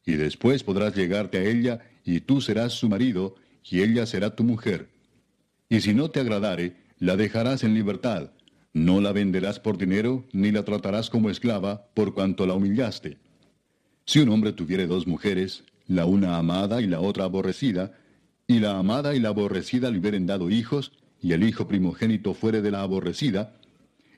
[0.06, 4.44] y después podrás llegarte a ella, y tú serás su marido, y ella será tu
[4.44, 4.90] mujer.
[5.70, 8.32] Y si no te agradare, la dejarás en libertad,
[8.74, 13.18] no la venderás por dinero, ni la tratarás como esclava, por cuanto la humillaste.
[14.06, 17.92] Si un hombre tuviere dos mujeres, la una amada y la otra aborrecida,
[18.50, 22.62] y la amada y la aborrecida le hubieren dado hijos, y el hijo primogénito fuere
[22.62, 23.54] de la aborrecida,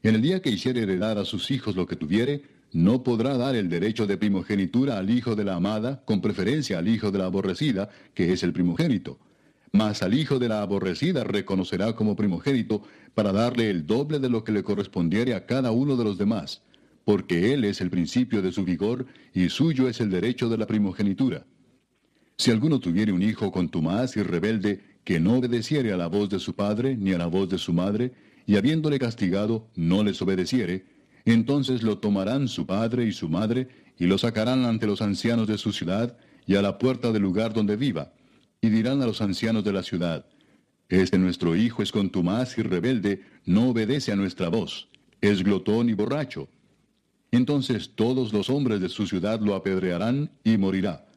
[0.01, 2.41] en el día que hiciere heredar a sus hijos lo que tuviere,
[2.73, 6.87] no podrá dar el derecho de primogenitura al hijo de la amada, con preferencia al
[6.87, 9.19] hijo de la aborrecida, que es el primogénito
[9.71, 12.83] mas al hijo de la aborrecida reconocerá como primogénito,
[13.13, 16.61] para darle el doble de lo que le correspondiere a cada uno de los demás,
[17.03, 20.67] porque él es el principio de su vigor, y suyo es el derecho de la
[20.67, 21.45] primogenitura.
[22.41, 26.39] Si alguno tuviere un hijo contumaz y rebelde, que no obedeciere a la voz de
[26.39, 28.13] su padre ni a la voz de su madre,
[28.47, 30.87] y habiéndole castigado, no les obedeciere,
[31.23, 33.67] entonces lo tomarán su padre y su madre,
[33.99, 37.53] y lo sacarán ante los ancianos de su ciudad, y a la puerta del lugar
[37.53, 38.11] donde viva,
[38.59, 40.25] y dirán a los ancianos de la ciudad,
[40.89, 44.89] Este nuestro hijo es contumaz y rebelde, no obedece a nuestra voz,
[45.21, 46.49] es glotón y borracho.
[47.29, 51.10] Entonces todos los hombres de su ciudad lo apedrearán y morirá.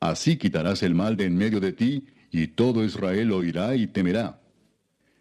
[0.00, 4.40] Así quitarás el mal de en medio de ti, y todo Israel oirá y temerá.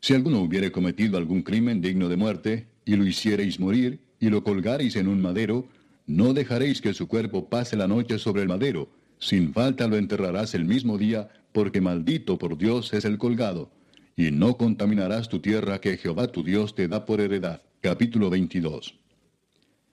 [0.02, 4.44] Si alguno hubiere cometido algún crimen digno de muerte, y lo hiciereis morir, y lo
[4.44, 5.68] colgareis en un madero,
[6.06, 8.90] no dejaréis que su cuerpo pase la noche sobre el madero,
[9.20, 13.72] sin falta lo enterrarás el mismo día, porque maldito por Dios es el colgado.
[14.16, 17.62] Y no contaminarás tu tierra que Jehová tu Dios te da por heredad.
[17.82, 18.96] Capítulo 22.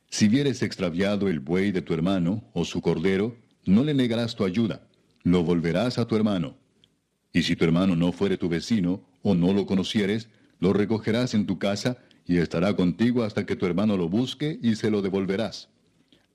[0.09, 3.36] Si vieres extraviado el buey de tu hermano, o su cordero,
[3.66, 4.82] no le negarás tu ayuda,
[5.23, 6.57] lo volverás a tu hermano.
[7.32, 10.28] Y si tu hermano no fuere tu vecino, o no lo conocieres,
[10.61, 14.77] lo recogerás en tu casa, y estará contigo hasta que tu hermano lo busque, y
[14.77, 15.69] se lo devolverás.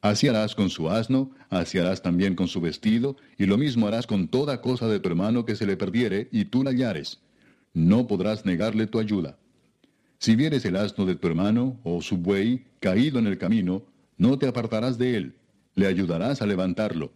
[0.02, 4.08] Así harás con su asno, así harás también con su vestido, y lo mismo harás
[4.08, 7.20] con toda cosa de tu hermano que se le perdiere, y tú la hallares.
[7.74, 9.38] No podrás negarle tu ayuda.
[10.18, 13.84] Si vieres el asno de tu hermano, o su buey, caído en el camino,
[14.18, 15.36] no te apartarás de él,
[15.76, 17.12] le ayudarás a levantarlo.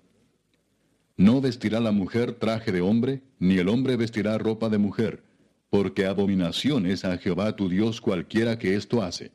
[1.18, 5.24] No vestirá la mujer traje de hombre, ni el hombre vestirá ropa de mujer,
[5.70, 9.32] porque abominación es a Jehová tu Dios cualquiera que esto hace.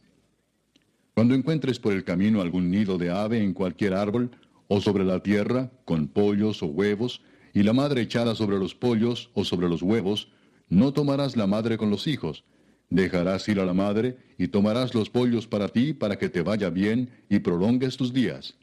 [1.15, 4.31] Cuando encuentres por el camino algún nido de ave en cualquier árbol,
[4.67, 7.23] o sobre la tierra, con pollos o huevos,
[7.55, 10.29] y la madre echada sobre los pollos o sobre los huevos,
[10.69, 12.45] no tomarás la madre con los hijos,
[12.91, 16.71] dejarás ir a la madre, y tomarás los pollos para ti para que te vaya
[16.71, 18.57] bien y prolongues tus días.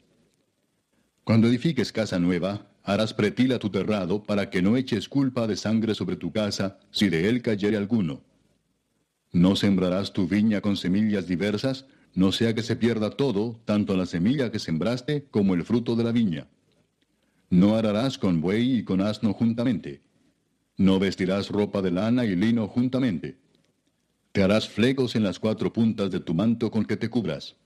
[1.24, 5.94] Cuando edifiques casa nueva, harás pretila tu terrado, para que no eches culpa de sangre
[5.94, 8.22] sobre tu casa, si de él cayere alguno.
[9.32, 14.06] No sembrarás tu viña con semillas diversas, no sea que se pierda todo, tanto la
[14.06, 16.46] semilla que sembraste como el fruto de la viña.
[17.50, 20.00] No ararás con buey y con asno juntamente.
[20.76, 23.36] No vestirás ropa de lana y lino juntamente.
[24.30, 27.56] Te harás flecos en las cuatro puntas de tu manto con que te cubras.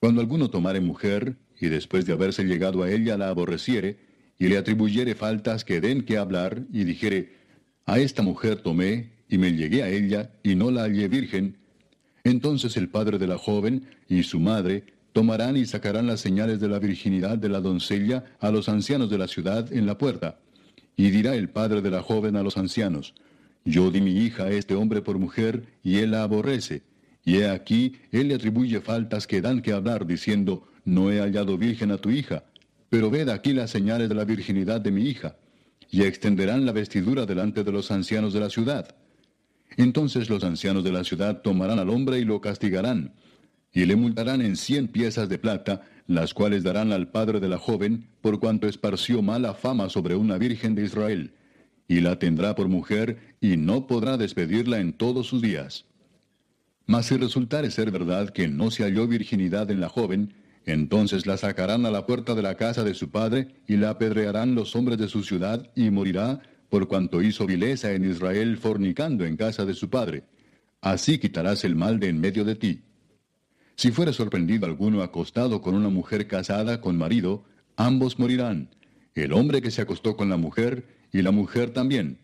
[0.00, 3.96] Cuando alguno tomare mujer, y después de haberse llegado a ella la aborreciere,
[4.36, 7.36] y le atribuyere faltas que den que hablar, y dijere,
[7.86, 11.56] a esta mujer tomé, y me llegué a ella, y no la hallé virgen,
[12.24, 14.82] entonces el padre de la joven y su madre
[15.12, 19.18] tomarán y sacarán las señales de la virginidad de la doncella a los ancianos de
[19.18, 20.40] la ciudad en la puerta.
[20.96, 23.14] Y dirá el padre de la joven a los ancianos,
[23.64, 26.82] Yo di mi hija a este hombre por mujer, y él la aborrece.
[27.24, 31.56] Y he aquí, él le atribuye faltas que dan que hablar, diciendo, No he hallado
[31.58, 32.44] virgen a tu hija,
[32.88, 35.36] pero ved aquí las señales de la virginidad de mi hija.
[35.90, 38.94] Y extenderán la vestidura delante de los ancianos de la ciudad.
[39.76, 43.14] Entonces los ancianos de la ciudad tomarán al hombre y lo castigarán,
[43.72, 47.58] y le multarán en cien piezas de plata, las cuales darán al padre de la
[47.58, 51.34] joven, por cuanto esparció mala fama sobre una virgen de Israel,
[51.88, 55.86] y la tendrá por mujer, y no podrá despedirla en todos sus días.
[56.86, 61.36] Mas si resultare ser verdad que no se halló virginidad en la joven, entonces la
[61.36, 64.98] sacarán a la puerta de la casa de su padre, y la apedrearán los hombres
[64.98, 69.74] de su ciudad, y morirá, por cuanto hizo vileza en Israel fornicando en casa de
[69.74, 70.24] su padre.
[70.80, 72.82] Así quitarás el mal de en medio de ti.
[73.76, 77.44] Si fuere sorprendido alguno acostado con una mujer casada con marido,
[77.76, 78.70] ambos morirán,
[79.14, 82.18] el hombre que se acostó con la mujer y la mujer también.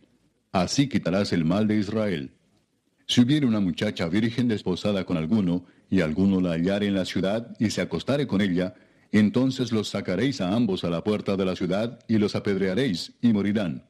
[0.52, 2.32] Así quitarás el mal de Israel.
[3.06, 7.56] Si hubiere una muchacha virgen desposada con alguno, y alguno la hallare en la ciudad
[7.58, 8.74] y se acostare con ella,
[9.12, 13.32] entonces los sacaréis a ambos a la puerta de la ciudad y los apedrearéis y
[13.32, 13.88] morirán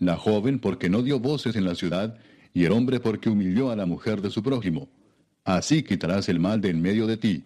[0.00, 2.16] la joven porque no dio voces en la ciudad,
[2.52, 4.88] y el hombre porque humilló a la mujer de su prójimo.
[5.44, 7.44] Así quitarás el mal de en medio de ti.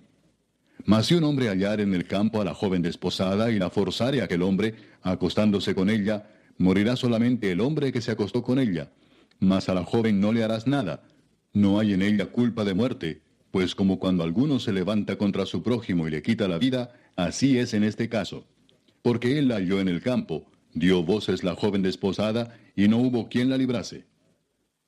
[0.87, 4.23] Mas si un hombre hallar en el campo a la joven desposada y la forzare
[4.23, 6.27] a aquel hombre, acostándose con ella,
[6.57, 8.91] morirá solamente el hombre que se acostó con ella.
[9.41, 11.03] Mas a la joven no le harás nada.
[11.53, 13.23] No hay en ella culpa de muerte,
[13.55, 17.57] pues como cuando alguno se levanta contra su prójimo y le quita la vida, así
[17.57, 18.49] es en este caso.
[19.01, 23.29] Porque él la halló en el campo, Dio voces la joven desposada, y no hubo
[23.29, 24.07] quien la librase.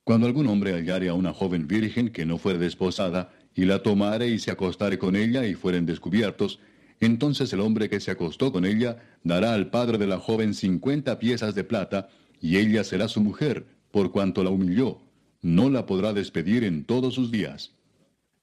[0.03, 4.27] Cuando algún hombre hallare a una joven virgen que no fuere desposada, y la tomare
[4.27, 6.59] y se acostare con ella y fueren descubiertos,
[6.99, 11.19] entonces el hombre que se acostó con ella dará al padre de la joven cincuenta
[11.19, 12.09] piezas de plata,
[12.41, 14.99] y ella será su mujer, por cuanto la humilló.
[15.41, 17.76] No la podrá despedir en todos sus días.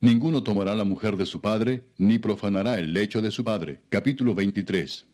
[0.05, 3.81] Ninguno tomará la mujer de su padre, ni profanará el lecho de su padre.
[3.89, 5.07] Capítulo 23.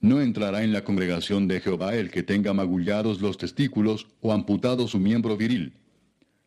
[0.00, 4.86] No entrará en la congregación de Jehová el que tenga magullados los testículos o amputado
[4.86, 5.78] su miembro viril.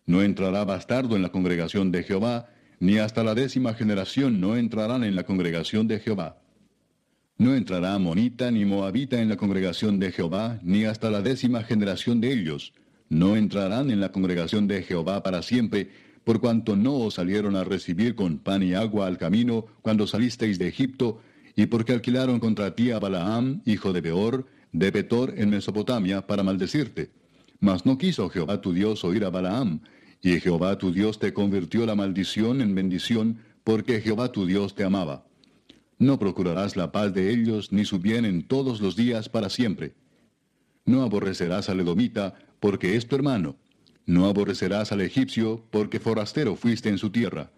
[0.05, 2.49] No entrará bastardo en la congregación de Jehová,
[2.79, 6.37] ni hasta la décima generación no entrarán en la congregación de Jehová.
[7.39, 12.21] No entrará monita ni moabita en la congregación de Jehová, ni hasta la décima generación
[12.21, 12.73] de ellos.
[13.09, 15.89] No entrarán en la congregación de Jehová para siempre,
[16.29, 20.59] por cuanto no os salieron a recibir con pan y agua al camino cuando salisteis
[20.59, 21.19] de Egipto,
[21.55, 26.43] y porque alquilaron contra ti a Balaam, hijo de Beor, de Petor en Mesopotamia, para
[26.43, 27.09] maldecirte.
[27.59, 29.79] Mas no quiso Jehová tu Dios oír a Balaam,
[30.21, 34.83] y Jehová tu Dios te convirtió la maldición en bendición, porque Jehová tu Dios te
[34.83, 35.25] amaba.
[35.97, 39.95] No procurarás la paz de ellos, ni su bien en todos los días para siempre.
[40.85, 43.55] No aborrecerás al edomita, porque es tu hermano.
[44.09, 47.51] No aborrecerás al egipcio, porque forastero fuiste en su tierra.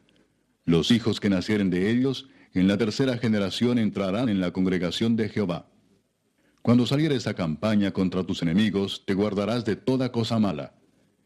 [0.65, 5.29] Los hijos que nacieren de ellos, en la tercera generación entrarán en la congregación de
[5.29, 5.69] Jehová.
[6.61, 10.73] Cuando salieres a campaña contra tus enemigos, te guardarás de toda cosa mala.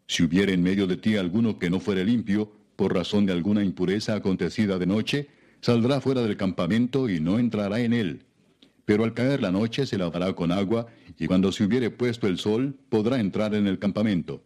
[0.06, 3.64] Si hubiere en medio de ti alguno que no fuere limpio, por razón de alguna
[3.64, 5.28] impureza acontecida de noche,
[5.60, 8.26] saldrá fuera del campamento y no entrará en él.
[8.86, 10.86] Pero al caer la noche se lavará con agua,
[11.18, 14.44] y cuando se hubiere puesto el sol, podrá entrar en el campamento.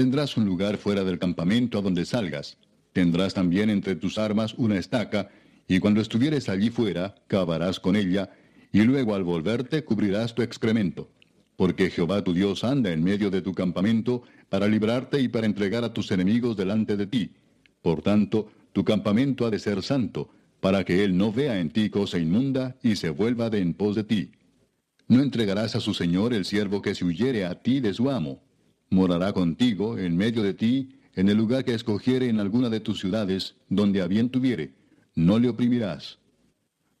[0.00, 2.56] Tendrás un lugar fuera del campamento a donde salgas.
[2.94, 5.28] Tendrás también entre tus armas una estaca,
[5.68, 8.30] y cuando estuvieres allí fuera, cavarás con ella,
[8.72, 11.10] y luego al volverte cubrirás tu excremento.
[11.54, 15.84] Porque Jehová tu Dios anda en medio de tu campamento para librarte y para entregar
[15.84, 17.32] a tus enemigos delante de ti.
[17.82, 21.90] Por tanto, tu campamento ha de ser santo, para que él no vea en ti
[21.90, 24.30] cosa inmunda y se vuelva de en pos de ti.
[25.08, 28.40] No entregarás a su señor el siervo que se huyere a ti de su amo.
[28.90, 33.00] Morará contigo en medio de ti, en el lugar que escogiere en alguna de tus
[33.00, 34.80] ciudades, donde a bien tuviere
[35.14, 36.18] no le oprimirás.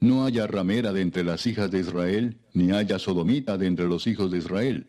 [0.00, 4.06] No haya ramera de entre las hijas de Israel, ni haya sodomita de entre los
[4.06, 4.86] hijos de Israel.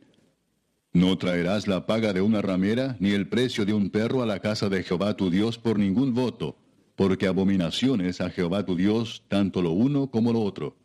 [0.93, 4.39] No traerás la paga de una ramera, ni el precio de un perro a la
[4.39, 6.57] casa de Jehová tu Dios por ningún voto,
[6.95, 10.77] porque abominaciones a Jehová tu Dios tanto lo uno como lo otro.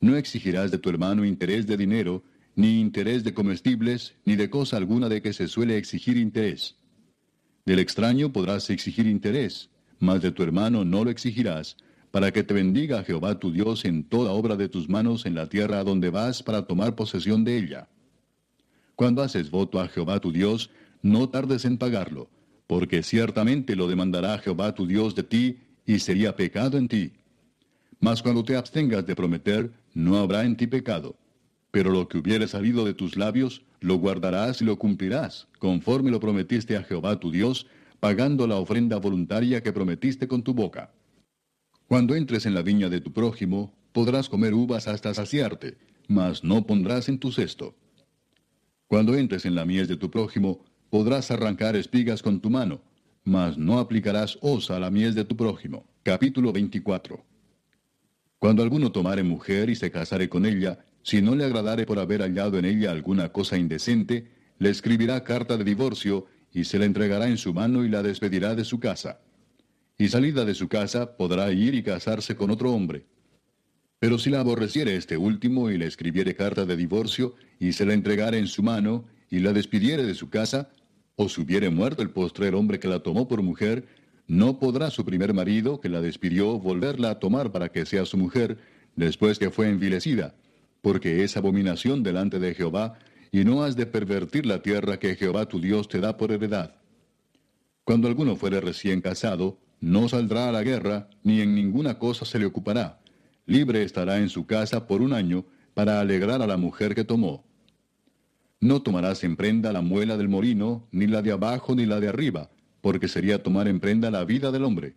[0.00, 2.22] No exigirás de tu hermano interés de dinero,
[2.56, 6.76] ni interés de comestibles, ni de cosa alguna de que se suele exigir interés.
[7.64, 11.76] Del extraño podrás exigir interés, mas de tu hermano no lo exigirás,
[12.10, 15.48] para que te bendiga Jehová tu Dios en toda obra de tus manos en la
[15.48, 17.88] tierra a donde vas para tomar posesión de ella.
[18.96, 20.70] Cuando haces voto a Jehová tu Dios,
[21.02, 22.28] no tardes en pagarlo,
[22.66, 27.12] porque ciertamente lo demandará Jehová tu Dios de ti, y sería pecado en ti.
[28.00, 31.16] Mas cuando te abstengas de prometer, no habrá en ti pecado.
[31.70, 36.20] Pero lo que hubiere salido de tus labios, lo guardarás y lo cumplirás, conforme lo
[36.20, 37.66] prometiste a Jehová tu Dios,
[38.00, 40.92] pagando la ofrenda voluntaria que prometiste con tu boca.
[41.86, 45.76] Cuando entres en la viña de tu prójimo, podrás comer uvas hasta saciarte,
[46.08, 47.74] mas no pondrás en tu cesto.
[48.86, 52.80] Cuando entres en la mies de tu prójimo, podrás arrancar espigas con tu mano,
[53.24, 55.84] mas no aplicarás osa a la mies de tu prójimo.
[56.02, 57.22] Capítulo 24.
[58.38, 62.22] Cuando alguno tomare mujer y se casare con ella, si no le agradare por haber
[62.22, 64.28] hallado en ella alguna cosa indecente,
[64.58, 68.54] le escribirá carta de divorcio y se la entregará en su mano y la despedirá
[68.54, 69.20] de su casa
[70.00, 73.04] y salida de su casa podrá ir y casarse con otro hombre.
[73.98, 77.92] Pero si la aborreciere este último y le escribiere carta de divorcio y se la
[77.92, 80.70] entregare en su mano y la despidiere de su casa,
[81.16, 83.88] o si hubiere muerto el postrer hombre que la tomó por mujer,
[84.26, 88.16] no podrá su primer marido que la despidió volverla a tomar para que sea su
[88.16, 88.56] mujer,
[88.96, 90.34] después que fue envilecida,
[90.82, 92.98] porque es abominación delante de Jehová,
[93.32, 96.74] y no has de pervertir la tierra que Jehová tu Dios te da por heredad.
[97.84, 102.38] Cuando alguno fuere recién casado, no saldrá a la guerra, ni en ninguna cosa se
[102.38, 103.00] le ocupará.
[103.46, 105.44] Libre estará en su casa por un año,
[105.74, 107.44] para alegrar a la mujer que tomó.
[108.60, 112.08] No tomarás en prenda la muela del molino, ni la de abajo ni la de
[112.08, 112.50] arriba,
[112.80, 114.96] porque sería tomar en prenda la vida del hombre.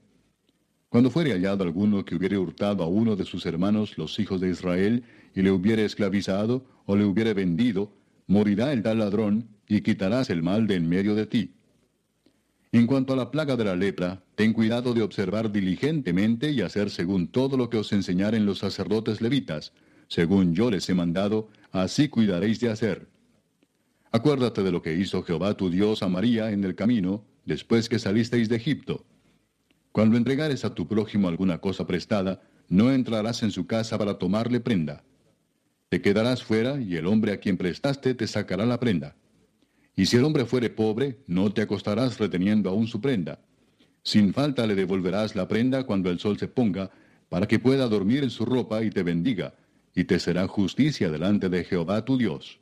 [0.89, 4.49] Cuando fuere hallado alguno que hubiere hurtado a uno de sus hermanos los hijos de
[4.49, 5.03] Israel,
[5.35, 7.91] y le hubiere esclavizado, o le hubiere vendido,
[8.27, 11.53] morirá el tal ladrón, y quitarás el mal de en medio de ti.
[12.72, 16.89] En cuanto a la plaga de la lepra, ten cuidado de observar diligentemente y hacer
[16.89, 19.73] según todo lo que os enseñaren los sacerdotes levitas,
[20.07, 23.07] según yo les he mandado, así cuidaréis de hacer.
[24.11, 27.99] Acuérdate de lo que hizo Jehová tu Dios a María en el camino, después que
[27.99, 29.05] salisteis de Egipto.
[29.91, 34.60] Cuando entregares a tu prójimo alguna cosa prestada, no entrarás en su casa para tomarle
[34.60, 35.03] prenda.
[35.93, 39.15] Te quedarás fuera y el hombre a quien prestaste te sacará la prenda.
[39.95, 43.37] Y si el hombre fuere pobre, no te acostarás reteniendo aún su prenda.
[44.01, 46.89] Sin falta le devolverás la prenda cuando el sol se ponga,
[47.29, 49.53] para que pueda dormir en su ropa y te bendiga,
[49.93, 52.59] y te será justicia delante de Jehová tu Dios.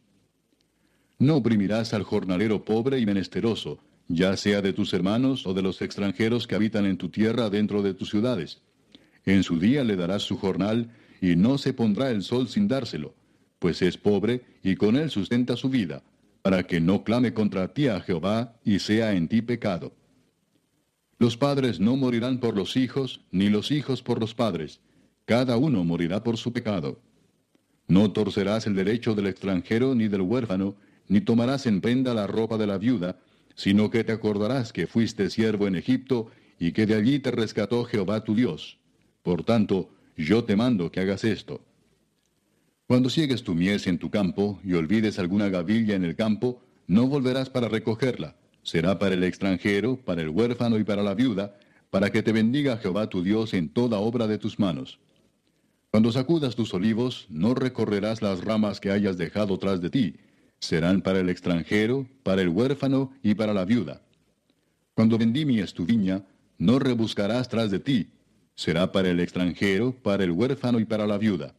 [1.17, 3.79] No oprimirás al jornalero pobre y menesteroso,
[4.09, 7.81] ya sea de tus hermanos o de los extranjeros que habitan en tu tierra dentro
[7.81, 8.61] de tus ciudades.
[9.23, 10.91] En su día le darás su jornal,
[11.21, 13.13] y no se pondrá el sol sin dárselo,
[13.61, 16.01] pues es pobre y con él sustenta su vida
[16.41, 19.93] para que no clame contra ti a Jehová y sea en ti pecado.
[21.19, 24.81] Los padres no morirán por los hijos, ni los hijos por los padres,
[25.25, 26.99] cada uno morirá por su pecado.
[27.87, 30.75] No torcerás el derecho del extranjero ni del huérfano,
[31.07, 33.19] ni tomarás en prenda la ropa de la viuda,
[33.53, 37.85] sino que te acordarás que fuiste siervo en Egipto y que de allí te rescató
[37.85, 38.79] Jehová tu Dios.
[39.21, 41.61] Por tanto, yo te mando que hagas esto.
[42.91, 47.07] Cuando siegues tu mies en tu campo y olvides alguna gavilla en el campo, no
[47.07, 48.35] volverás para recogerla.
[48.63, 51.55] Será para el extranjero, para el huérfano y para la viuda,
[51.89, 54.99] para que te bendiga Jehová tu Dios en toda obra de tus manos.
[55.89, 60.15] Cuando sacudas tus olivos, no recorrerás las ramas que hayas dejado tras de ti.
[60.59, 64.01] Serán para el extranjero, para el huérfano y para la viuda.
[64.95, 66.25] Cuando vendimies tu viña,
[66.57, 68.09] no rebuscarás tras de ti.
[68.55, 71.55] Será para el extranjero, para el huérfano y para la viuda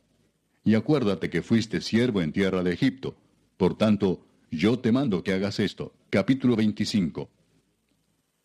[0.64, 3.16] y acuérdate que fuiste siervo en tierra de Egipto.
[3.56, 5.92] Por tanto, yo te mando que hagas esto.
[6.10, 7.30] Capítulo 25.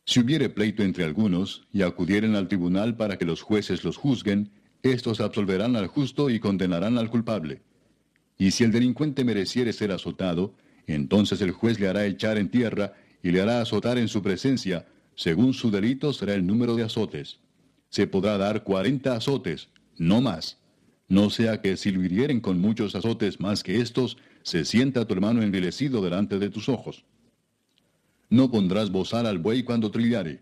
[0.06, 4.52] Si hubiere pleito entre algunos, y acudieren al tribunal para que los jueces los juzguen,
[4.82, 7.62] estos absolverán al justo y condenarán al culpable.
[8.38, 10.54] Y si el delincuente mereciere ser azotado,
[10.86, 14.88] entonces el juez le hará echar en tierra y le hará azotar en su presencia,
[15.16, 17.40] según su delito será el número de azotes.
[17.90, 20.58] Se podrá dar cuarenta azotes, no más.
[21.08, 25.14] No sea que si lo hirieren con muchos azotes más que estos, se sienta tu
[25.14, 27.06] hermano envilecido delante de tus ojos.
[28.30, 30.42] No pondrás bozal al buey cuando trillare.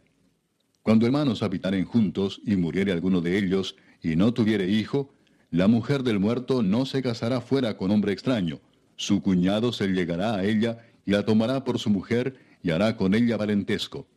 [0.81, 5.13] Cuando hermanos habitaren juntos y muriere alguno de ellos, y no tuviere hijo,
[5.51, 8.59] la mujer del muerto no se casará fuera con hombre extraño.
[8.95, 13.13] Su cuñado se llegará a ella y la tomará por su mujer y hará con
[13.13, 14.07] ella parentesco.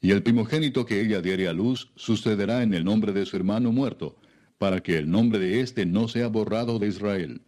[0.00, 3.72] Y el primogénito que ella diere a luz sucederá en el nombre de su hermano
[3.72, 4.16] muerto,
[4.58, 7.42] para que el nombre de éste no sea borrado de Israel.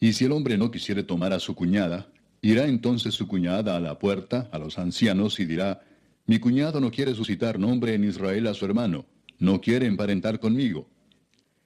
[0.00, 2.08] Y si el hombre no quisiere tomar a su cuñada,
[2.42, 5.82] irá entonces su cuñada a la puerta, a los ancianos, y dirá,
[6.26, 9.06] Mi cuñado no quiere suscitar nombre en Israel a su hermano,
[9.38, 10.88] no quiere emparentar conmigo.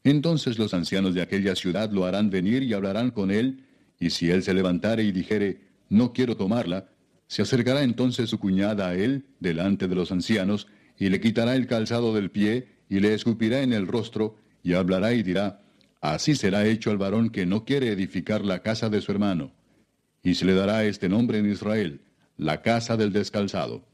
[0.05, 3.65] Entonces los ancianos de aquella ciudad lo harán venir y hablarán con él,
[3.99, 6.89] y si él se levantare y dijere, No quiero tomarla,
[7.27, 10.67] se acercará entonces su cuñada a él, delante de los ancianos,
[10.99, 15.15] y le quitará el calzado del pie, y le escupirá en el rostro, y hablará
[15.15, 15.63] y dirá,
[16.03, 19.53] Así será hecho al varón que no quiere edificar la casa de su hermano.
[20.23, 22.01] Y se le dará este nombre en Israel,
[22.37, 23.85] la casa del descalzado.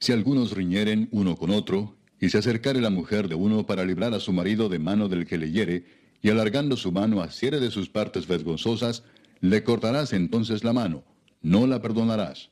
[0.00, 4.14] Si algunos riñeren uno con otro, y se acercare la mujer de uno para librar
[4.14, 5.84] a su marido de mano del que le hiere,
[6.22, 9.04] y alargando su mano asiere de sus partes vergonzosas,
[9.40, 11.04] le cortarás entonces la mano,
[11.42, 12.50] no la perdonarás.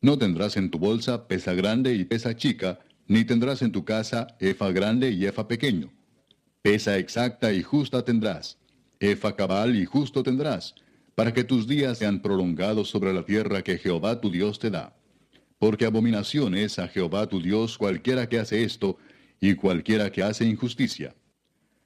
[0.00, 4.36] No tendrás en tu bolsa pesa grande y pesa chica, ni tendrás en tu casa
[4.38, 5.90] efa grande y efa pequeño.
[6.62, 8.58] Pesa exacta y justa tendrás,
[9.00, 10.74] efa cabal y justo tendrás,
[11.14, 14.94] para que tus días sean prolongados sobre la tierra que Jehová tu Dios te da.
[15.58, 18.98] Porque abominación es a Jehová tu Dios cualquiera que hace esto,
[19.40, 21.14] y cualquiera que hace injusticia.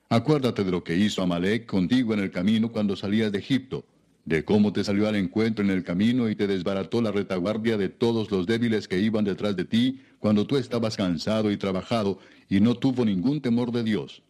[0.08, 3.86] Acuérdate de lo que hizo Amalek contigo en el camino cuando salías de Egipto,
[4.24, 7.88] de cómo te salió al encuentro en el camino y te desbarató la retaguardia de
[7.88, 12.18] todos los débiles que iban detrás de ti cuando tú estabas cansado y trabajado
[12.48, 14.22] y no tuvo ningún temor de Dios.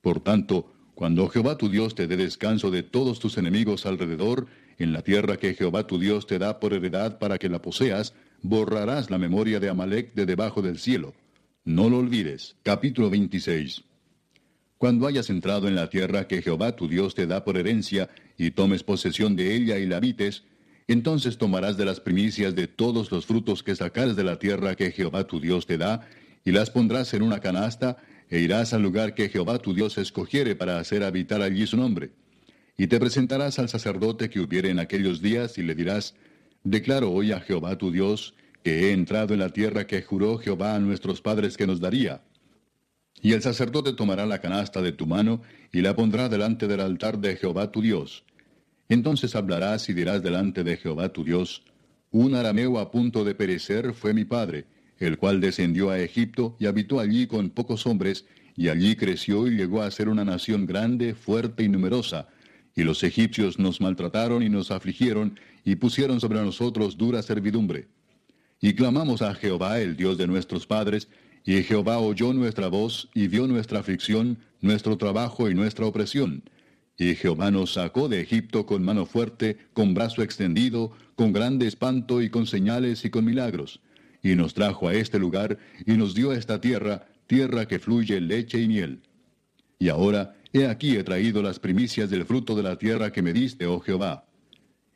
[0.00, 4.46] Por tanto, cuando Jehová tu Dios te dé descanso de todos tus enemigos alrededor,
[4.78, 8.14] en la tierra que Jehová tu Dios te da por heredad para que la poseas,
[8.42, 11.14] borrarás la memoria de Amalek de debajo del cielo.
[11.64, 12.56] No lo olvides.
[12.62, 13.84] Capítulo 26.
[14.78, 18.10] Cuando hayas entrado en la tierra que Jehová tu Dios te da por herencia,
[18.42, 20.42] y tomes posesión de ella y la habites,
[20.88, 24.90] entonces tomarás de las primicias de todos los frutos que sacares de la tierra que
[24.90, 26.08] Jehová tu Dios te da,
[26.44, 27.98] y las pondrás en una canasta,
[28.28, 32.10] e irás al lugar que Jehová tu Dios escogiere para hacer habitar allí su nombre.
[32.76, 36.16] Y te presentarás al sacerdote que hubiere en aquellos días, y le dirás,
[36.64, 40.74] Declaro hoy a Jehová tu Dios, que he entrado en la tierra que juró Jehová
[40.74, 42.22] a nuestros padres que nos daría
[43.22, 45.42] y el sacerdote tomará la canasta de tu mano
[45.72, 48.24] y la pondrá delante del altar de Jehová tu Dios.
[48.88, 51.62] Entonces hablarás y dirás delante de Jehová tu Dios,
[52.10, 54.66] Un arameo a punto de perecer fue mi padre,
[54.98, 59.56] el cual descendió a Egipto y habitó allí con pocos hombres, y allí creció y
[59.56, 62.28] llegó a ser una nación grande, fuerte y numerosa.
[62.74, 67.88] Y los egipcios nos maltrataron y nos afligieron, y pusieron sobre nosotros dura servidumbre.
[68.60, 71.08] Y clamamos a Jehová, el Dios de nuestros padres,
[71.44, 76.44] y Jehová oyó nuestra voz y vio nuestra aflicción, nuestro trabajo y nuestra opresión.
[76.96, 82.22] Y Jehová nos sacó de Egipto con mano fuerte, con brazo extendido, con grande espanto
[82.22, 83.80] y con señales y con milagros.
[84.22, 88.60] Y nos trajo a este lugar y nos dio esta tierra, tierra que fluye leche
[88.60, 89.00] y miel.
[89.78, 93.32] Y ahora, he aquí he traído las primicias del fruto de la tierra que me
[93.32, 94.26] diste, oh Jehová.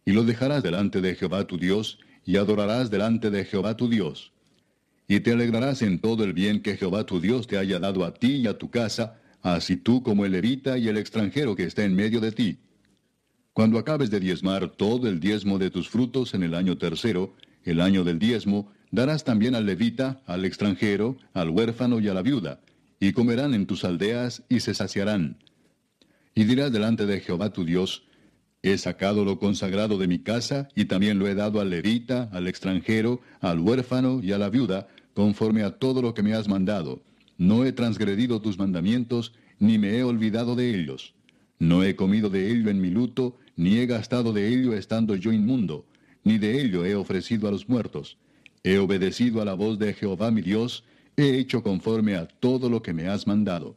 [0.05, 4.33] Y lo dejarás delante de Jehová tu Dios, y adorarás delante de Jehová tu Dios
[5.09, 8.15] y te alegrarás en todo el bien que Jehová tu Dios te haya dado a
[8.15, 9.21] ti y a tu casa,
[9.55, 12.59] así tú como el levita y el extranjero que está en medio de ti.
[13.53, 17.81] Cuando acabes de diezmar todo el diezmo de tus frutos en el año tercero, el
[17.81, 22.61] año del diezmo, darás también al levita, al extranjero, al huérfano y a la viuda,
[22.99, 25.39] y comerán en tus aldeas y se saciarán.
[26.35, 28.03] Y dirás delante de Jehová tu Dios,
[28.63, 32.49] He sacado lo consagrado de mi casa, y también lo he dado al levita, al
[32.49, 37.01] extranjero, al huérfano y a la viuda, conforme a todo lo que me has mandado.
[37.39, 41.15] No he transgredido tus mandamientos, ni me he olvidado de ellos.
[41.59, 45.33] No he comido de ello en mi luto, ni he gastado de ello estando yo
[45.33, 45.87] inmundo,
[46.25, 48.19] ni de ello he ofrecido a los muertos.
[48.63, 50.85] He obedecido a la voz de Jehová mi Dios,
[51.17, 53.77] he hecho conforme a todo lo que me has mandado.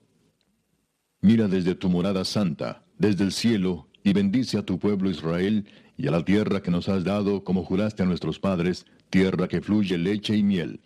[1.21, 5.65] Mira desde tu morada santa, desde el cielo, y bendice a tu pueblo Israel,
[5.97, 9.61] y a la tierra que nos has dado, como juraste a nuestros padres, tierra que
[9.61, 10.79] fluye leche y miel.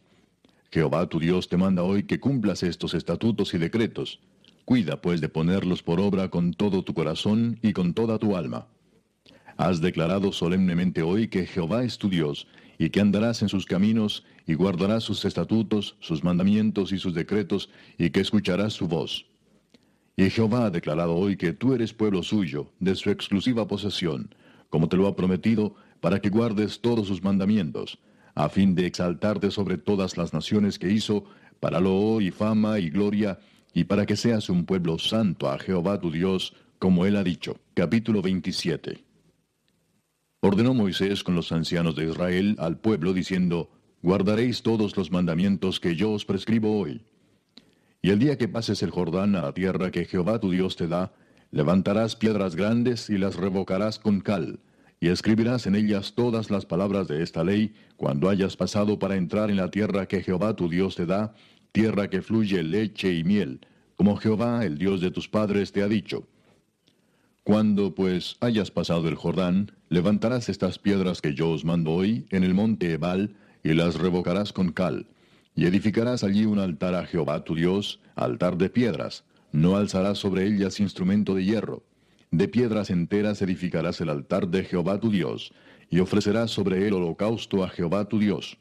[0.74, 4.20] Jehová tu Dios te manda hoy que cumplas estos estatutos y decretos.
[4.66, 8.66] Cuida pues de ponerlos por obra con todo tu corazón y con toda tu alma.
[9.56, 12.48] Has declarado solemnemente hoy que Jehová es tu Dios,
[12.80, 17.70] y que andarás en sus caminos, y guardarás sus estatutos, sus mandamientos y sus decretos,
[18.00, 19.28] y que escucharás su voz.
[20.18, 24.34] Y Jehová ha declarado hoy que tú eres pueblo suyo, de su exclusiva posesión,
[24.72, 28.00] como te lo ha prometido, para que guardes todos sus mandamientos,
[28.36, 31.26] a fin de exaltarte sobre todas las naciones que hizo,
[31.60, 33.40] para loor y fama y gloria,
[33.74, 37.58] y para que seas un pueblo santo a Jehová tu Dios, como él ha dicho.
[37.74, 39.04] Capítulo 27.
[40.42, 43.70] Ordenó Moisés con los ancianos de Israel al pueblo diciendo,
[44.02, 47.02] Guardaréis todos los mandamientos que yo os prescribo hoy.
[48.02, 50.88] Y el día que pases el Jordán a la tierra que Jehová tu Dios te
[50.88, 51.14] da,
[51.52, 54.60] levantarás piedras grandes y las revocarás con cal,
[55.04, 59.52] y escribirás en ellas todas las palabras de esta ley, cuando hayas pasado para entrar
[59.52, 61.34] en la tierra que Jehová tu Dios te da,
[61.74, 63.68] tierra que fluye leche y miel,
[63.98, 66.26] como Jehová, el Dios de tus padres, te ha dicho.
[67.44, 72.46] Cuando pues hayas pasado el Jordán, levantarás estas piedras que yo os mando hoy en
[72.46, 75.08] el monte Ebal, y las revocarás con cal,
[75.54, 80.48] y edificarás allí un altar a Jehová tu Dios, altar de piedras, no alzarás sobre
[80.48, 81.84] ellas instrumento de hierro.
[82.34, 85.54] De piedras enteras edificarás el altar de Jehová tu Dios,
[85.92, 88.58] y ofrecerás sobre él holocausto a Jehová tu Dios.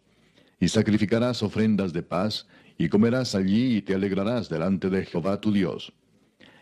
[0.61, 2.47] Y sacrificarás ofrendas de paz,
[2.77, 5.91] y comerás allí y te alegrarás delante de Jehová tu Dios.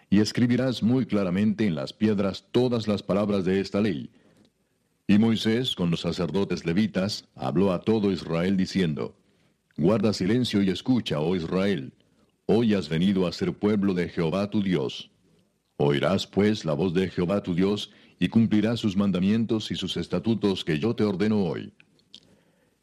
[0.09, 4.11] Y escribirás muy claramente en las piedras todas las palabras de esta ley.
[5.09, 9.17] Y Moisés, con los sacerdotes levitas, habló a todo Israel diciendo,
[9.77, 11.93] Guarda silencio y escucha, oh Israel.
[12.47, 15.11] Hoy has venido a ser pueblo de Jehová tu Dios.
[15.83, 20.63] Oirás pues la voz de Jehová tu Dios, y cumplirás sus mandamientos y sus estatutos
[20.63, 21.73] que yo te ordeno hoy.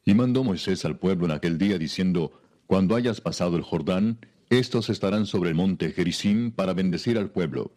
[0.04, 2.32] Y mandó Moisés al pueblo en aquel día diciendo,
[2.66, 4.18] Cuando hayas pasado el Jordán,
[4.50, 7.72] estos estarán sobre el monte Gerizim para bendecir al pueblo.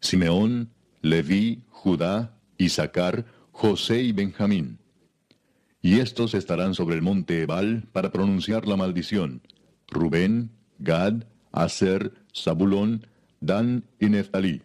[0.00, 0.70] Simeón,
[1.02, 4.78] Leví, Judá, Isaacar, José y Benjamín.
[5.82, 9.42] Y estos estarán sobre el monte Ebal para pronunciar la maldición.
[9.88, 13.06] Rubén, Gad, Aser, Zabulón,
[13.40, 14.62] Dan y Neftalí.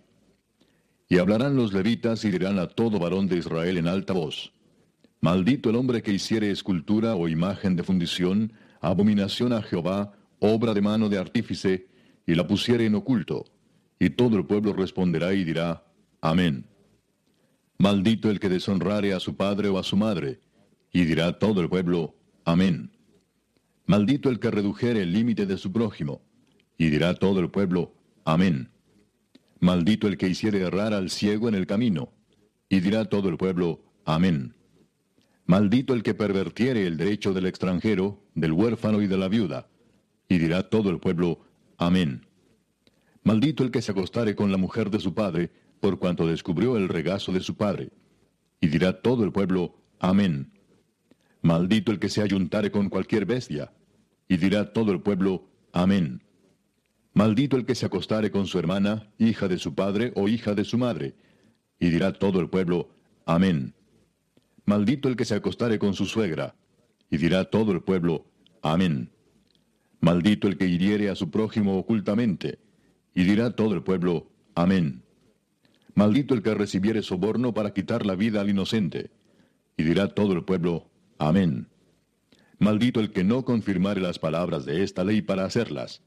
[1.09, 4.53] Y hablarán los levitas y dirán a todo varón de Israel en alta voz.
[5.19, 10.81] Maldito el hombre que hiciere escultura o imagen de fundición, abominación a Jehová, obra de
[10.81, 11.87] mano de artífice,
[12.25, 13.45] y la pusiere en oculto.
[13.99, 15.83] Y todo el pueblo responderá y dirá,
[16.21, 16.65] Amén.
[17.77, 20.39] Maldito el que deshonrare a su padre o a su madre,
[20.91, 22.15] y dirá todo el pueblo,
[22.45, 22.91] Amén.
[23.85, 26.21] Maldito el que redujere el límite de su prójimo.
[26.77, 27.93] Y dirá todo el pueblo,
[28.23, 28.69] Amén.
[29.59, 32.11] Maldito el que hiciere errar al ciego en el camino.
[32.69, 34.55] Y dirá todo el pueblo, Amén.
[35.45, 39.67] Maldito el que pervertiere el derecho del extranjero, del huérfano y de la viuda.
[40.29, 41.41] Y dirá todo el pueblo,
[41.77, 42.25] Amén.
[43.23, 46.87] Maldito el que se acostare con la mujer de su padre, por cuanto descubrió el
[46.89, 47.91] regazo de su padre.
[48.59, 50.51] Y dirá todo el pueblo, Amén.
[51.41, 53.73] Maldito el que se ayuntare con cualquier bestia.
[54.27, 56.23] Y dirá todo el pueblo, Amén.
[57.13, 60.63] Maldito el que se acostare con su hermana, hija de su padre o hija de
[60.63, 61.15] su madre.
[61.79, 62.89] Y dirá todo el pueblo,
[63.25, 63.73] Amén.
[64.65, 66.55] Maldito el que se acostare con su suegra.
[67.09, 68.25] Y dirá todo el pueblo,
[68.61, 69.11] Amén.
[69.99, 72.59] Maldito el que hiriere a su prójimo ocultamente.
[73.13, 75.03] Y dirá todo el pueblo, Amén.
[75.93, 79.11] Maldito el que recibiere soborno para quitar la vida al inocente.
[79.75, 81.67] Y dirá todo el pueblo, Amén.
[82.57, 86.01] Maldito el que no confirmare las palabras de esta ley para hacerlas.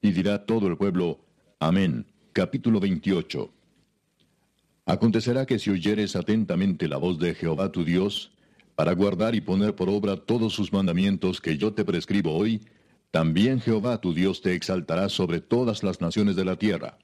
[0.00, 1.20] Y dirá todo el pueblo,
[1.58, 2.04] Amén.
[2.32, 3.50] Capítulo 28.
[4.84, 8.32] Acontecerá que si oyeres atentamente la voz de Jehová tu Dios,
[8.74, 12.60] para guardar y poner por obra todos sus mandamientos que yo te prescribo hoy,
[13.10, 16.98] también Jehová tu Dios te exaltará sobre todas las naciones de la tierra.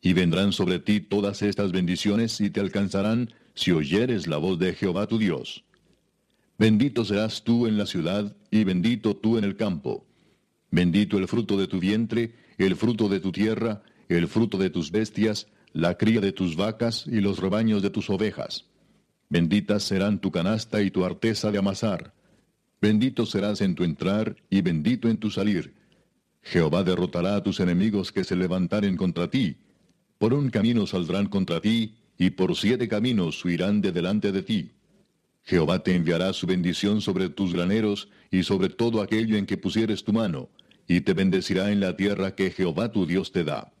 [0.00, 4.72] Y vendrán sobre ti todas estas bendiciones y te alcanzarán si oyeres la voz de
[4.72, 5.62] Jehová tu Dios.
[6.56, 10.06] Bendito serás tú en la ciudad y bendito tú en el campo.
[10.74, 14.90] Bendito el fruto de tu vientre, el fruto de tu tierra, el fruto de tus
[14.90, 18.64] bestias, la cría de tus vacas y los rebaños de tus ovejas.
[19.28, 22.12] Benditas serán tu canasta y tu arteza de amasar.
[22.80, 25.74] Bendito serás en tu entrar y bendito en tu salir.
[26.42, 29.58] Jehová derrotará a tus enemigos que se levantaren contra ti.
[30.18, 34.72] Por un camino saldrán contra ti, y por siete caminos huirán de delante de ti.
[35.44, 40.02] Jehová te enviará su bendición sobre tus graneros y sobre todo aquello en que pusieres
[40.02, 40.48] tu mano,
[40.86, 43.72] y te bendecirá en la tierra que Jehová tu Dios te da.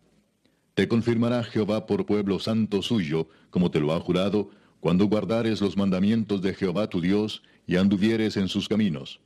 [0.74, 4.50] Te confirmará Jehová por pueblo santo suyo, como te lo ha jurado,
[4.80, 9.20] cuando guardares los mandamientos de Jehová tu Dios y anduvieres en sus caminos.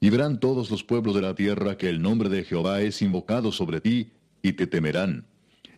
[0.00, 3.52] Y verán todos los pueblos de la tierra que el nombre de Jehová es invocado
[3.52, 4.12] sobre ti,
[4.42, 5.26] y te temerán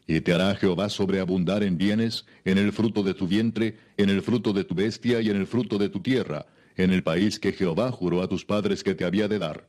[0.08, 4.22] y te hará Jehová sobreabundar en bienes, en el fruto de tu vientre, en el
[4.22, 6.46] fruto de tu bestia y en el fruto de tu tierra,
[6.76, 9.68] en el país que Jehová juró a tus padres que te había de dar.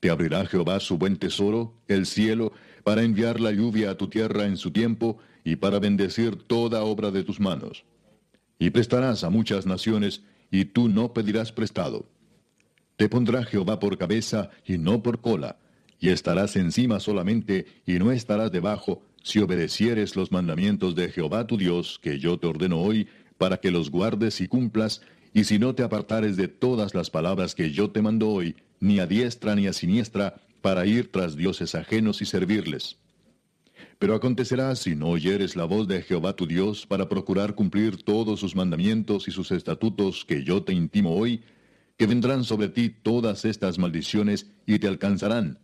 [0.00, 2.52] Te abrirá Jehová su buen tesoro, el cielo,
[2.84, 7.10] para enviar la lluvia a tu tierra en su tiempo, y para bendecir toda obra
[7.10, 7.84] de tus manos.
[8.58, 12.06] Y prestarás a muchas naciones, y tú no pedirás prestado.
[12.96, 15.58] Te pondrá Jehová por cabeza y no por cola,
[16.00, 21.56] y estarás encima solamente, y no estarás debajo, si obedecieres los mandamientos de Jehová tu
[21.56, 25.02] Dios, que yo te ordeno hoy, para que los guardes y cumplas,
[25.32, 28.98] y si no te apartares de todas las palabras que yo te mando hoy, ni
[28.98, 32.98] a diestra ni a siniestra, para ir tras dioses ajenos y servirles.
[33.98, 38.40] Pero acontecerá si no oyeres la voz de Jehová tu Dios para procurar cumplir todos
[38.40, 41.42] sus mandamientos y sus estatutos que yo te intimo hoy,
[41.96, 45.58] que vendrán sobre ti todas estas maldiciones y te alcanzarán.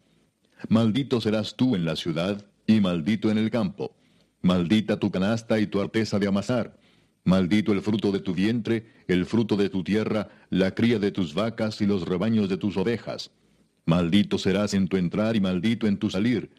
[0.68, 3.94] Maldito serás tú en la ciudad y maldito en el campo.
[4.42, 6.76] Maldita tu canasta y tu arteza de amasar.
[7.24, 11.32] Maldito el fruto de tu vientre, el fruto de tu tierra, la cría de tus
[11.32, 13.30] vacas y los rebaños de tus ovejas.
[13.86, 16.51] Maldito serás en tu entrar y maldito en tu salir.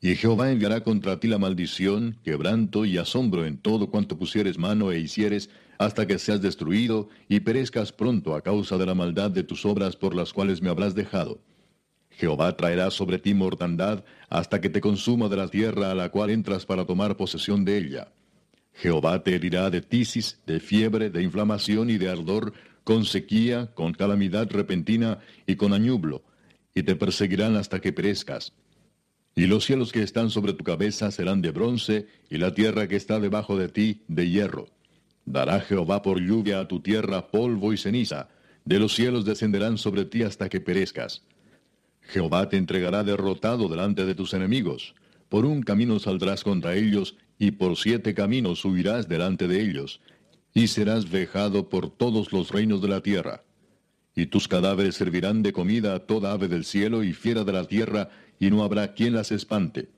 [0.00, 4.92] Y Jehová enviará contra ti la maldición, quebranto y asombro en todo cuanto pusieres mano
[4.92, 9.42] e hicieres, hasta que seas destruido y perezcas pronto a causa de la maldad de
[9.42, 11.40] tus obras por las cuales me habrás dejado.
[12.10, 16.30] Jehová traerá sobre ti mortandad hasta que te consuma de la tierra a la cual
[16.30, 18.12] entras para tomar posesión de ella.
[18.74, 22.52] Jehová te herirá de tisis, de fiebre, de inflamación y de ardor,
[22.84, 26.22] con sequía, con calamidad repentina y con añublo,
[26.74, 28.52] y te perseguirán hasta que perezcas.
[29.34, 32.96] Y los cielos que están sobre tu cabeza serán de bronce, y la tierra que
[32.96, 34.68] está debajo de ti de hierro.
[35.24, 38.28] Dará Jehová por lluvia a tu tierra polvo y ceniza,
[38.64, 41.22] de los cielos descenderán sobre ti hasta que perezcas.
[42.02, 44.94] Jehová te entregará derrotado delante de tus enemigos.
[45.28, 50.00] Por un camino saldrás contra ellos, y por siete caminos huirás delante de ellos,
[50.54, 53.42] y serás vejado por todos los reinos de la tierra.
[54.14, 57.64] Y tus cadáveres servirán de comida a toda ave del cielo y fiera de la
[57.64, 59.88] tierra, y no habrá quien las espante.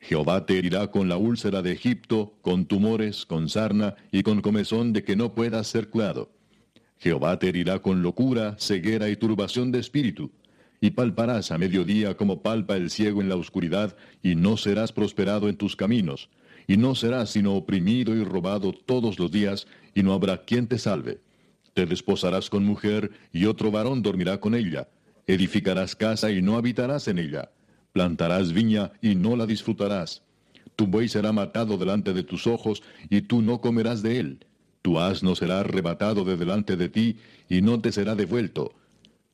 [0.00, 4.92] Jehová te herirá con la úlcera de Egipto, con tumores, con sarna y con comezón
[4.92, 6.30] de que no puedas ser curado.
[6.98, 10.30] Jehová te herirá con locura, ceguera y turbación de espíritu
[10.82, 15.48] y palparás a mediodía como palpa el ciego en la oscuridad, y no serás prosperado
[15.48, 16.28] en tus caminos,
[16.72, 20.78] y no serás sino oprimido y robado todos los días, y no habrá quien te
[20.78, 21.20] salve.
[21.74, 24.88] Te desposarás con mujer, y otro varón dormirá con ella.
[25.26, 27.50] Edificarás casa y no habitarás en ella.
[27.92, 30.22] Plantarás viña y no la disfrutarás.
[30.74, 34.46] Tu buey será matado delante de tus ojos, y tú no comerás de él.
[34.80, 37.18] Tu asno será arrebatado de delante de ti,
[37.50, 38.72] y no te será devuelto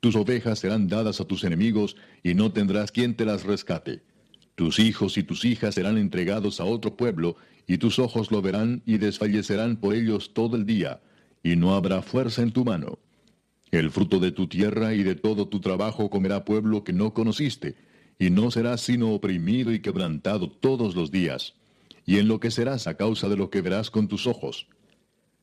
[0.01, 4.03] tus ovejas serán dadas a tus enemigos, y no tendrás quien te las rescate.
[4.59, 7.37] Tus hijos y tus hijas serán entregados a otro pueblo,
[7.69, 11.01] y tus ojos lo verán y desfallecerán por ellos todo el día,
[11.45, 12.99] y no habrá fuerza en tu mano.
[13.71, 17.77] El fruto de tu tierra y de todo tu trabajo comerá pueblo que no conociste,
[18.19, 21.55] y no serás sino oprimido y quebrantado todos los días,
[22.05, 24.67] y enloquecerás a causa de lo que verás con tus ojos.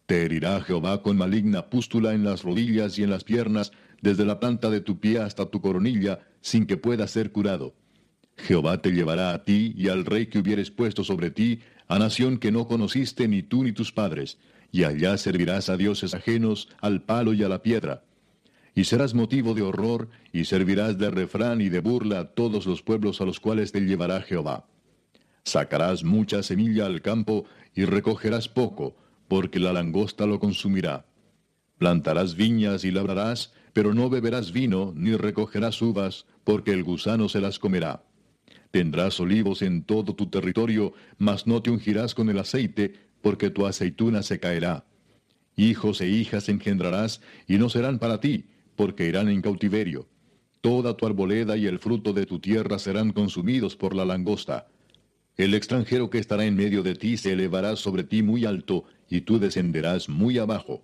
[0.07, 3.71] Te herirá Jehová con maligna pústula en las rodillas y en las piernas,
[4.01, 7.75] desde la planta de tu pie hasta tu coronilla, sin que pueda ser curado.
[8.37, 12.37] Jehová te llevará a ti y al rey que hubieres puesto sobre ti, a nación
[12.37, 14.37] que no conociste ni tú ni tus padres,
[14.71, 18.03] y allá servirás a dioses ajenos, al palo y a la piedra.
[18.73, 22.81] Y serás motivo de horror, y servirás de refrán y de burla a todos los
[22.81, 24.65] pueblos a los cuales te llevará Jehová.
[25.43, 28.95] Sacarás mucha semilla al campo, y recogerás poco,
[29.27, 31.05] porque la langosta lo consumirá.
[31.77, 37.41] Plantarás viñas y labrarás, pero no beberás vino, ni recogerás uvas, porque el gusano se
[37.41, 38.03] las comerá.
[38.75, 43.65] Tendrás olivos en todo tu territorio, mas no te ungirás con el aceite, porque tu
[43.65, 44.83] aceituna se caerá.
[45.55, 50.09] Hijos e hijas engendrarás, y no serán para ti, porque irán en cautiverio.
[50.59, 54.67] Toda tu arboleda y el fruto de tu tierra serán consumidos por la langosta.
[55.37, 59.21] El extranjero que estará en medio de ti se elevará sobre ti muy alto, y
[59.21, 60.83] tú descenderás muy abajo.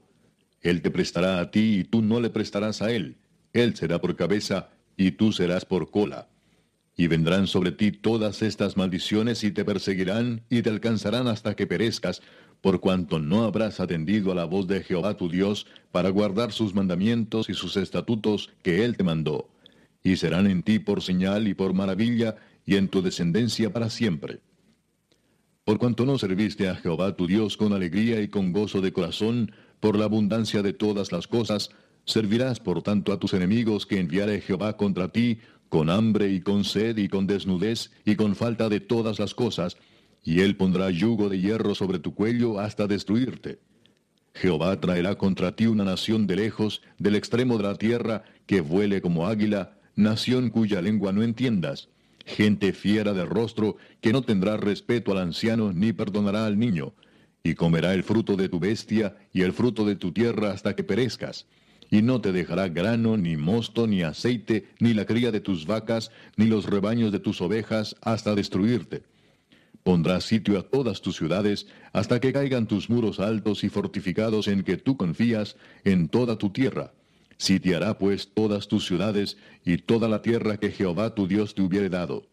[0.61, 3.17] Él te prestará a ti y tú no le prestarás a él.
[3.51, 6.30] Él será por cabeza y tú serás por cola.
[7.01, 11.65] Y vendrán sobre ti todas estas maldiciones y te perseguirán y te alcanzarán hasta que
[11.65, 12.21] perezcas,
[12.61, 16.75] por cuanto no habrás atendido a la voz de Jehová tu Dios para guardar sus
[16.75, 19.49] mandamientos y sus estatutos que Él te mandó.
[20.03, 22.35] Y serán en ti por señal y por maravilla
[22.67, 24.41] y en tu descendencia para siempre.
[25.63, 29.53] Por cuanto no serviste a Jehová tu Dios con alegría y con gozo de corazón,
[29.79, 31.71] por la abundancia de todas las cosas,
[32.05, 35.39] servirás por tanto a tus enemigos que enviare Jehová contra ti,
[35.71, 39.77] con hambre y con sed y con desnudez y con falta de todas las cosas,
[40.21, 43.59] y él pondrá yugo de hierro sobre tu cuello hasta destruirte.
[44.33, 49.01] Jehová traerá contra ti una nación de lejos, del extremo de la tierra, que vuele
[49.01, 51.87] como águila, nación cuya lengua no entiendas,
[52.25, 56.93] gente fiera de rostro, que no tendrá respeto al anciano ni perdonará al niño,
[57.43, 60.83] y comerá el fruto de tu bestia y el fruto de tu tierra hasta que
[60.83, 61.47] perezcas.
[61.91, 66.09] Y no te dejará grano, ni mosto, ni aceite, ni la cría de tus vacas,
[66.37, 69.03] ni los rebaños de tus ovejas, hasta destruirte.
[69.83, 74.63] Pondrás sitio a todas tus ciudades, hasta que caigan tus muros altos y fortificados en
[74.63, 76.93] que tú confías en toda tu tierra.
[77.37, 79.35] Sitiará pues todas tus ciudades
[79.65, 82.25] y toda la tierra que Jehová tu Dios te hubiere dado.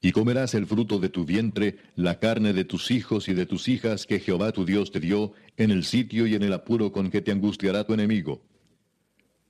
[0.00, 3.68] Y comerás el fruto de tu vientre, la carne de tus hijos y de tus
[3.68, 7.10] hijas que Jehová tu Dios te dio, en el sitio y en el apuro con
[7.10, 8.40] que te angustiará tu enemigo.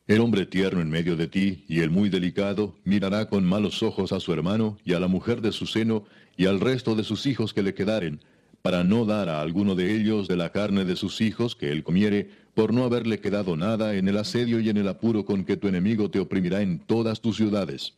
[0.08, 4.12] El hombre tierno en medio de ti y el muy delicado mirará con malos ojos
[4.12, 6.04] a su hermano y a la mujer de su seno
[6.36, 8.20] y al resto de sus hijos que le quedaren,
[8.62, 11.84] para no dar a alguno de ellos de la carne de sus hijos que él
[11.84, 15.56] comiere, por no haberle quedado nada en el asedio y en el apuro con que
[15.56, 17.94] tu enemigo te oprimirá en todas tus ciudades.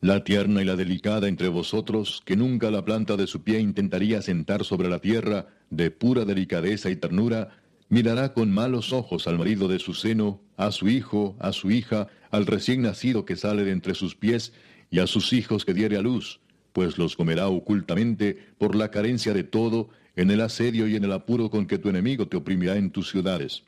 [0.00, 4.22] La tierna y la delicada entre vosotros, que nunca la planta de su pie intentaría
[4.22, 7.59] sentar sobre la tierra, de pura delicadeza y ternura,
[7.90, 12.08] mirará con malos ojos al marido de su seno, a su hijo, a su hija,
[12.30, 14.54] al recién nacido que sale de entre sus pies,
[14.90, 16.40] y a sus hijos que diere a luz,
[16.72, 21.12] pues los comerá ocultamente por la carencia de todo, en el asedio y en el
[21.12, 23.64] apuro con que tu enemigo te oprimirá en tus ciudades.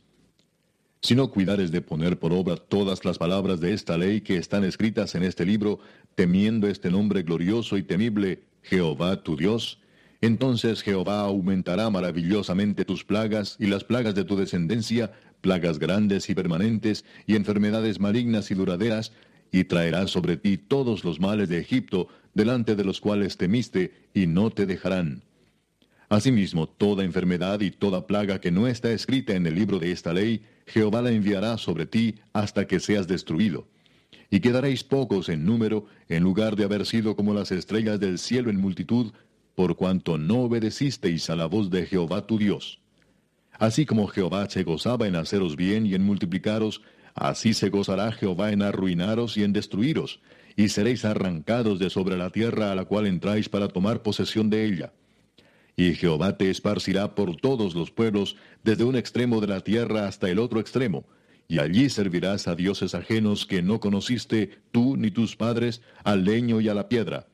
[1.00, 4.62] Si no cuidares de poner por obra todas las palabras de esta ley que están
[4.64, 5.80] escritas en este libro,
[6.14, 9.80] temiendo este nombre glorioso y temible, Jehová tu Dios,
[10.22, 16.34] entonces Jehová aumentará maravillosamente tus plagas y las plagas de tu descendencia, plagas grandes y
[16.34, 19.12] permanentes, y enfermedades malignas y duraderas,
[19.50, 24.28] y traerá sobre ti todos los males de Egipto, delante de los cuales temiste, y
[24.28, 25.24] no te dejarán.
[26.08, 30.12] Asimismo, toda enfermedad y toda plaga que no está escrita en el libro de esta
[30.12, 33.66] ley, Jehová la enviará sobre ti hasta que seas destruido.
[34.30, 38.50] Y quedaréis pocos en número, en lugar de haber sido como las estrellas del cielo
[38.50, 39.12] en multitud,
[39.54, 42.80] por cuanto no obedecisteis a la voz de Jehová tu Dios.
[43.58, 46.82] Así como Jehová se gozaba en haceros bien y en multiplicaros,
[47.14, 50.20] así se gozará Jehová en arruinaros y en destruiros,
[50.56, 54.64] y seréis arrancados de sobre la tierra a la cual entráis para tomar posesión de
[54.64, 54.92] ella.
[55.76, 60.28] Y Jehová te esparcirá por todos los pueblos, desde un extremo de la tierra hasta
[60.28, 61.06] el otro extremo,
[61.48, 66.60] y allí servirás a dioses ajenos que no conociste tú ni tus padres, al leño
[66.60, 67.26] y a la piedra.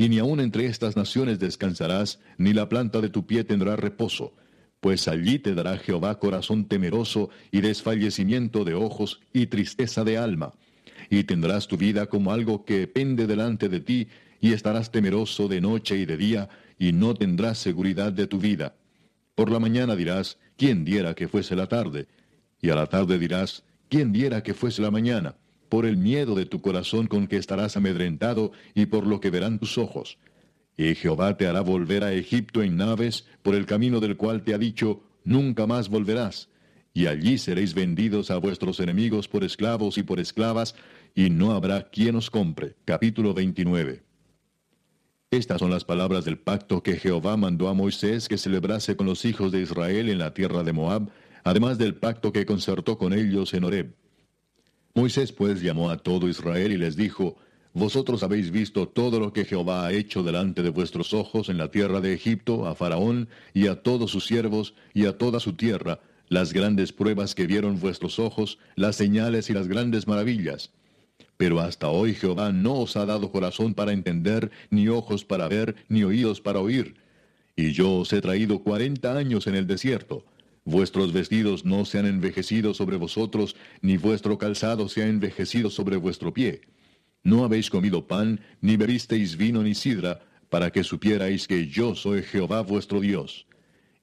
[0.00, 4.32] Y ni aun entre estas naciones descansarás, ni la planta de tu pie tendrá reposo,
[4.80, 10.54] pues allí te dará Jehová corazón temeroso y desfallecimiento de ojos y tristeza de alma
[11.10, 14.08] y tendrás tu vida como algo que pende delante de ti,
[14.40, 16.48] y estarás temeroso de noche y de día,
[16.78, 18.74] y no tendrás seguridad de tu vida.
[19.34, 22.06] Por la mañana dirás, ¿quién diera que fuese la tarde?
[22.62, 25.34] Y a la tarde dirás, ¿quién diera que fuese la mañana?
[25.70, 29.58] Por el miedo de tu corazón con que estarás amedrentado, y por lo que verán
[29.58, 30.18] tus ojos.
[30.76, 34.52] Y Jehová te hará volver a Egipto en naves, por el camino del cual te
[34.52, 36.48] ha dicho, nunca más volverás.
[36.92, 40.74] Y allí seréis vendidos a vuestros enemigos por esclavos y por esclavas,
[41.14, 42.74] y no habrá quien os compre.
[42.84, 44.02] Capítulo 29.
[45.30, 49.24] Estas son las palabras del pacto que Jehová mandó a Moisés que celebrase con los
[49.24, 51.08] hijos de Israel en la tierra de Moab,
[51.44, 53.99] además del pacto que concertó con ellos en Horeb.
[54.94, 57.36] Moisés pues llamó a todo Israel y les dijo,
[57.72, 61.70] Vosotros habéis visto todo lo que Jehová ha hecho delante de vuestros ojos en la
[61.70, 66.00] tierra de Egipto, a Faraón y a todos sus siervos y a toda su tierra,
[66.28, 70.72] las grandes pruebas que vieron vuestros ojos, las señales y las grandes maravillas.
[71.36, 75.76] Pero hasta hoy Jehová no os ha dado corazón para entender, ni ojos para ver,
[75.88, 76.96] ni oídos para oír.
[77.54, 80.24] Y yo os he traído cuarenta años en el desierto.
[80.70, 85.96] Vuestros vestidos no se han envejecido sobre vosotros, ni vuestro calzado se ha envejecido sobre
[85.96, 86.60] vuestro pie.
[87.24, 92.22] No habéis comido pan, ni bebisteis vino ni sidra, para que supierais que yo soy
[92.22, 93.48] Jehová vuestro Dios.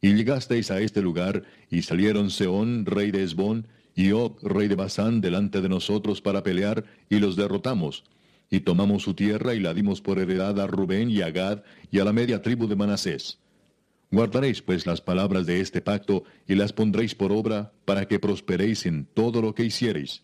[0.01, 4.75] Y llegasteis a este lugar, y salieron Seón, rey de Esbón, y Og, rey de
[4.75, 8.03] Basán, delante de nosotros para pelear, y los derrotamos.
[8.49, 11.99] Y tomamos su tierra y la dimos por heredad a Rubén y a Gad y
[11.99, 13.39] a la media tribu de Manasés.
[14.09, 18.85] Guardaréis pues las palabras de este pacto y las pondréis por obra para que prosperéis
[18.85, 20.23] en todo lo que hiciereis.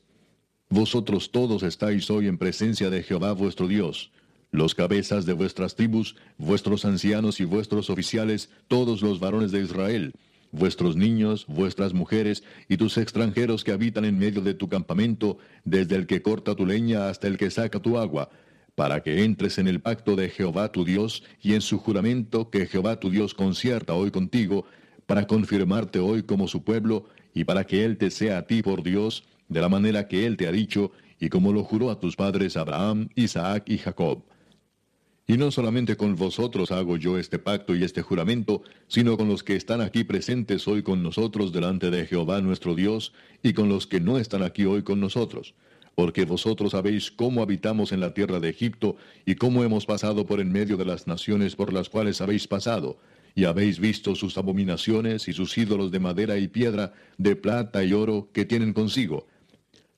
[0.69, 4.11] Vosotros todos estáis hoy en presencia de Jehová vuestro Dios,
[4.51, 10.14] los cabezas de vuestras tribus, vuestros ancianos y vuestros oficiales, todos los varones de Israel,
[10.51, 15.95] vuestros niños, vuestras mujeres y tus extranjeros que habitan en medio de tu campamento, desde
[15.95, 18.30] el que corta tu leña hasta el que saca tu agua,
[18.76, 22.66] para que entres en el pacto de Jehová tu Dios y en su juramento que
[22.66, 24.66] Jehová tu Dios concierta hoy contigo,
[25.06, 28.84] para confirmarte hoy como su pueblo y para que Él te sea a ti por
[28.84, 32.16] Dios, de la manera que Él te ha dicho, y como lo juró a tus
[32.16, 34.24] padres Abraham, Isaac y Jacob.
[35.26, 39.44] Y no solamente con vosotros hago yo este pacto y este juramento, sino con los
[39.44, 43.88] que están aquí presentes hoy con nosotros delante de Jehová nuestro Dios, y con los
[43.88, 45.54] que no están aquí hoy con nosotros,
[45.95, 48.95] porque vosotros sabéis cómo habitamos en la tierra de Egipto,
[49.26, 52.98] y cómo hemos pasado por en medio de las naciones por las cuales habéis pasado,
[53.36, 57.94] y habéis visto sus abominaciones y sus ídolos de madera y piedra, de plata y
[57.94, 59.28] oro que tienen consigo.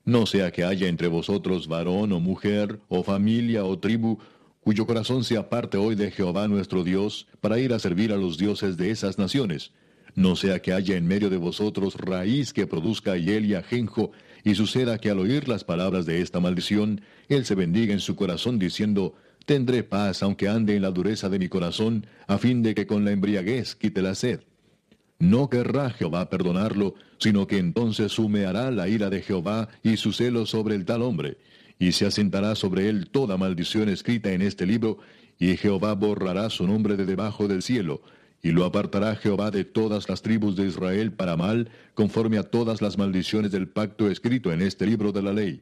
[0.03, 4.19] No sea que haya entre vosotros varón o mujer, o familia o tribu,
[4.61, 8.37] cuyo corazón se aparte hoy de Jehová nuestro Dios, para ir a servir a los
[8.37, 9.71] dioses de esas naciones.
[10.15, 14.11] No sea que haya en medio de vosotros raíz que produzca hiel y ajenjo,
[14.45, 18.15] y suceda que al oír las palabras de esta maldición, él se bendiga en su
[18.15, 19.15] corazón diciendo,
[19.45, 23.03] Tendré paz aunque ande en la dureza de mi corazón, a fin de que con
[23.03, 24.41] la embriaguez quite la sed.
[25.17, 30.45] No querrá Jehová perdonarlo, sino que entonces humeará la ira de Jehová y su celo
[30.45, 31.37] sobre el tal hombre,
[31.79, 34.99] y se asentará sobre él toda maldición escrita en este libro,
[35.39, 38.01] y Jehová borrará su nombre de debajo del cielo,
[38.45, 42.79] y lo apartará Jehová de todas las tribus de Israel para mal, conforme a todas
[42.79, 45.61] las maldiciones del pacto escrito en este libro de la ley.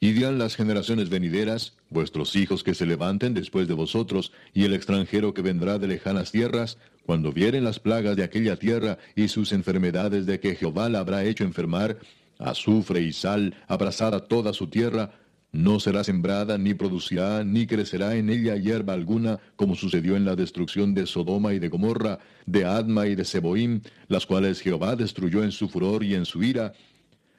[0.00, 4.74] Y dirán las generaciones venideras, vuestros hijos que se levanten después de vosotros, y el
[4.74, 6.76] extranjero que vendrá de lejanas tierras,
[7.06, 11.22] cuando vieren las plagas de aquella tierra y sus enfermedades de que Jehová la habrá
[11.22, 11.98] hecho enfermar,
[12.40, 15.12] azufre y sal, abrazada toda su tierra,
[15.52, 20.34] no será sembrada, ni producirá, ni crecerá en ella hierba alguna, como sucedió en la
[20.34, 25.44] destrucción de Sodoma y de Gomorra, de Adma y de Seboim, las cuales Jehová destruyó
[25.44, 26.72] en su furor y en su ira.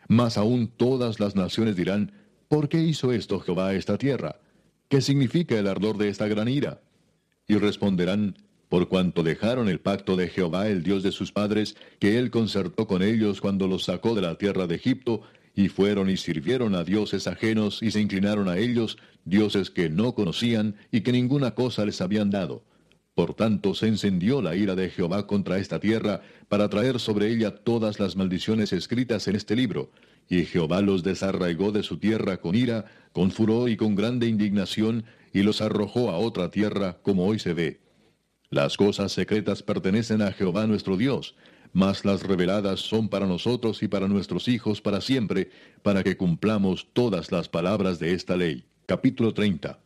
[0.07, 2.11] Mas aún todas las naciones dirán,
[2.47, 4.35] ¿por qué hizo esto Jehová esta tierra?
[4.89, 6.81] ¿Qué significa el ardor de esta gran ira?
[7.47, 8.37] Y responderán,
[8.69, 12.85] por cuanto dejaron el pacto de Jehová, el Dios de sus padres, que él concertó
[12.85, 15.23] con ellos cuando los sacó de la tierra de Egipto,
[15.55, 20.15] y fueron y sirvieron a dioses ajenos y se inclinaron a ellos, dioses que no
[20.15, 22.63] conocían y que ninguna cosa les habían dado.
[23.15, 27.55] Por tanto se encendió la ira de Jehová contra esta tierra, para traer sobre ella
[27.55, 29.91] todas las maldiciones escritas en este libro,
[30.27, 35.05] y Jehová los desarraigó de su tierra con ira, con furor y con grande indignación,
[35.31, 37.81] y los arrojó a otra tierra, como hoy se ve.
[38.49, 41.35] Las cosas secretas pertenecen a Jehová nuestro Dios,
[41.73, 45.49] mas las reveladas son para nosotros y para nuestros hijos para siempre,
[45.81, 48.63] para que cumplamos todas las palabras de esta ley.
[48.85, 49.79] Capítulo 30.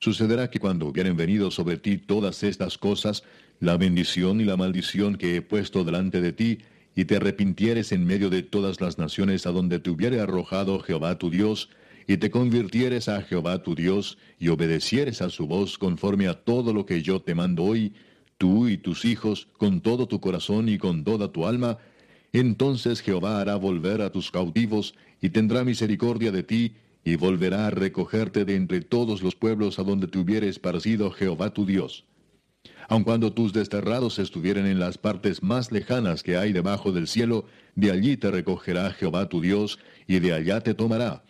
[0.00, 3.22] Sucederá que cuando hubieren venido sobre ti todas estas cosas,
[3.60, 6.58] la bendición y la maldición que he puesto delante de ti,
[6.94, 11.16] y te arrepintieres en medio de todas las naciones a donde te hubiere arrojado Jehová
[11.16, 11.70] tu Dios,
[12.08, 16.72] y te convirtieres a Jehová tu Dios, y obedecieres a su voz conforme a todo
[16.72, 17.92] lo que yo te mando hoy,
[18.38, 21.78] tú y tus hijos, con todo tu corazón y con toda tu alma,
[22.32, 27.70] entonces Jehová hará volver a tus cautivos, y tendrá misericordia de ti, y volverá a
[27.70, 32.04] recogerte de entre todos los pueblos a donde te hubiere esparcido Jehová tu Dios.
[32.88, 37.44] Aun cuando tus desterrados estuvieren en las partes más lejanas que hay debajo del cielo,
[37.74, 41.22] de allí te recogerá Jehová tu Dios, y de allá te tomará.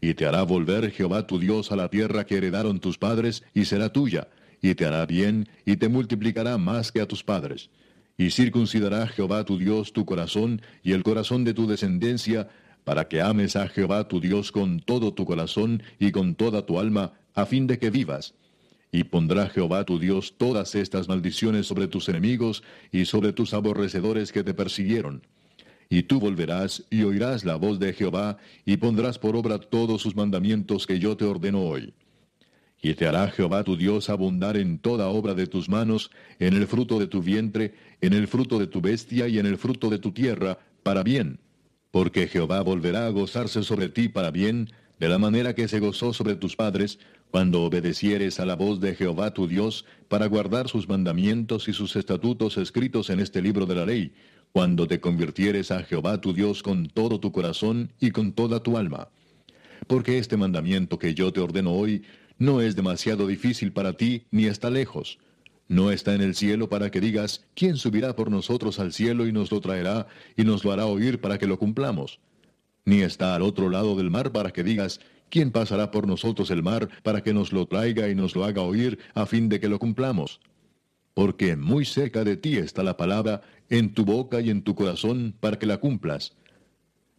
[0.00, 3.64] Y te hará volver Jehová tu Dios a la tierra que heredaron tus padres, y
[3.64, 4.28] será tuya,
[4.64, 7.68] y te hará bien, y te multiplicará más que a tus padres.
[8.16, 12.48] Y circuncidará Jehová tu Dios tu corazón y el corazón de tu descendencia,
[12.82, 16.78] para que ames a Jehová tu Dios con todo tu corazón y con toda tu
[16.78, 18.36] alma, a fin de que vivas.
[18.90, 24.32] Y pondrá Jehová tu Dios todas estas maldiciones sobre tus enemigos y sobre tus aborrecedores
[24.32, 25.26] que te persiguieron.
[25.90, 30.16] Y tú volverás y oirás la voz de Jehová, y pondrás por obra todos sus
[30.16, 31.92] mandamientos que yo te ordeno hoy.
[32.84, 36.66] Y te hará Jehová tu Dios abundar en toda obra de tus manos, en el
[36.66, 39.98] fruto de tu vientre, en el fruto de tu bestia y en el fruto de
[39.98, 41.40] tu tierra, para bien.
[41.90, 44.70] Porque Jehová volverá a gozarse sobre ti para bien,
[45.00, 46.98] de la manera que se gozó sobre tus padres,
[47.30, 51.96] cuando obedecieres a la voz de Jehová tu Dios, para guardar sus mandamientos y sus
[51.96, 54.12] estatutos escritos en este libro de la ley,
[54.52, 58.76] cuando te convirtieres a Jehová tu Dios con todo tu corazón y con toda tu
[58.76, 59.08] alma.
[59.86, 62.02] Porque este mandamiento que yo te ordeno hoy,
[62.38, 65.18] no es demasiado difícil para ti, ni está lejos.
[65.68, 69.32] No está en el cielo para que digas, ¿quién subirá por nosotros al cielo y
[69.32, 70.06] nos lo traerá
[70.36, 72.20] y nos lo hará oír para que lo cumplamos?
[72.84, 75.00] Ni está al otro lado del mar para que digas,
[75.30, 78.60] ¿quién pasará por nosotros el mar para que nos lo traiga y nos lo haga
[78.60, 80.40] oír a fin de que lo cumplamos?
[81.14, 85.34] Porque muy cerca de ti está la palabra, en tu boca y en tu corazón,
[85.40, 86.34] para que la cumplas.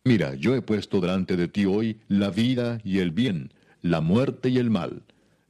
[0.03, 3.51] Mira, yo he puesto delante de ti hoy la vida y el bien,
[3.85, 5.03] la muerte y el mal.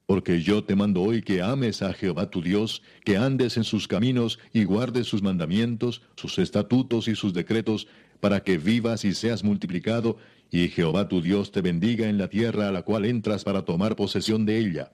[0.06, 3.88] Porque yo te mando hoy que ames a Jehová tu Dios, que andes en sus
[3.88, 7.88] caminos y guardes sus mandamientos, sus estatutos y sus decretos,
[8.20, 10.18] para que vivas y seas multiplicado,
[10.52, 13.96] y Jehová tu Dios te bendiga en la tierra a la cual entras para tomar
[13.96, 14.92] posesión de ella.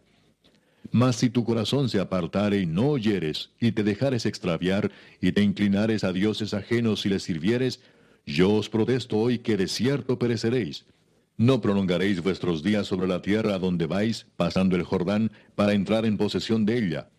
[0.91, 5.41] Mas si tu corazón se apartare y no oyeres, y te dejares extraviar, y te
[5.41, 7.81] inclinares a dioses ajenos y les sirvieres,
[8.23, 10.85] yo os protesto hoy que de cierto pereceréis
[11.41, 16.15] No prolongaréis vuestros días sobre la tierra donde vais, pasando el Jordán, para entrar en
[16.15, 17.09] posesión de ella.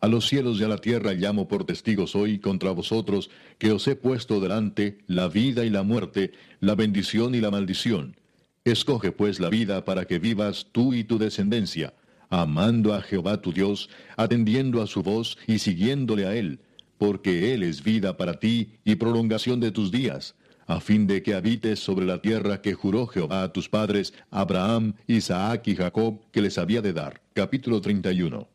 [0.00, 3.28] A los cielos y a la tierra llamo por testigos hoy contra vosotros,
[3.58, 8.16] que os he puesto delante la vida y la muerte, la bendición y la maldición.
[8.64, 11.92] Escoge pues la vida para que vivas tú y tu descendencia,
[12.30, 16.60] amando a Jehová tu Dios, atendiendo a su voz y siguiéndole a él,
[16.96, 20.36] porque él es vida para ti y prolongación de tus días
[20.70, 24.94] a fin de que habites sobre la tierra que juró Jehová a tus padres, Abraham,
[25.08, 27.20] Isaac y Jacob, que les había de dar.
[27.32, 28.48] Capítulo 31.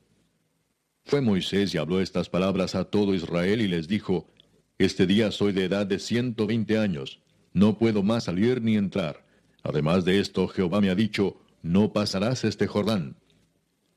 [1.03, 4.29] Fue Moisés y habló estas palabras a todo Israel y les dijo,
[4.77, 7.19] Este día soy de edad de ciento veinte años,
[7.51, 9.25] no puedo más salir ni entrar.
[9.61, 13.17] Además de esto, Jehová me ha dicho, No pasarás este Jordán.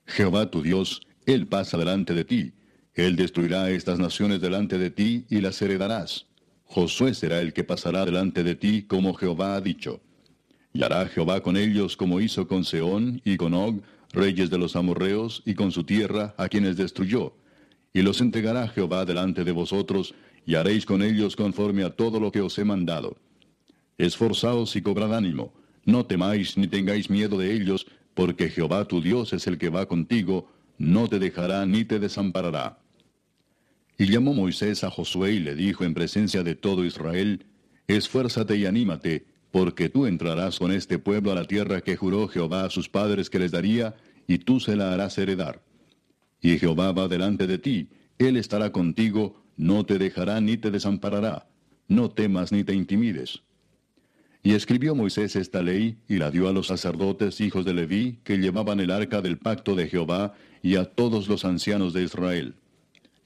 [0.07, 2.55] Jehová tu Dios, Él pasa delante de ti,
[2.95, 6.28] Él destruirá estas naciones delante de ti y las heredarás.
[6.71, 10.01] Josué será el que pasará delante de ti como Jehová ha dicho.
[10.75, 13.83] Y hará Jehová con ellos como hizo con Seón y con Og,
[14.13, 17.35] reyes de los amorreos, y con su tierra, a quienes destruyó.
[17.95, 20.15] Y los entregará Jehová delante de vosotros,
[20.45, 23.17] y haréis con ellos conforme a todo lo que os he mandado.
[23.97, 25.53] Esforzaos y cobrad ánimo,
[25.85, 29.87] no temáis ni tengáis miedo de ellos, porque Jehová tu Dios es el que va
[29.87, 32.79] contigo, no te dejará ni te desamparará.
[34.01, 37.45] Y llamó Moisés a Josué y le dijo en presencia de todo Israel,
[37.89, 42.65] Esfuérzate y anímate, porque tú entrarás con este pueblo a la tierra que juró Jehová
[42.65, 43.97] a sus padres que les daría,
[44.29, 45.65] y tú se la harás heredar.
[46.41, 47.89] Y Jehová va delante de ti,
[48.19, 51.49] él estará contigo, no te dejará ni te desamparará,
[51.89, 53.43] no temas ni te intimides.
[54.45, 58.39] Y escribió Moisés esta ley, y la dio a los sacerdotes hijos de Leví, que
[58.39, 62.55] llevaban el arca del pacto de Jehová, y a todos los ancianos de Israel.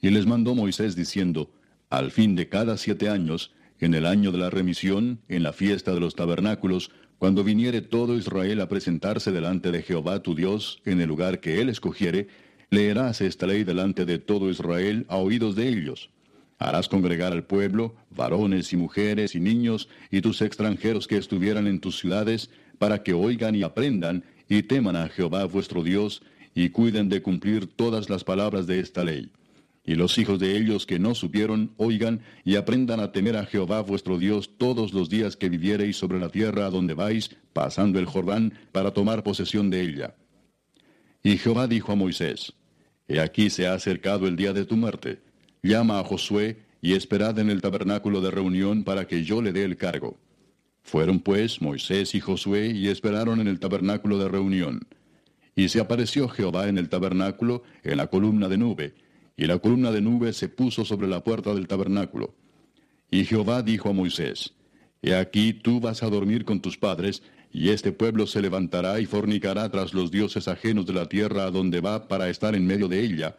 [0.03, 1.49] Y les mandó Moisés diciendo,
[1.89, 5.93] Al fin de cada siete años, en el año de la remisión, en la fiesta
[5.93, 10.99] de los tabernáculos, cuando viniere todo Israel a presentarse delante de Jehová tu Dios, en
[10.99, 12.27] el lugar que él escogiere,
[12.69, 16.09] leerás esta ley delante de todo Israel a oídos de ellos.
[16.59, 21.79] Harás congregar al pueblo, varones y mujeres y niños, y tus extranjeros que estuvieran en
[21.79, 26.23] tus ciudades, para que oigan y aprendan, y teman a Jehová vuestro Dios,
[26.53, 29.31] y cuiden de cumplir todas las palabras de esta ley.
[29.85, 33.81] Y los hijos de ellos que no supieron, oigan y aprendan a temer a Jehová
[33.81, 38.05] vuestro Dios todos los días que viviereis sobre la tierra a donde vais, pasando el
[38.05, 40.15] Jordán, para tomar posesión de ella.
[41.21, 42.53] Y Jehová dijo a Moisés,
[43.07, 45.21] He aquí se ha acercado el día de tu muerte.
[45.61, 49.63] Llama a Josué y esperad en el tabernáculo de reunión para que yo le dé
[49.63, 50.17] el cargo.
[50.81, 54.87] Fueron pues Moisés y Josué y esperaron en el tabernáculo de reunión.
[55.55, 58.95] Y se apareció Jehová en el tabernáculo en la columna de nube,
[59.35, 62.35] y la columna de nube se puso sobre la puerta del tabernáculo.
[63.09, 64.53] Y Jehová dijo a Moisés,
[65.01, 69.05] He aquí tú vas a dormir con tus padres, y este pueblo se levantará y
[69.05, 72.87] fornicará tras los dioses ajenos de la tierra a donde va para estar en medio
[72.87, 73.37] de ella,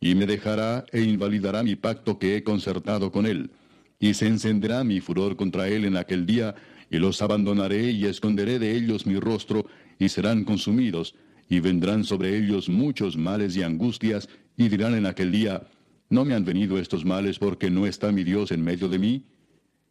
[0.00, 3.50] y me dejará e invalidará mi pacto que he concertado con él,
[3.98, 6.54] y se encenderá mi furor contra él en aquel día,
[6.90, 9.66] y los abandonaré y esconderé de ellos mi rostro,
[9.98, 11.14] y serán consumidos,
[11.48, 15.66] y vendrán sobre ellos muchos males y angustias, y dirán en aquel día,
[16.08, 19.24] ¿no me han venido estos males porque no está mi Dios en medio de mí?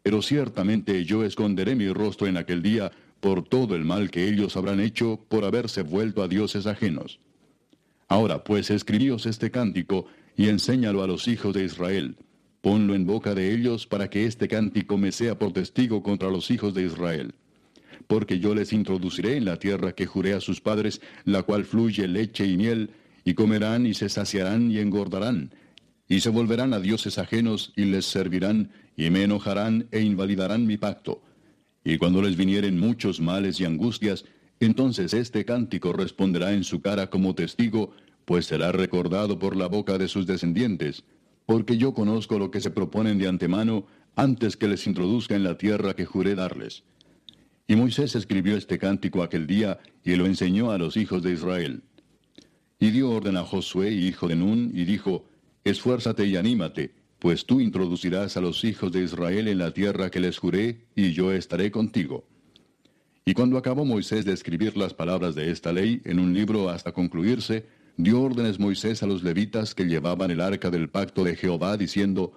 [0.03, 4.55] Pero ciertamente yo esconderé mi rostro en aquel día por todo el mal que ellos
[4.55, 7.19] habrán hecho por haberse vuelto a dioses ajenos.
[8.07, 10.05] Ahora pues escribíos este cántico
[10.37, 12.17] y enséñalo a los hijos de Israel.
[12.61, 16.51] Ponlo en boca de ellos para que este cántico me sea por testigo contra los
[16.51, 17.33] hijos de Israel
[18.07, 22.07] porque yo les introduciré en la tierra que juré a sus padres, la cual fluye
[22.07, 22.91] leche y miel,
[23.25, 25.51] y comerán y se saciarán y engordarán,
[26.07, 30.77] y se volverán a dioses ajenos y les servirán, y me enojarán e invalidarán mi
[30.77, 31.21] pacto.
[31.83, 34.25] Y cuando les vinieren muchos males y angustias,
[34.59, 37.91] entonces este cántico responderá en su cara como testigo,
[38.23, 41.03] pues será recordado por la boca de sus descendientes,
[41.45, 45.57] porque yo conozco lo que se proponen de antemano antes que les introduzca en la
[45.57, 46.83] tierra que juré darles.
[47.67, 51.81] Y Moisés escribió este cántico aquel día y lo enseñó a los hijos de Israel.
[52.79, 55.25] Y dio orden a Josué, hijo de Nun, y dijo,
[55.63, 60.19] Esfuérzate y anímate, pues tú introducirás a los hijos de Israel en la tierra que
[60.19, 62.25] les juré, y yo estaré contigo.
[63.25, 66.91] Y cuando acabó Moisés de escribir las palabras de esta ley en un libro hasta
[66.91, 67.65] concluirse,
[67.97, 72.33] dio órdenes Moisés a los levitas que llevaban el arca del pacto de Jehová, diciendo,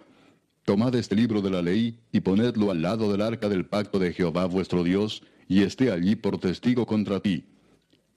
[0.64, 4.12] Tomad este libro de la ley y ponedlo al lado del arca del pacto de
[4.14, 7.44] Jehová vuestro Dios, y esté allí por testigo contra ti.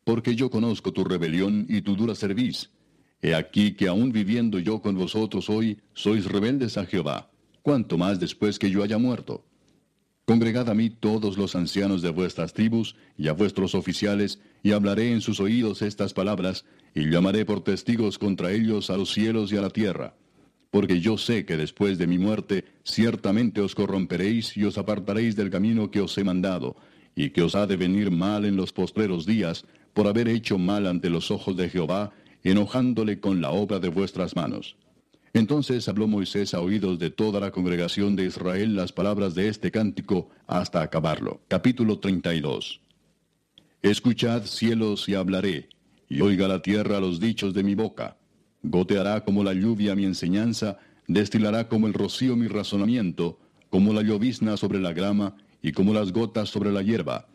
[0.04, 2.70] Porque yo conozco tu rebelión y tu dura cerviz.
[3.22, 7.30] He aquí que aun viviendo yo con vosotros hoy, sois rebeldes a Jehová,
[7.62, 9.46] cuanto más después que yo haya muerto.
[10.26, 15.12] Congregad a mí todos los ancianos de vuestras tribus y a vuestros oficiales, y hablaré
[15.12, 16.66] en sus oídos estas palabras,
[16.96, 20.16] y llamaré por testigos contra ellos a los cielos y a la tierra.
[20.72, 25.50] Porque yo sé que después de mi muerte ciertamente os corromperéis y os apartaréis del
[25.50, 26.76] camino que os he mandado,
[27.14, 30.88] y que os ha de venir mal en los postreros días, por haber hecho mal
[30.88, 32.12] ante los ojos de Jehová,
[32.44, 34.76] enojándole con la obra de vuestras manos.
[35.34, 39.72] Entonces habló Moisés a oídos de toda la congregación de Israel las palabras de este
[39.72, 41.42] cántico hasta acabarlo.
[41.48, 42.82] Capítulo 32.
[43.82, 45.70] Escuchad cielos y hablaré,
[46.10, 48.18] y oiga la tierra los dichos de mi boca.
[48.62, 50.78] Goteará como la lluvia mi enseñanza,
[51.08, 53.40] destilará como el rocío mi razonamiento,
[53.70, 57.28] como la llovizna sobre la grama, y como las gotas sobre la hierba.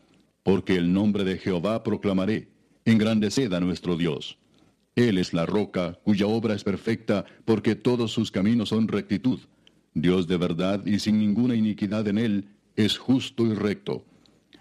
[0.47, 2.47] Porque el nombre de Jehová proclamaré,
[2.85, 4.39] engrandeced a nuestro Dios.
[4.95, 9.41] Él es la roca, cuya obra es perfecta, porque todos sus caminos son rectitud.
[9.93, 14.05] Dios de verdad y sin ninguna iniquidad en él, es justo y recto.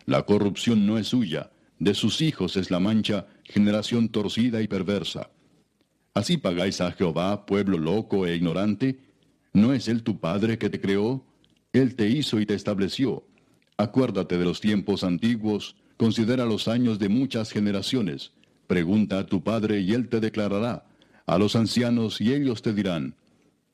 [0.08, 5.30] La corrupción no es suya, de sus hijos es la mancha, generación torcida y perversa.
[6.16, 9.02] ¿Así pagáis a Jehová, pueblo loco e ignorante?
[9.54, 11.24] ¿No es Él tu Padre que te creó?
[11.74, 13.24] Él te hizo y te estableció.
[13.78, 18.32] Acuérdate de los tiempos antiguos, considera los años de muchas generaciones.
[18.68, 20.86] Pregunta a tu padre y él te declarará,
[21.26, 23.16] a los ancianos y ellos te dirán.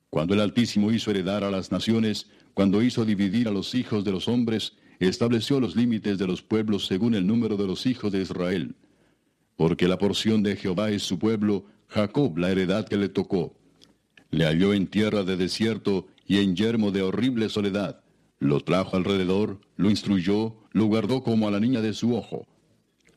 [0.10, 4.12] Cuando el Altísimo hizo heredar a las naciones, cuando hizo dividir a los hijos de
[4.12, 8.22] los hombres, estableció los límites de los pueblos según el número de los hijos de
[8.22, 8.76] Israel.
[9.56, 13.56] Porque la porción de Jehová es su pueblo, Jacob la heredad que le tocó.
[14.32, 18.01] Le halló en tierra de desierto y en yermo de horrible soledad.
[18.42, 22.48] Lo trajo alrededor, lo instruyó, lo guardó como a la niña de su ojo.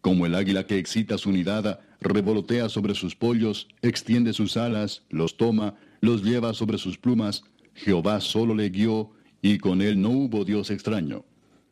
[0.03, 5.39] Como el águila que excita su nidada, revolotea sobre sus pollos, extiende sus alas, los
[5.39, 7.43] toma, los lleva sobre sus plumas,
[7.73, 11.25] Jehová solo le guió, y con él no hubo Dios extraño.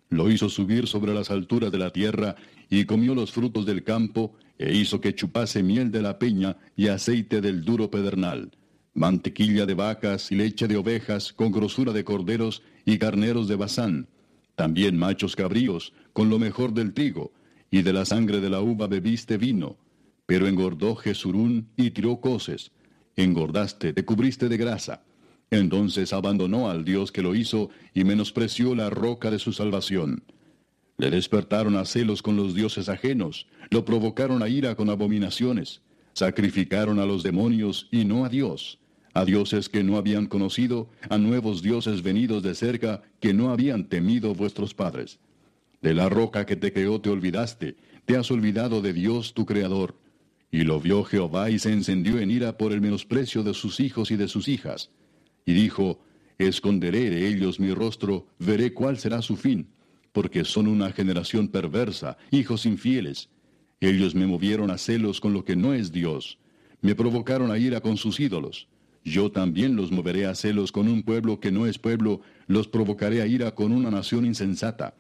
[0.08, 2.36] Lo hizo subir sobre las alturas de la tierra,
[2.70, 6.88] y comió los frutos del campo, e hizo que chupase miel de la peña y
[6.88, 8.50] aceite del duro pedernal,
[8.94, 14.08] mantequilla de vacas y leche de ovejas, con grosura de corderos y carneros de Bazán,
[14.54, 17.32] también machos cabríos, con lo mejor del trigo,
[17.70, 19.76] y de la sangre de la uva bebiste vino,
[20.26, 22.70] pero engordó Jesurún y tiró coces.
[23.16, 25.02] Engordaste, te cubriste de grasa.
[25.50, 30.22] Entonces abandonó al Dios que lo hizo y menospreció la roca de su salvación.
[30.98, 35.82] Le despertaron a celos con los dioses ajenos, lo provocaron a ira con abominaciones,
[36.12, 38.78] sacrificaron a los demonios y no a Dios,
[39.14, 43.84] a dioses que no habían conocido, a nuevos dioses venidos de cerca que no habían
[43.84, 45.18] temido vuestros padres.
[45.80, 49.96] De la roca que te creó te olvidaste, te has olvidado de Dios tu Creador.
[50.50, 54.10] Y lo vio Jehová y se encendió en ira por el menosprecio de sus hijos
[54.10, 54.90] y de sus hijas.
[55.46, 56.00] Y dijo,
[56.38, 59.68] Esconderé de ellos mi rostro, veré cuál será su fin,
[60.12, 63.28] porque son una generación perversa, hijos infieles.
[63.80, 66.38] Ellos me movieron a celos con lo que no es Dios,
[66.80, 68.68] me provocaron a ira con sus ídolos.
[69.04, 73.22] Yo también los moveré a celos con un pueblo que no es pueblo, los provocaré
[73.22, 74.94] a ira con una nación insensata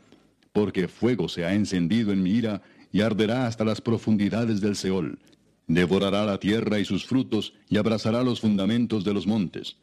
[0.52, 2.62] porque fuego se ha encendido en mi ira
[2.92, 5.18] y arderá hasta las profundidades del Seol.
[5.66, 9.76] Devorará la tierra y sus frutos y abrazará los fundamentos de los montes.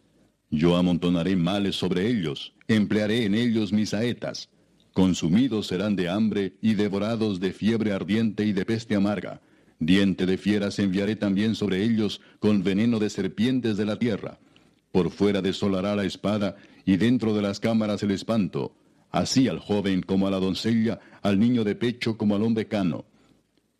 [0.52, 4.50] Yo amontonaré males sobre ellos, emplearé en ellos mis saetas.
[4.94, 9.42] Consumidos serán de hambre y devorados de fiebre ardiente y de peste amarga.
[9.80, 14.40] Diente de fieras enviaré también sobre ellos con veneno de serpientes de la tierra.
[14.92, 18.76] Por fuera desolará la espada y dentro de las cámaras el espanto
[19.12, 23.06] así al joven como a la doncella, al niño de pecho como al hombre cano.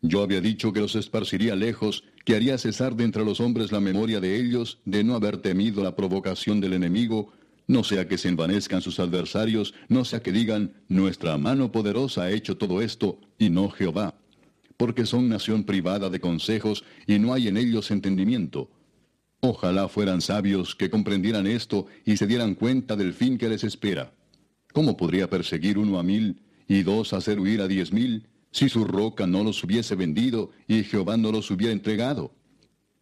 [0.02, 3.80] Yo había dicho que los esparciría lejos, que haría cesar de entre los hombres la
[3.80, 7.32] memoria de ellos, de no haber temido la provocación del enemigo,
[7.66, 12.30] no sea que se envanezcan sus adversarios, no sea que digan, nuestra mano poderosa ha
[12.30, 14.14] hecho todo esto, y no Jehová.
[14.80, 18.70] Porque son nación privada de consejos, y no hay en ellos entendimiento.
[19.40, 24.14] Ojalá fueran sabios que comprendieran esto y se dieran cuenta del fin que les espera.
[24.72, 28.86] ¿Cómo podría perseguir uno a mil y dos hacer huir a diez mil si su
[28.86, 32.32] roca no los hubiese vendido y Jehová no los hubiera entregado?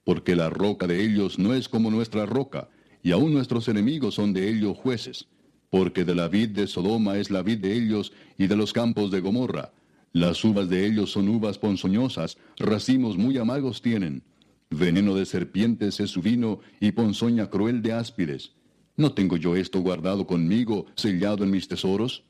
[0.02, 2.68] Porque la roca de ellos no es como nuestra roca,
[3.04, 5.28] y aun nuestros enemigos son de ellos jueces.
[5.70, 9.12] Porque de la vid de Sodoma es la vid de ellos, y de los campos
[9.12, 9.70] de Gomorra.
[10.12, 14.22] Las uvas de ellos son uvas ponzoñosas, racimos muy amargos tienen.
[14.70, 18.52] Veneno de serpientes es su vino, y ponzoña cruel de áspides.
[18.96, 22.24] ¿No tengo yo esto guardado conmigo, sellado en mis tesoros?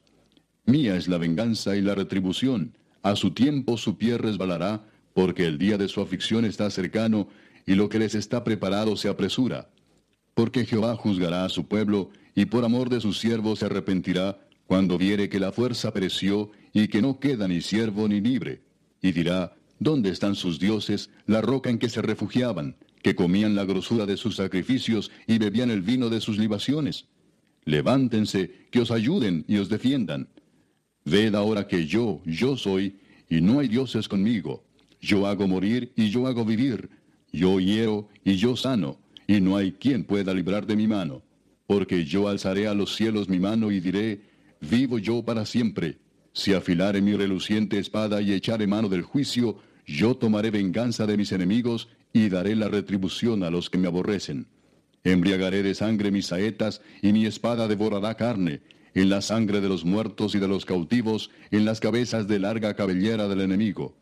[0.66, 2.76] Mía es la venganza y la retribución.
[3.02, 4.84] A su tiempo su pie resbalará,
[5.14, 7.28] porque el día de su aflicción está cercano,
[7.66, 9.70] y lo que les está preparado se apresura.
[10.34, 14.98] Porque Jehová juzgará a su pueblo, y por amor de sus siervos se arrepentirá, cuando
[14.98, 18.62] viere que la fuerza pereció y que no queda ni siervo ni libre,
[19.00, 23.64] y dirá, ¿dónde están sus dioses, la roca en que se refugiaban, que comían la
[23.64, 27.06] grosura de sus sacrificios y bebían el vino de sus libaciones?
[27.64, 30.28] Levántense, que os ayuden y os defiendan.
[31.04, 34.64] Ved ahora que yo, yo soy, y no hay dioses conmigo.
[35.00, 36.88] Yo hago morir y yo hago vivir.
[37.32, 41.22] Yo hiero y yo sano, y no hay quien pueda librar de mi mano.
[41.66, 44.22] Porque yo alzaré a los cielos mi mano y diré,
[44.60, 45.98] vivo yo para siempre.
[46.32, 51.32] Si afilare mi reluciente espada y echaré mano del juicio, yo tomaré venganza de mis
[51.32, 54.46] enemigos y daré la retribución a los que me aborrecen.
[55.04, 58.60] Embriagaré de sangre mis saetas y mi espada devorará carne,
[58.94, 62.74] en la sangre de los muertos y de los cautivos, en las cabezas de larga
[62.74, 63.96] cabellera del enemigo.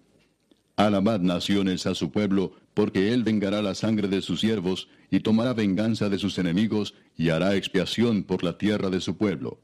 [0.76, 5.54] Alabad naciones a su pueblo, porque él vengará la sangre de sus siervos, y tomará
[5.54, 9.58] venganza de sus enemigos, y hará expiación por la tierra de su pueblo.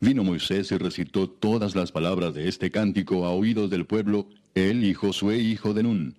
[0.00, 4.84] Vino Moisés y recitó todas las palabras de este cántico a oídos del pueblo, él
[4.84, 6.16] y Josué hijo de Nun.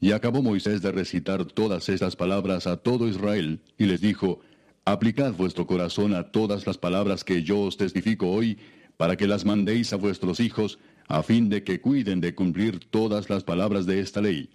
[0.00, 4.40] Y acabó Moisés de recitar todas estas palabras a todo Israel, y les dijo,
[4.86, 8.56] Aplicad vuestro corazón a todas las palabras que yo os testifico hoy,
[8.96, 13.28] para que las mandéis a vuestros hijos, a fin de que cuiden de cumplir todas
[13.28, 14.48] las palabras de esta ley.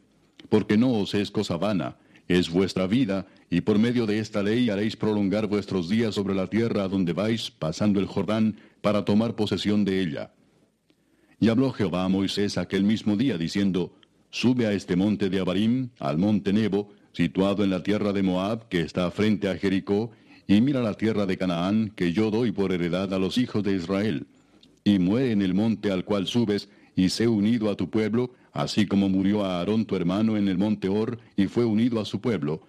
[0.49, 1.97] Porque no os es cosa vana,
[2.27, 6.47] es vuestra vida, y por medio de esta ley haréis prolongar vuestros días sobre la
[6.47, 10.31] tierra a donde vais, pasando el Jordán, para tomar posesión de ella.
[11.39, 13.93] Y habló Jehová a Moisés aquel mismo día, diciendo,
[14.29, 18.67] Sube a este monte de Abarim, al monte Nebo, situado en la tierra de Moab,
[18.67, 20.11] que está frente a Jericó,
[20.47, 23.75] y mira la tierra de Canaán, que yo doy por heredad a los hijos de
[23.75, 24.27] Israel.
[24.83, 28.85] Y muere en el monte al cual subes, y sé unido a tu pueblo, así
[28.85, 32.19] como murió a Aarón tu hermano en el monte Or, y fue unido a su
[32.19, 32.61] pueblo.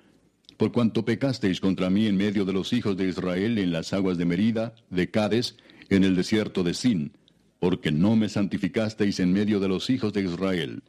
[0.56, 4.19] Por cuanto pecasteis contra mí en medio de los hijos de Israel en las aguas
[4.19, 5.56] de Merida, de Cades,
[5.89, 7.12] en el desierto de Sin,
[7.59, 10.82] porque no me santificasteis en medio de los hijos de Israel.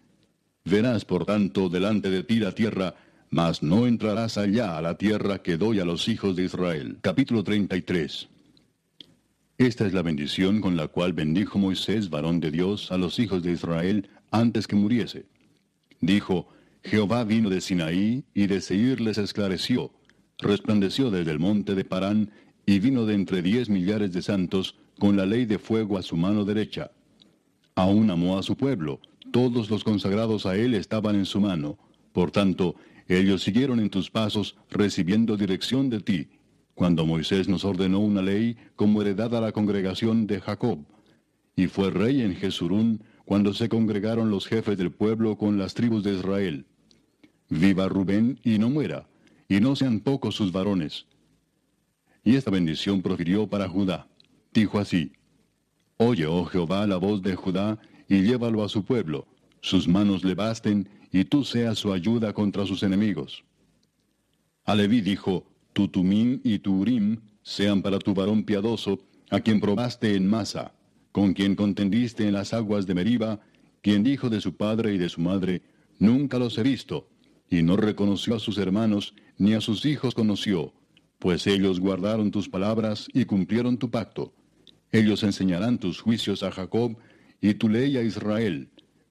[0.66, 2.96] Verás, por tanto, delante de ti la tierra,
[3.30, 6.98] mas no entrarás allá a la tierra que doy a los hijos de Israel.
[7.02, 8.28] Capítulo 33
[9.58, 13.44] Esta es la bendición con la cual bendijo Moisés, varón de Dios, a los hijos
[13.44, 15.26] de Israel, antes que muriese.
[16.02, 16.48] Dijo,
[16.84, 19.92] Jehová vino de Sinaí, y de Seir les esclareció,
[20.38, 22.32] resplandeció desde el monte de Parán,
[22.66, 26.16] y vino de entre diez millares de santos, con la ley de fuego a su
[26.16, 26.92] mano derecha.
[27.76, 29.00] Aún amó a su pueblo,
[29.32, 31.78] todos los consagrados a él estaban en su mano.
[32.12, 32.76] Por tanto,
[33.08, 36.28] ellos siguieron en tus pasos, recibiendo dirección de ti,
[36.76, 40.80] cuando Moisés nos ordenó una ley como heredad a la congregación de Jacob.
[41.56, 46.04] Y fue rey en Jesurún, cuando se congregaron los jefes del pueblo con las tribus
[46.04, 46.66] de Israel.
[47.48, 49.08] Viva Rubén y no muera,
[49.48, 51.06] y no sean pocos sus varones.
[52.24, 54.08] Y esta bendición profirió para Judá.
[54.52, 55.12] Dijo así,
[55.98, 57.78] Oye, oh Jehová, la voz de Judá,
[58.08, 59.28] y llévalo a su pueblo,
[59.62, 63.44] sus manos le basten, y tú seas su ayuda contra sus enemigos.
[64.66, 68.98] A Leví dijo, Tu tumín y tu urim sean para tu varón piadoso,
[69.30, 70.74] a quien probaste en masa
[71.12, 73.40] con quien contendiste en las aguas de Meriba,
[73.82, 75.62] quien dijo de su padre y de su madre,
[76.00, 77.10] Nunca los he visto,
[77.50, 80.74] y no reconoció a sus hermanos, ni a sus hijos conoció,
[81.20, 84.34] pues ellos guardaron tus palabras y cumplieron tu pacto.
[84.92, 86.98] Ellos enseñarán tus juicios a Jacob,
[87.42, 88.70] y tu ley a Israel.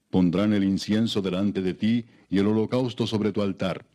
[0.09, 3.85] Pondrán el incienso delante de ti, y el holocausto sobre tu altar.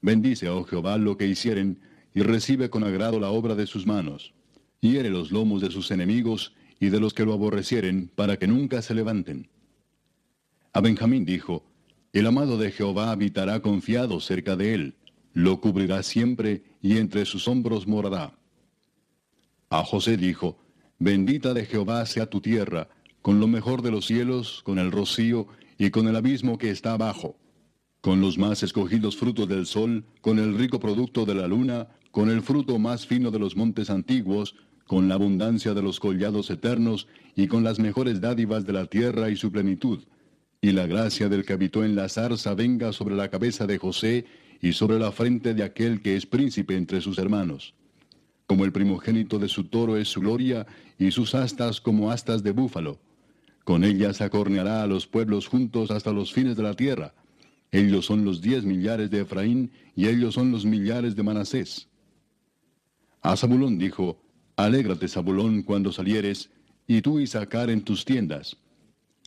[0.00, 1.80] Bendice, oh Jehová, lo que hicieren,
[2.14, 4.32] y recibe con agrado la obra de sus manos.
[4.80, 8.82] Hiere los lomos de sus enemigos, y de los que lo aborrecieren, para que nunca
[8.82, 9.48] se levanten.
[10.72, 11.64] A Benjamín dijo,
[12.12, 14.94] El amado de Jehová habitará confiado cerca de él,
[15.32, 18.36] lo cubrirá siempre, y entre sus hombros morará.
[19.70, 20.58] A José dijo,
[20.98, 22.88] Bendita de Jehová sea tu tierra,
[23.22, 25.48] con lo mejor de los cielos, con el rocío,
[25.78, 27.36] y con el abismo que está abajo,
[28.00, 32.30] con los más escogidos frutos del sol, con el rico producto de la luna, con
[32.30, 34.54] el fruto más fino de los montes antiguos,
[34.86, 39.30] con la abundancia de los collados eternos y con las mejores dádivas de la tierra
[39.30, 40.04] y su plenitud.
[40.60, 44.26] Y la gracia del que habitó en la zarza venga sobre la cabeza de José
[44.60, 47.74] y sobre la frente de aquel que es príncipe entre sus hermanos.
[48.46, 50.66] Como el primogénito de su toro es su gloria,
[50.98, 52.98] y sus astas como astas de búfalo.
[53.64, 57.14] Con ellas acorneará a los pueblos juntos hasta los fines de la tierra.
[57.72, 61.88] Ellos son los diez millares de Efraín, y ellos son los millares de Manasés.
[63.22, 64.20] A Zabulón dijo,
[64.56, 66.50] Alégrate, Zabulón, cuando salieres,
[66.86, 68.56] y tú y sacar en tus tiendas.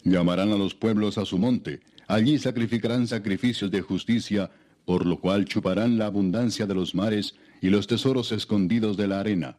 [0.03, 4.51] Llamarán a los pueblos a su monte, allí sacrificarán sacrificios de justicia,
[4.85, 9.19] por lo cual chuparán la abundancia de los mares y los tesoros escondidos de la
[9.19, 9.57] arena.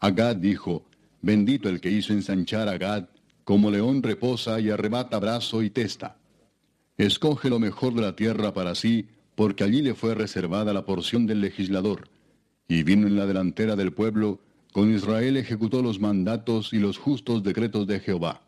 [0.00, 0.84] Agad dijo,
[1.22, 3.08] bendito el que hizo ensanchar a Gad,
[3.44, 6.18] como león reposa y arrebata brazo y testa.
[6.98, 11.26] Escoge lo mejor de la tierra para sí, porque allí le fue reservada la porción
[11.26, 12.08] del legislador.
[12.68, 14.40] Y vino en la delantera del pueblo,
[14.72, 18.42] con Israel ejecutó los mandatos y los justos decretos de Jehová.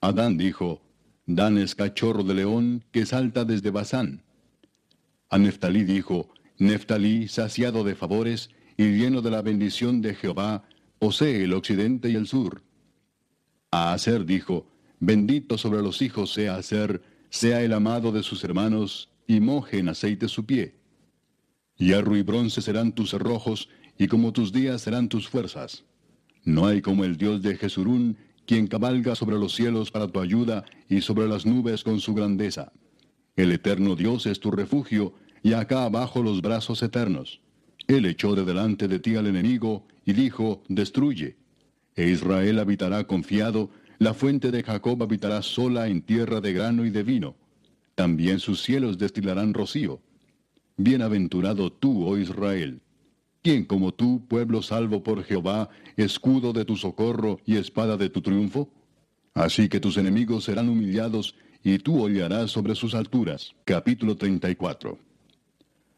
[0.00, 0.82] Adán dijo,
[1.26, 4.22] Dan es cachorro de león que salta desde Basán.
[5.28, 10.64] A Neftalí dijo, Neftalí, saciado de favores y lleno de la bendición de Jehová,
[10.98, 12.62] posee el occidente y el sur.
[13.70, 14.66] A Aser dijo,
[15.00, 19.90] Bendito sobre los hijos sea Aser, sea el amado de sus hermanos, y moje en
[19.90, 20.77] aceite su pie.
[21.78, 25.84] Hierro y bronce serán tus cerrojos, y como tus días serán tus fuerzas.
[26.44, 30.64] No hay como el Dios de Jesurún, quien cabalga sobre los cielos para tu ayuda,
[30.88, 32.72] y sobre las nubes con su grandeza.
[33.36, 37.40] El eterno Dios es tu refugio, y acá abajo los brazos eternos.
[37.86, 41.36] Él echó de delante de ti al enemigo, y dijo, destruye.
[41.94, 46.90] E Israel habitará confiado, la fuente de Jacob habitará sola en tierra de grano y
[46.90, 47.36] de vino.
[47.94, 50.00] También sus cielos destilarán rocío.
[50.78, 52.80] Bienaventurado tú, oh Israel.
[53.42, 58.22] ¿Quién como tú, pueblo salvo por Jehová, escudo de tu socorro y espada de tu
[58.22, 58.70] triunfo?
[59.34, 61.34] Así que tus enemigos serán humillados
[61.64, 63.56] y tú hollarás sobre sus alturas.
[63.64, 64.98] Capítulo 34.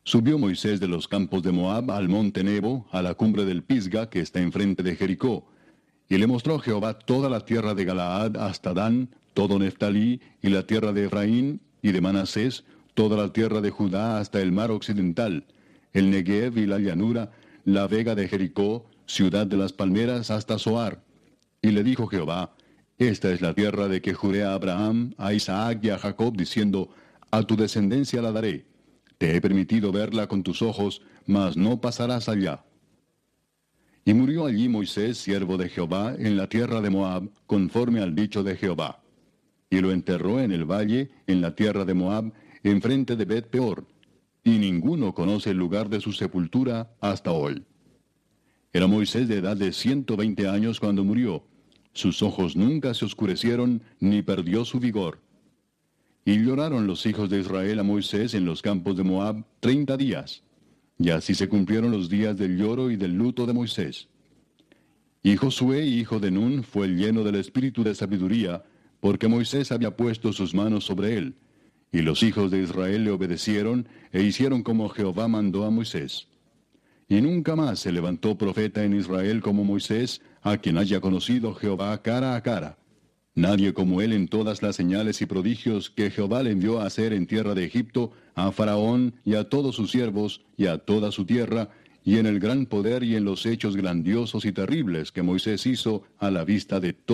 [0.03, 4.09] Subió Moisés de los campos de Moab al monte Nebo, a la cumbre del Pisga
[4.09, 5.47] que está enfrente de Jericó,
[6.09, 10.67] y le mostró Jehová toda la tierra de Galaad hasta Dan, todo Neftalí, y la
[10.67, 15.45] tierra de Efraín, y de Manasés, toda la tierra de Judá hasta el mar occidental,
[15.93, 17.33] el Negev y la llanura,
[17.65, 21.03] la vega de Jericó, ciudad de las palmeras hasta Zoar.
[21.63, 22.55] Y le dijo Jehová,
[23.01, 26.91] esta es la tierra de que juré a Abraham, a Isaac y a Jacob, diciendo,
[27.31, 28.67] A tu descendencia la daré.
[29.17, 32.63] Te he permitido verla con tus ojos, mas no pasarás allá.
[34.05, 38.43] Y murió allí Moisés, siervo de Jehová, en la tierra de Moab, conforme al dicho
[38.43, 39.03] de Jehová.
[39.71, 43.87] Y lo enterró en el valle, en la tierra de Moab, enfrente de Bet Peor.
[44.43, 47.65] Y ninguno conoce el lugar de su sepultura hasta hoy.
[48.73, 51.45] Era Moisés de edad de ciento veinte años cuando murió,
[51.93, 55.19] sus ojos nunca se oscurecieron, ni perdió su vigor.
[56.25, 60.43] Y lloraron los hijos de Israel a Moisés en los campos de Moab treinta días.
[60.99, 64.09] Y así se cumplieron los días del lloro y del luto de Moisés.
[65.23, 68.63] Y Josué, hijo de Nun, fue lleno del espíritu de sabiduría,
[69.01, 71.35] porque Moisés había puesto sus manos sobre él.
[71.93, 76.29] Y los hijos de Israel le obedecieron e hicieron como Jehová mandó a Moisés.
[77.09, 82.01] Y nunca más se levantó profeta en Israel como Moisés, a quien haya conocido Jehová
[82.03, 82.79] cara a cara.
[83.35, 87.13] Nadie como él en todas las señales y prodigios que Jehová le envió a hacer
[87.13, 91.25] en tierra de Egipto, a Faraón y a todos sus siervos y a toda su
[91.25, 91.71] tierra,
[92.05, 96.03] y en el gran poder y en los hechos grandiosos y terribles que Moisés hizo
[96.19, 97.09] a la vista de todos.